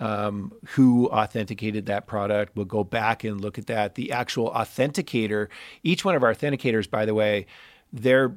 [0.00, 2.56] um, who authenticated that product.
[2.56, 3.94] We'll go back and look at that.
[3.94, 5.48] The actual authenticator,
[5.82, 7.46] each one of our authenticators, by the way,
[7.92, 8.34] they're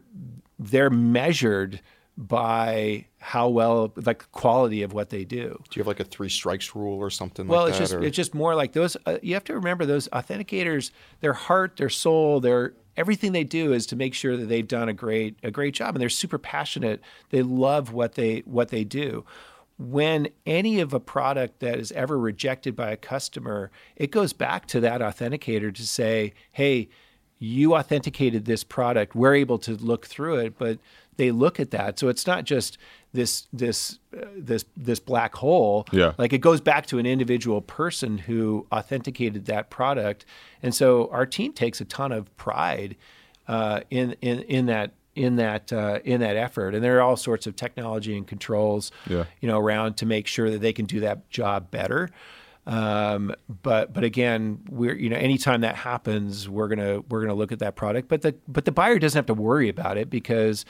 [0.60, 1.82] they're measured
[2.20, 5.50] by how well, like quality of what they do.
[5.70, 7.84] Do you have like a three strikes rule or something Well, like it's that?
[7.84, 8.98] just or- it's just more like those.
[9.06, 10.92] Uh, you have to remember those authenticators.
[11.22, 14.90] Their heart, their soul, their everything they do is to make sure that they've done
[14.90, 17.02] a great a great job, and they're super passionate.
[17.30, 19.24] They love what they what they do.
[19.78, 24.66] When any of a product that is ever rejected by a customer, it goes back
[24.68, 26.90] to that authenticator to say, "Hey,
[27.40, 29.16] you authenticated this product.
[29.16, 30.80] We're able to look through it, but
[31.18, 32.00] they look at that.
[32.00, 32.78] So it's not just
[33.14, 35.86] this this uh, this this black hole.
[35.92, 36.14] Yeah.
[36.18, 40.26] Like it goes back to an individual person who authenticated that product,
[40.62, 42.96] and so our team takes a ton of pride
[43.48, 46.76] uh, in in in that in that uh, in that effort.
[46.76, 49.24] And there are all sorts of technology and controls, Yeah.
[49.42, 52.10] you know, around to make sure that they can do that job better.
[52.68, 57.52] Um, but but again, we're you know anytime that happens, we're gonna we're gonna look
[57.54, 58.10] at that product.
[58.10, 60.66] But the but the buyer doesn't have to worry about it because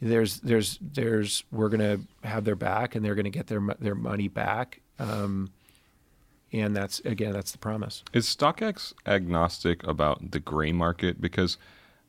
[0.00, 4.28] there's there's there's we're gonna have their back and they're gonna get their their money
[4.28, 4.80] back.
[4.98, 5.50] Um,
[6.52, 8.02] and that's again that's the promise.
[8.12, 11.20] Is StockX agnostic about the gray market?
[11.20, 11.58] Because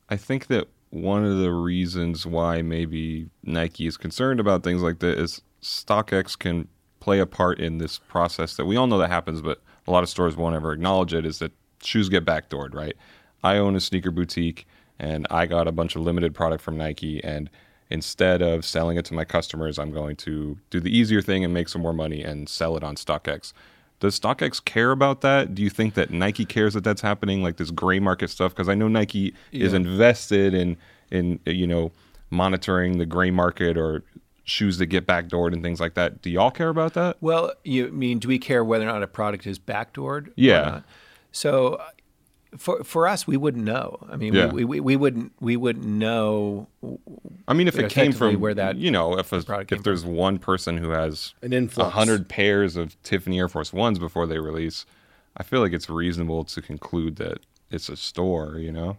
[0.08, 5.00] I think that one of the reasons why maybe Nike is concerned about things like
[5.00, 6.68] this is StockX can
[7.00, 10.02] play a part in this process that we all know that happens, but a lot
[10.02, 11.26] of stores won't ever acknowledge it.
[11.26, 11.52] Is that
[11.82, 12.96] shoes get backdoored, right?
[13.42, 14.66] I own a sneaker boutique
[14.98, 17.50] and I got a bunch of limited product from Nike and
[17.90, 21.52] instead of selling it to my customers, I'm going to do the easier thing and
[21.54, 23.52] make some more money and sell it on StockX.
[24.00, 25.54] Does StockX care about that?
[25.54, 28.52] Do you think that Nike cares that that's happening, like this gray market stuff?
[28.54, 30.76] Because I know Nike is invested in
[31.10, 31.92] in you know
[32.30, 34.02] monitoring the gray market or
[34.44, 36.20] shoes that get backdoored and things like that.
[36.22, 37.16] Do y'all care about that?
[37.20, 40.28] Well, you mean do we care whether or not a product is backdoored?
[40.28, 40.60] or Yeah.
[40.62, 40.84] not?
[41.32, 41.80] So
[42.58, 43.98] for for us, we wouldn't know.
[44.10, 44.46] I mean, Yeah.
[44.52, 46.68] we, we, we wouldn't we wouldn't know.
[47.48, 50.04] I mean, if it came from where that you know, if a, if came there's
[50.04, 51.92] one person who has An a influx.
[51.94, 54.86] hundred pairs of Tiffany Air Force Ones before they release,
[55.36, 57.38] I feel like it's reasonable to conclude that
[57.70, 58.58] it's a store.
[58.58, 58.96] You know?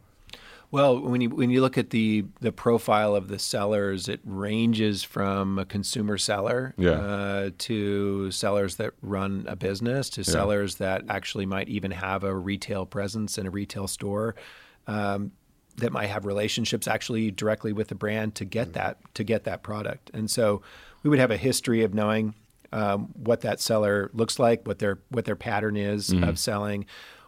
[0.69, 5.01] Well, when you when you look at the the profile of the sellers, it ranges
[5.03, 6.91] from a consumer seller Yeah.
[6.91, 12.35] uh, to sellers that run a business to sellers that actually might even have a
[12.35, 14.35] retail presence in a retail store.
[14.87, 15.31] Um,
[15.77, 19.61] that might have relationships actually directly with the brand to get that to get that
[19.63, 20.61] product, and so
[21.03, 22.33] we would have a history of knowing
[22.73, 26.85] um, what that seller looks like, what their what their pattern is of selling,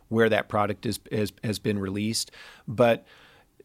[0.08, 2.32] where that product is, is has been released,
[2.68, 3.06] but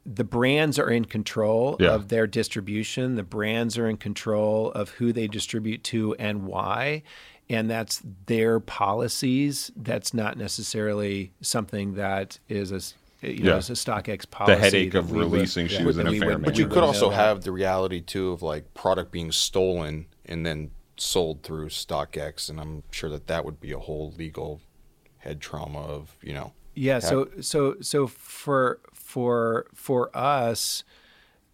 [0.07, 1.95] the brands are in control Yeah.
[1.95, 3.15] of their distribution.
[3.15, 7.03] The brands are in control of who they distribute to and why.
[7.49, 9.71] And that's their policies.
[9.77, 13.59] That's not necessarily something that is a, s- you know, Yeah.
[13.59, 14.55] is a StockX policy.
[14.55, 16.45] The headache of we would- releasing yeah, shoes in that a fair would- manner.
[16.45, 17.17] But you could also that.
[17.17, 22.61] have the reality too of like product being stolen and then sold through StockX, and
[22.61, 24.61] I'm sure that that would be a whole legal
[25.19, 26.53] head trauma of you know.
[26.75, 26.99] Yeah.
[26.99, 28.81] So so so for
[29.15, 30.83] for for us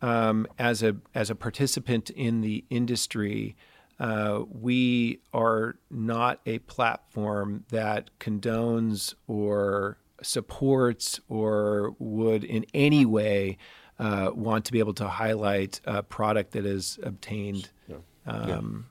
[0.01, 3.55] um, as a as a participant in the industry,
[3.99, 13.59] uh, we are not a platform that condones or supports or would in any way
[13.99, 17.69] uh, want to be able to highlight a product that is obtained
[18.25, 18.87] um,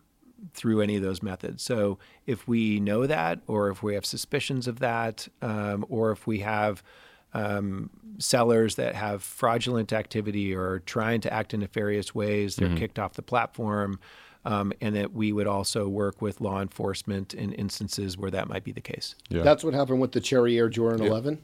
[0.53, 1.63] through any of those methods.
[1.63, 1.97] So
[2.27, 6.41] if we know that, or if we have suspicions of that, um, or if we
[6.41, 6.83] have
[7.33, 12.99] um, sellers that have fraudulent activity or trying to act in nefarious ways, they're kicked
[12.99, 13.99] off the platform.
[14.45, 18.63] Um, and that we would also work with law enforcement in instances where that might
[18.63, 19.15] be the case.
[19.27, 19.41] Yeah.
[19.41, 21.41] That's what happened with the Cherry Air Jordan 11.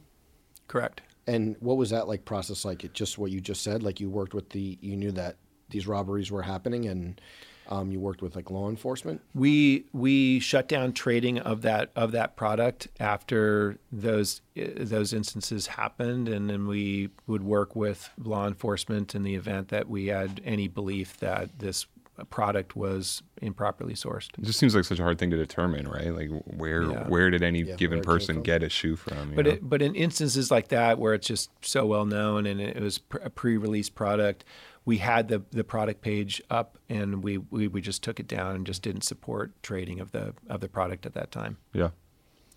[0.70, 1.02] Correct.
[1.28, 2.86] And what was that like process like?
[2.86, 3.84] It just what you just said.
[3.84, 5.36] Like you worked with the, you knew that
[5.70, 7.20] these robberies were happening, and
[7.68, 9.22] um, you worked with like law enforcement.
[9.34, 15.68] We we shut down trading of that of that product after those uh, those instances
[15.68, 20.42] happened, and then we would work with law enforcement in the event that we had
[20.46, 21.88] any belief that this
[22.30, 24.30] product was improperly sourced.
[24.38, 26.16] It just seems like such a hard thing to determine, right?
[26.16, 27.08] Like where Yeah.
[27.10, 29.34] where did any Yeah, given where it came person get a shoe from?
[29.36, 32.80] But it, but in instances like that where it's just so well known and it
[32.82, 34.46] was pr- a pre-release product,
[34.86, 38.56] we had the the product page up and we, we we just took it down
[38.56, 41.58] and just didn't support trading of the of the product at that time.
[41.74, 41.90] yeah.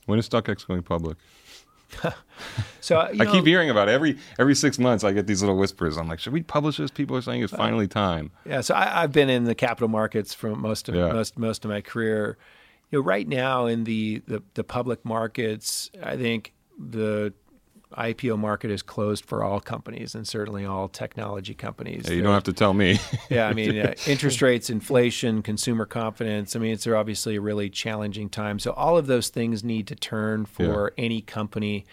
[0.07, 1.17] When is StockX going public?
[2.81, 3.93] So you I know, keep hearing about it.
[3.93, 5.05] every every six months.
[5.05, 5.97] I get these little whispers.
[5.97, 6.91] I'm like, should we publish this?
[6.91, 8.31] People are saying it's uh, finally time.
[8.45, 11.13] Yeah, so I, I've been in the capital markets for most of Yeah.
[11.13, 12.37] most most of my career.
[12.91, 17.33] You know, right now in the, the the public markets, I think the
[17.97, 22.07] IPO market is closed for all companies and certainly all technology companies.
[22.07, 22.99] Hey, you don't have to tell me.
[23.31, 26.55] yeah, I mean, uh, interest rates, inflation, consumer confidence.
[26.55, 28.59] I mean, it's obviously a really challenging time.
[28.59, 31.05] So all of those things need to turn for yeah.
[31.05, 31.87] any company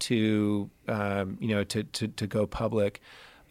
[0.00, 3.00] to um, you know to, to to go public.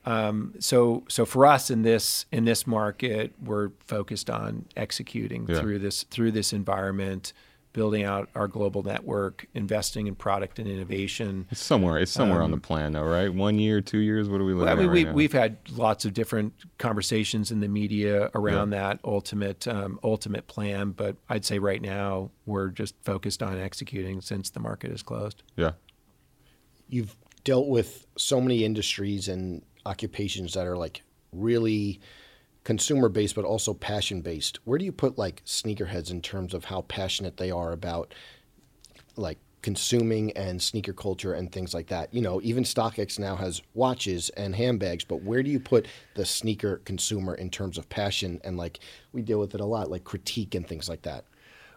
[0.06, 5.60] Um, so so for us in this in this market, we're focused on executing yeah.
[5.60, 7.34] through this through this environment,
[7.74, 11.48] building out our global network, investing in product and innovation.
[11.52, 13.34] It's somewhere it's somewhere um, on the um, plan though, right?
[13.34, 14.30] One year, two years.
[14.30, 15.08] What are we looking well, I mean, at?
[15.08, 18.80] Right we, have had lots of different conversations in the media around yeah.
[18.80, 24.22] that ultimate um, ultimate plan, but I'd say right now we're just focused on executing
[24.22, 25.44] since the market is closed.
[25.56, 25.72] Yeah.
[26.88, 31.02] You've dealt with so many industries and occupations that are like
[31.32, 32.00] really
[32.64, 36.65] consumer based but also passion based where do you put like sneakerheads in terms of
[36.65, 38.14] how passionate they are about
[39.15, 42.14] like consuming and sneaker culture and things like that?
[42.14, 46.26] You know even stockx now has watches and handbags but where do you put the
[46.26, 48.40] sneaker consumer in terms of passion?
[48.44, 48.80] And like
[49.11, 51.26] we deal with it a lot like critique and things like that.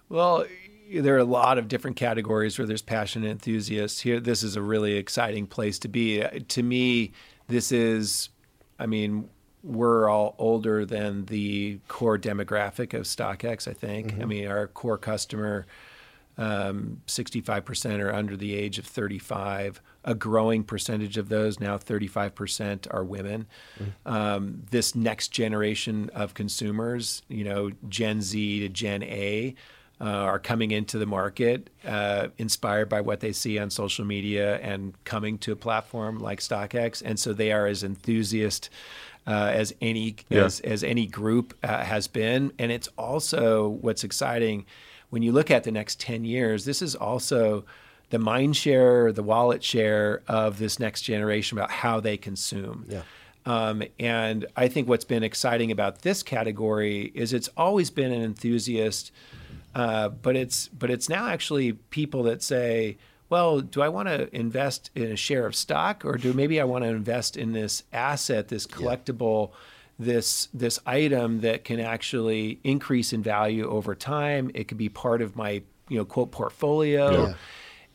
[0.08, 0.46] Well
[0.94, 4.00] there are a lot of different categories where there's passionate enthusiasts.
[4.00, 6.22] Here this is a really exciting place to be.
[6.22, 7.12] Uh, to me
[7.48, 8.28] this is,
[8.78, 9.28] I mean,
[9.66, 14.12] we're all older than the core demographic of StockX, I think.
[14.12, 14.22] Mm-hmm.
[14.22, 15.66] I mean, our core customer,
[16.38, 19.82] um, 65% are under the age of 35.
[20.04, 23.46] A growing percentage of those, now 35%, are women.
[23.80, 24.12] Mm-hmm.
[24.12, 29.56] Um, this next generation of consumers, you know, Gen Z to Gen A,
[30.00, 34.58] uh, are coming into the market uh, inspired by what they see on social media
[34.58, 38.68] and coming to a platform like StockX, and so they are as enthusiast
[39.26, 40.44] uh, as any yeah.
[40.44, 42.52] as, as any group uh, has been.
[42.58, 44.66] And it's also what's exciting
[45.10, 46.64] when you look at the next ten years.
[46.64, 47.64] This is also
[48.10, 52.84] the mind share, the wallet share of this next generation about how they consume.
[52.88, 53.02] Yeah.
[53.44, 58.22] Um, and I think what's been exciting about this category is it's always been an
[58.22, 59.12] enthusiast
[59.76, 62.96] uh, but it's but it's now actually people that say,
[63.28, 66.64] well, do I want to invest in a share of stock or do maybe I
[66.64, 69.56] want to invest in this asset, this collectible, yeah.
[69.98, 74.50] this this item that can actually increase in value over time?
[74.54, 77.28] It could be part of my you know quote portfolio.
[77.28, 77.34] Yeah.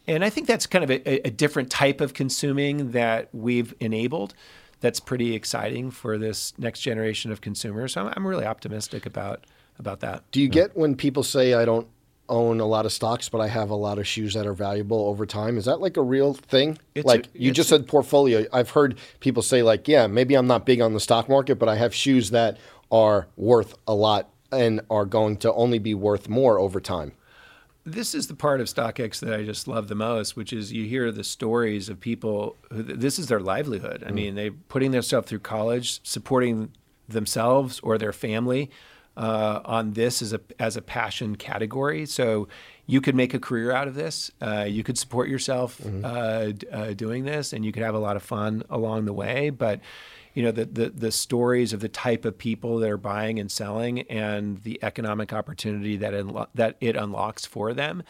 [0.08, 4.34] And I think that's kind of a, a different type of consuming that we've enabled
[4.82, 7.94] that's pretty exciting for this next generation of consumers.
[7.94, 9.46] So I'm, I'm really optimistic about
[9.80, 10.30] about that.
[10.32, 10.54] Do you yeah.
[10.54, 11.88] get when people say I don't
[12.32, 15.08] own a lot of stocks, but I have a lot of shoes that are valuable
[15.08, 15.58] over time?
[15.58, 16.80] Is that like a real thing?
[16.96, 18.46] It's like a, you just said portfolio.
[18.52, 21.70] I've heard people say like, yeah, maybe I'm not big on the stock market, but
[21.70, 22.58] I have shoes that
[22.92, 27.12] are worth a lot and are going to only be worth more over time.
[27.84, 30.86] This is the part of StockX that I just love the most, which is you
[30.86, 34.04] hear the stories of people who this is their livelihood.
[34.06, 34.14] I mm.
[34.14, 36.72] mean, they're putting their stuff through college, supporting
[37.08, 38.70] themselves or their family
[39.18, 42.06] uh, on this as a as a passion category.
[42.06, 42.48] So
[42.86, 44.32] you could make a career out of this.
[44.42, 46.06] Uh, you could support yourself mm-hmm.
[46.06, 49.50] uh, uh, doing this, and you could have a lot of fun along the way.
[49.50, 49.82] But
[50.34, 53.52] you know the, the the stories of the type of people that are buying and
[53.52, 58.04] selling, and the economic opportunity that unlo- that it unlocks for them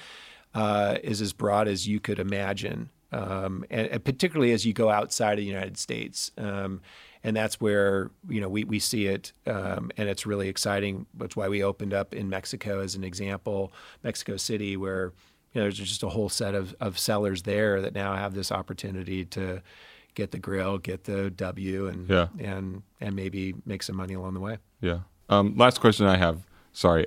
[0.54, 2.90] uh, is as broad as you could imagine.
[3.14, 6.32] Um, and, and, particularly as you go outside of the United States.
[6.38, 6.80] Um,
[7.24, 11.36] and that's where you know we, we see it um, and it's really exciting that's
[11.36, 13.72] why we opened up in mexico as an example
[14.04, 15.14] mexico city where
[15.54, 18.52] you know there's just a whole set of, of sellers there that now have this
[18.52, 19.62] opportunity to
[20.16, 22.28] get the grill get the w and yeah.
[22.40, 25.00] and and maybe make some money along the way yeah
[25.30, 26.42] um, last question i have
[26.74, 27.06] sorry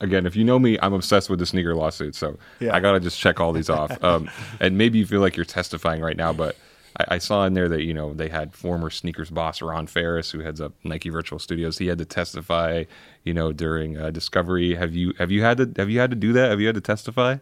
[0.00, 2.14] again, if you know me, I'm obsessed with the sneaker lawsuit.
[2.14, 2.74] So yeah.
[2.74, 3.96] I got to just check all these off.
[4.06, 4.30] Um,
[4.60, 6.54] and maybe you feel like you're testifying right now, but
[6.98, 10.30] I, I, saw in there that you know they had former sneakers boss Ron Faris,
[10.30, 11.78] who heads up Nike Virtual Studios.
[11.78, 12.84] He had to testify,
[13.24, 14.74] you know, during uh, Discovery.
[14.74, 16.50] Have you have you had to have you had to do that?
[16.50, 17.36] Have you had to testify?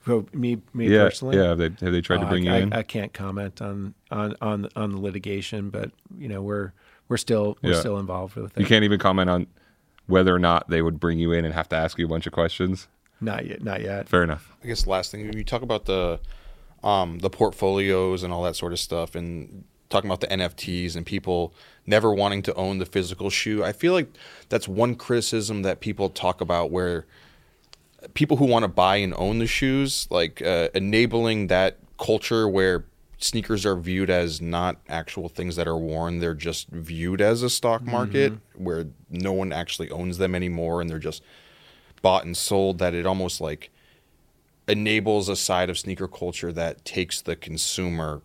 [0.00, 1.48] For me, me yeah, personally, yeah.
[1.48, 2.72] Have they, have they tried to oh, bring I, you in?
[2.72, 6.72] I, can't comment on, on on on the litigation, but you know we're
[7.08, 7.80] we're still we're yeah.
[7.80, 8.60] still involved with it.
[8.60, 9.46] You can't even comment on
[10.06, 12.26] whether or not they would bring you in and have to ask you a bunch
[12.26, 12.88] of questions.
[13.20, 13.62] Not yet.
[13.62, 14.08] Not yet.
[14.08, 14.54] Fair enough.
[14.62, 16.20] I guess last thing, when you talk about the
[16.82, 21.06] um, the portfolios and all that sort of stuff, and talking about the NFTs and
[21.06, 21.54] people
[21.86, 23.64] never wanting to own the physical shoe.
[23.64, 24.08] I feel like
[24.48, 27.06] that's one criticism that people talk about where
[28.14, 32.84] people who want to buy and own the shoes, like uh, enabling that culture where
[33.18, 37.50] sneakers are viewed as not actual things that are worn, they're just viewed as a
[37.50, 38.64] stock market mm-hmm.
[38.64, 41.22] where no one actually owns them anymore and they're just
[42.00, 43.70] bought and sold that it almost like
[44.68, 48.22] enables a side of sneaker culture that takes the consumer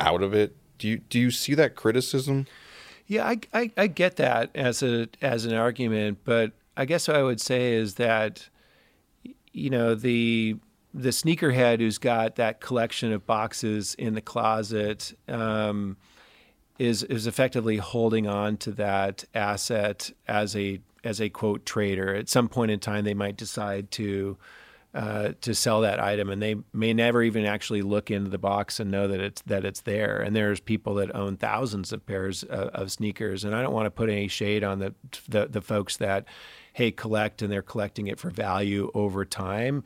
[0.00, 0.56] out of it.
[0.78, 2.46] Do you do you see that criticism?
[3.06, 7.16] Yeah, I, I, I get that as a as an argument, but I guess what
[7.16, 8.48] I would say is that
[9.52, 10.56] you know the
[10.94, 15.96] the sneakerhead who's got that collection of boxes in the closet um,
[16.78, 22.14] is is effectively holding on to that asset as a as a quote trader.
[22.14, 24.36] At some point in time, they might decide to
[24.94, 28.78] uh, to sell that item, and they may never even actually look into the box
[28.78, 30.20] and know that it's that it's there.
[30.20, 33.86] And there's people that own thousands of pairs of, of sneakers, and I don't want
[33.86, 34.94] to put any shade on the,
[35.28, 36.26] the the folks that
[36.74, 39.82] hey collect and they're collecting it for value over time.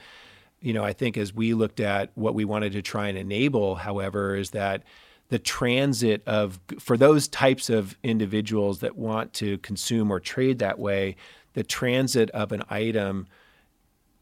[0.61, 3.77] You know, I think as we looked at what we wanted to try and enable,
[3.77, 4.83] however, is that
[5.29, 10.81] the transit of for those types of individuals that want to consume or trade that
[10.81, 11.15] way,
[11.53, 13.29] the transit of an item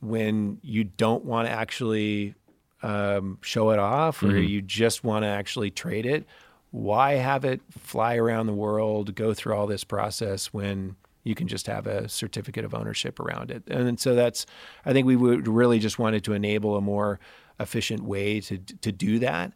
[0.05, 2.35] when you don't want to actually
[2.82, 4.44] um, show it off or Mm-hmm.
[4.44, 6.26] you just want to actually trade it,
[6.70, 11.48] why have it fly around the world, go through all this process when you can
[11.48, 13.62] just have a certificate of ownership around it?
[13.68, 14.44] And so that's,
[14.85, 17.18] I think we would really just wanted to enable a more
[17.60, 19.52] efficient way to to do that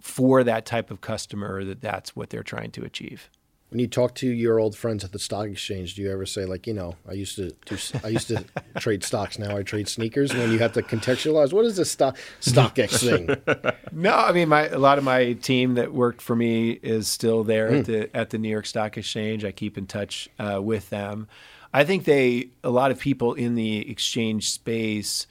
[0.00, 3.28] for that type of customer that that's what they're trying to achieve.
[3.72, 6.44] When you talk to your old friends at the stock exchange, do you ever say
[6.44, 8.44] like, you know, I used to do, I used to
[8.78, 10.30] trade stocks, now I trade sneakers?
[10.30, 13.72] And when you have to contextualize, what is this stock StockX thing?
[13.94, 17.44] No, I mean my a lot of my team that worked for me is still
[17.44, 19.44] there at the at the New York Stock Exchange.
[19.44, 21.28] I keep in touch uh, with them.
[21.72, 25.26] I think they a lot of people in the exchange space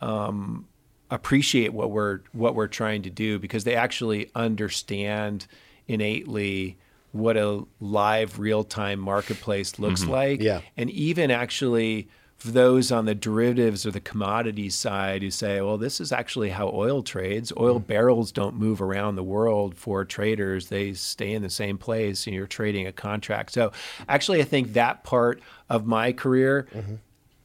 [0.00, 0.66] um,
[1.10, 5.46] appreciate what we're what we're trying to do because they actually understand
[5.86, 6.76] innately
[7.18, 10.10] what a live real time marketplace looks mm-hmm.
[10.10, 10.40] like.
[10.40, 10.60] Yeah.
[10.76, 15.78] And even actually for those on the derivatives or the commodities side who say, well,
[15.78, 17.52] this is actually how oil trades.
[17.56, 17.86] Oil mm-hmm.
[17.86, 22.36] barrels don't move around the world for traders, they stay in the same place and
[22.36, 23.52] you're trading a contract.
[23.52, 23.72] So
[24.08, 25.40] actually, I think that part
[25.70, 26.96] of my career mm-hmm.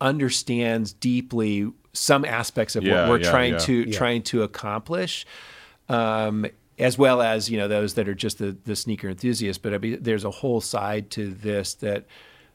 [0.02, 3.60] understands deeply some aspects of Yeah, what we're yeah, trying yeah.
[3.60, 5.26] to trying to accomplish
[5.90, 6.46] um,
[6.82, 9.62] as well as you know those that are just the, the sneaker enthusiasts.
[9.62, 12.06] But I mean, there's a whole side to this that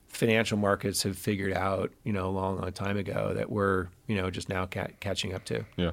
[0.09, 4.17] financial markets have figured out, you know, a long, long time ago that we're you
[4.17, 5.65] know just now ca- catching up to.
[5.77, 5.93] Yeah.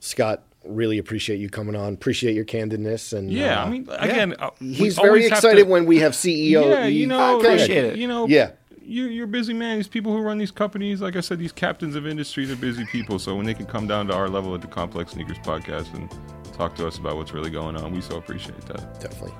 [0.00, 1.94] Scott, really appreciate you coming on.
[1.94, 3.16] Appreciate your candidness.
[3.16, 6.12] And Yeah, uh, I mean, again, uh, we he's very excited to- when we have
[6.12, 6.68] CEO.
[6.68, 7.96] Yeah, you know, Appreciate it.
[7.96, 8.50] You know, Yeah.
[8.90, 9.76] You're, you're a busy man.
[9.76, 12.86] These people who run these companies, like I said, these captains of industry, they're busy
[12.86, 13.18] people.
[13.18, 16.10] So when they can come down to our level at the Complex Sneakers podcast and
[16.54, 18.98] talk to us about what's really going on, we so appreciate that.
[18.98, 19.34] Definitely.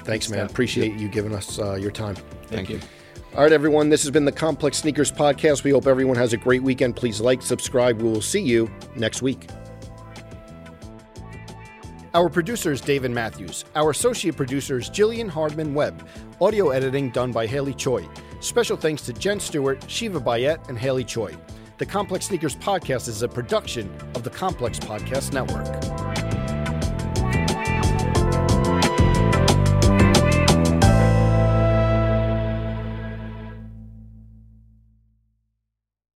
[0.00, 0.44] Thanks, man.
[0.44, 2.16] Appreciate you giving us uh, your time.
[2.48, 2.80] Thank you.
[3.34, 3.88] All right, everyone.
[3.88, 5.64] This has been the Complex Sneakers Podcast.
[5.64, 6.94] We hope everyone has a great weekend.
[6.94, 8.02] Please like, subscribe.
[8.02, 9.48] We will see you next week.
[12.12, 13.64] Our producer is David Matthews.
[13.74, 16.06] Our associate producer is Jillian Hardman Webb.
[16.42, 18.06] Audio editing done by Haley Choi.
[18.42, 21.32] Special thanks to Jen Stewart, Shiva Bayet, and Haley Choi.
[21.78, 26.31] The Complex Sneakers Podcast is a production of the Complex Podcast Network.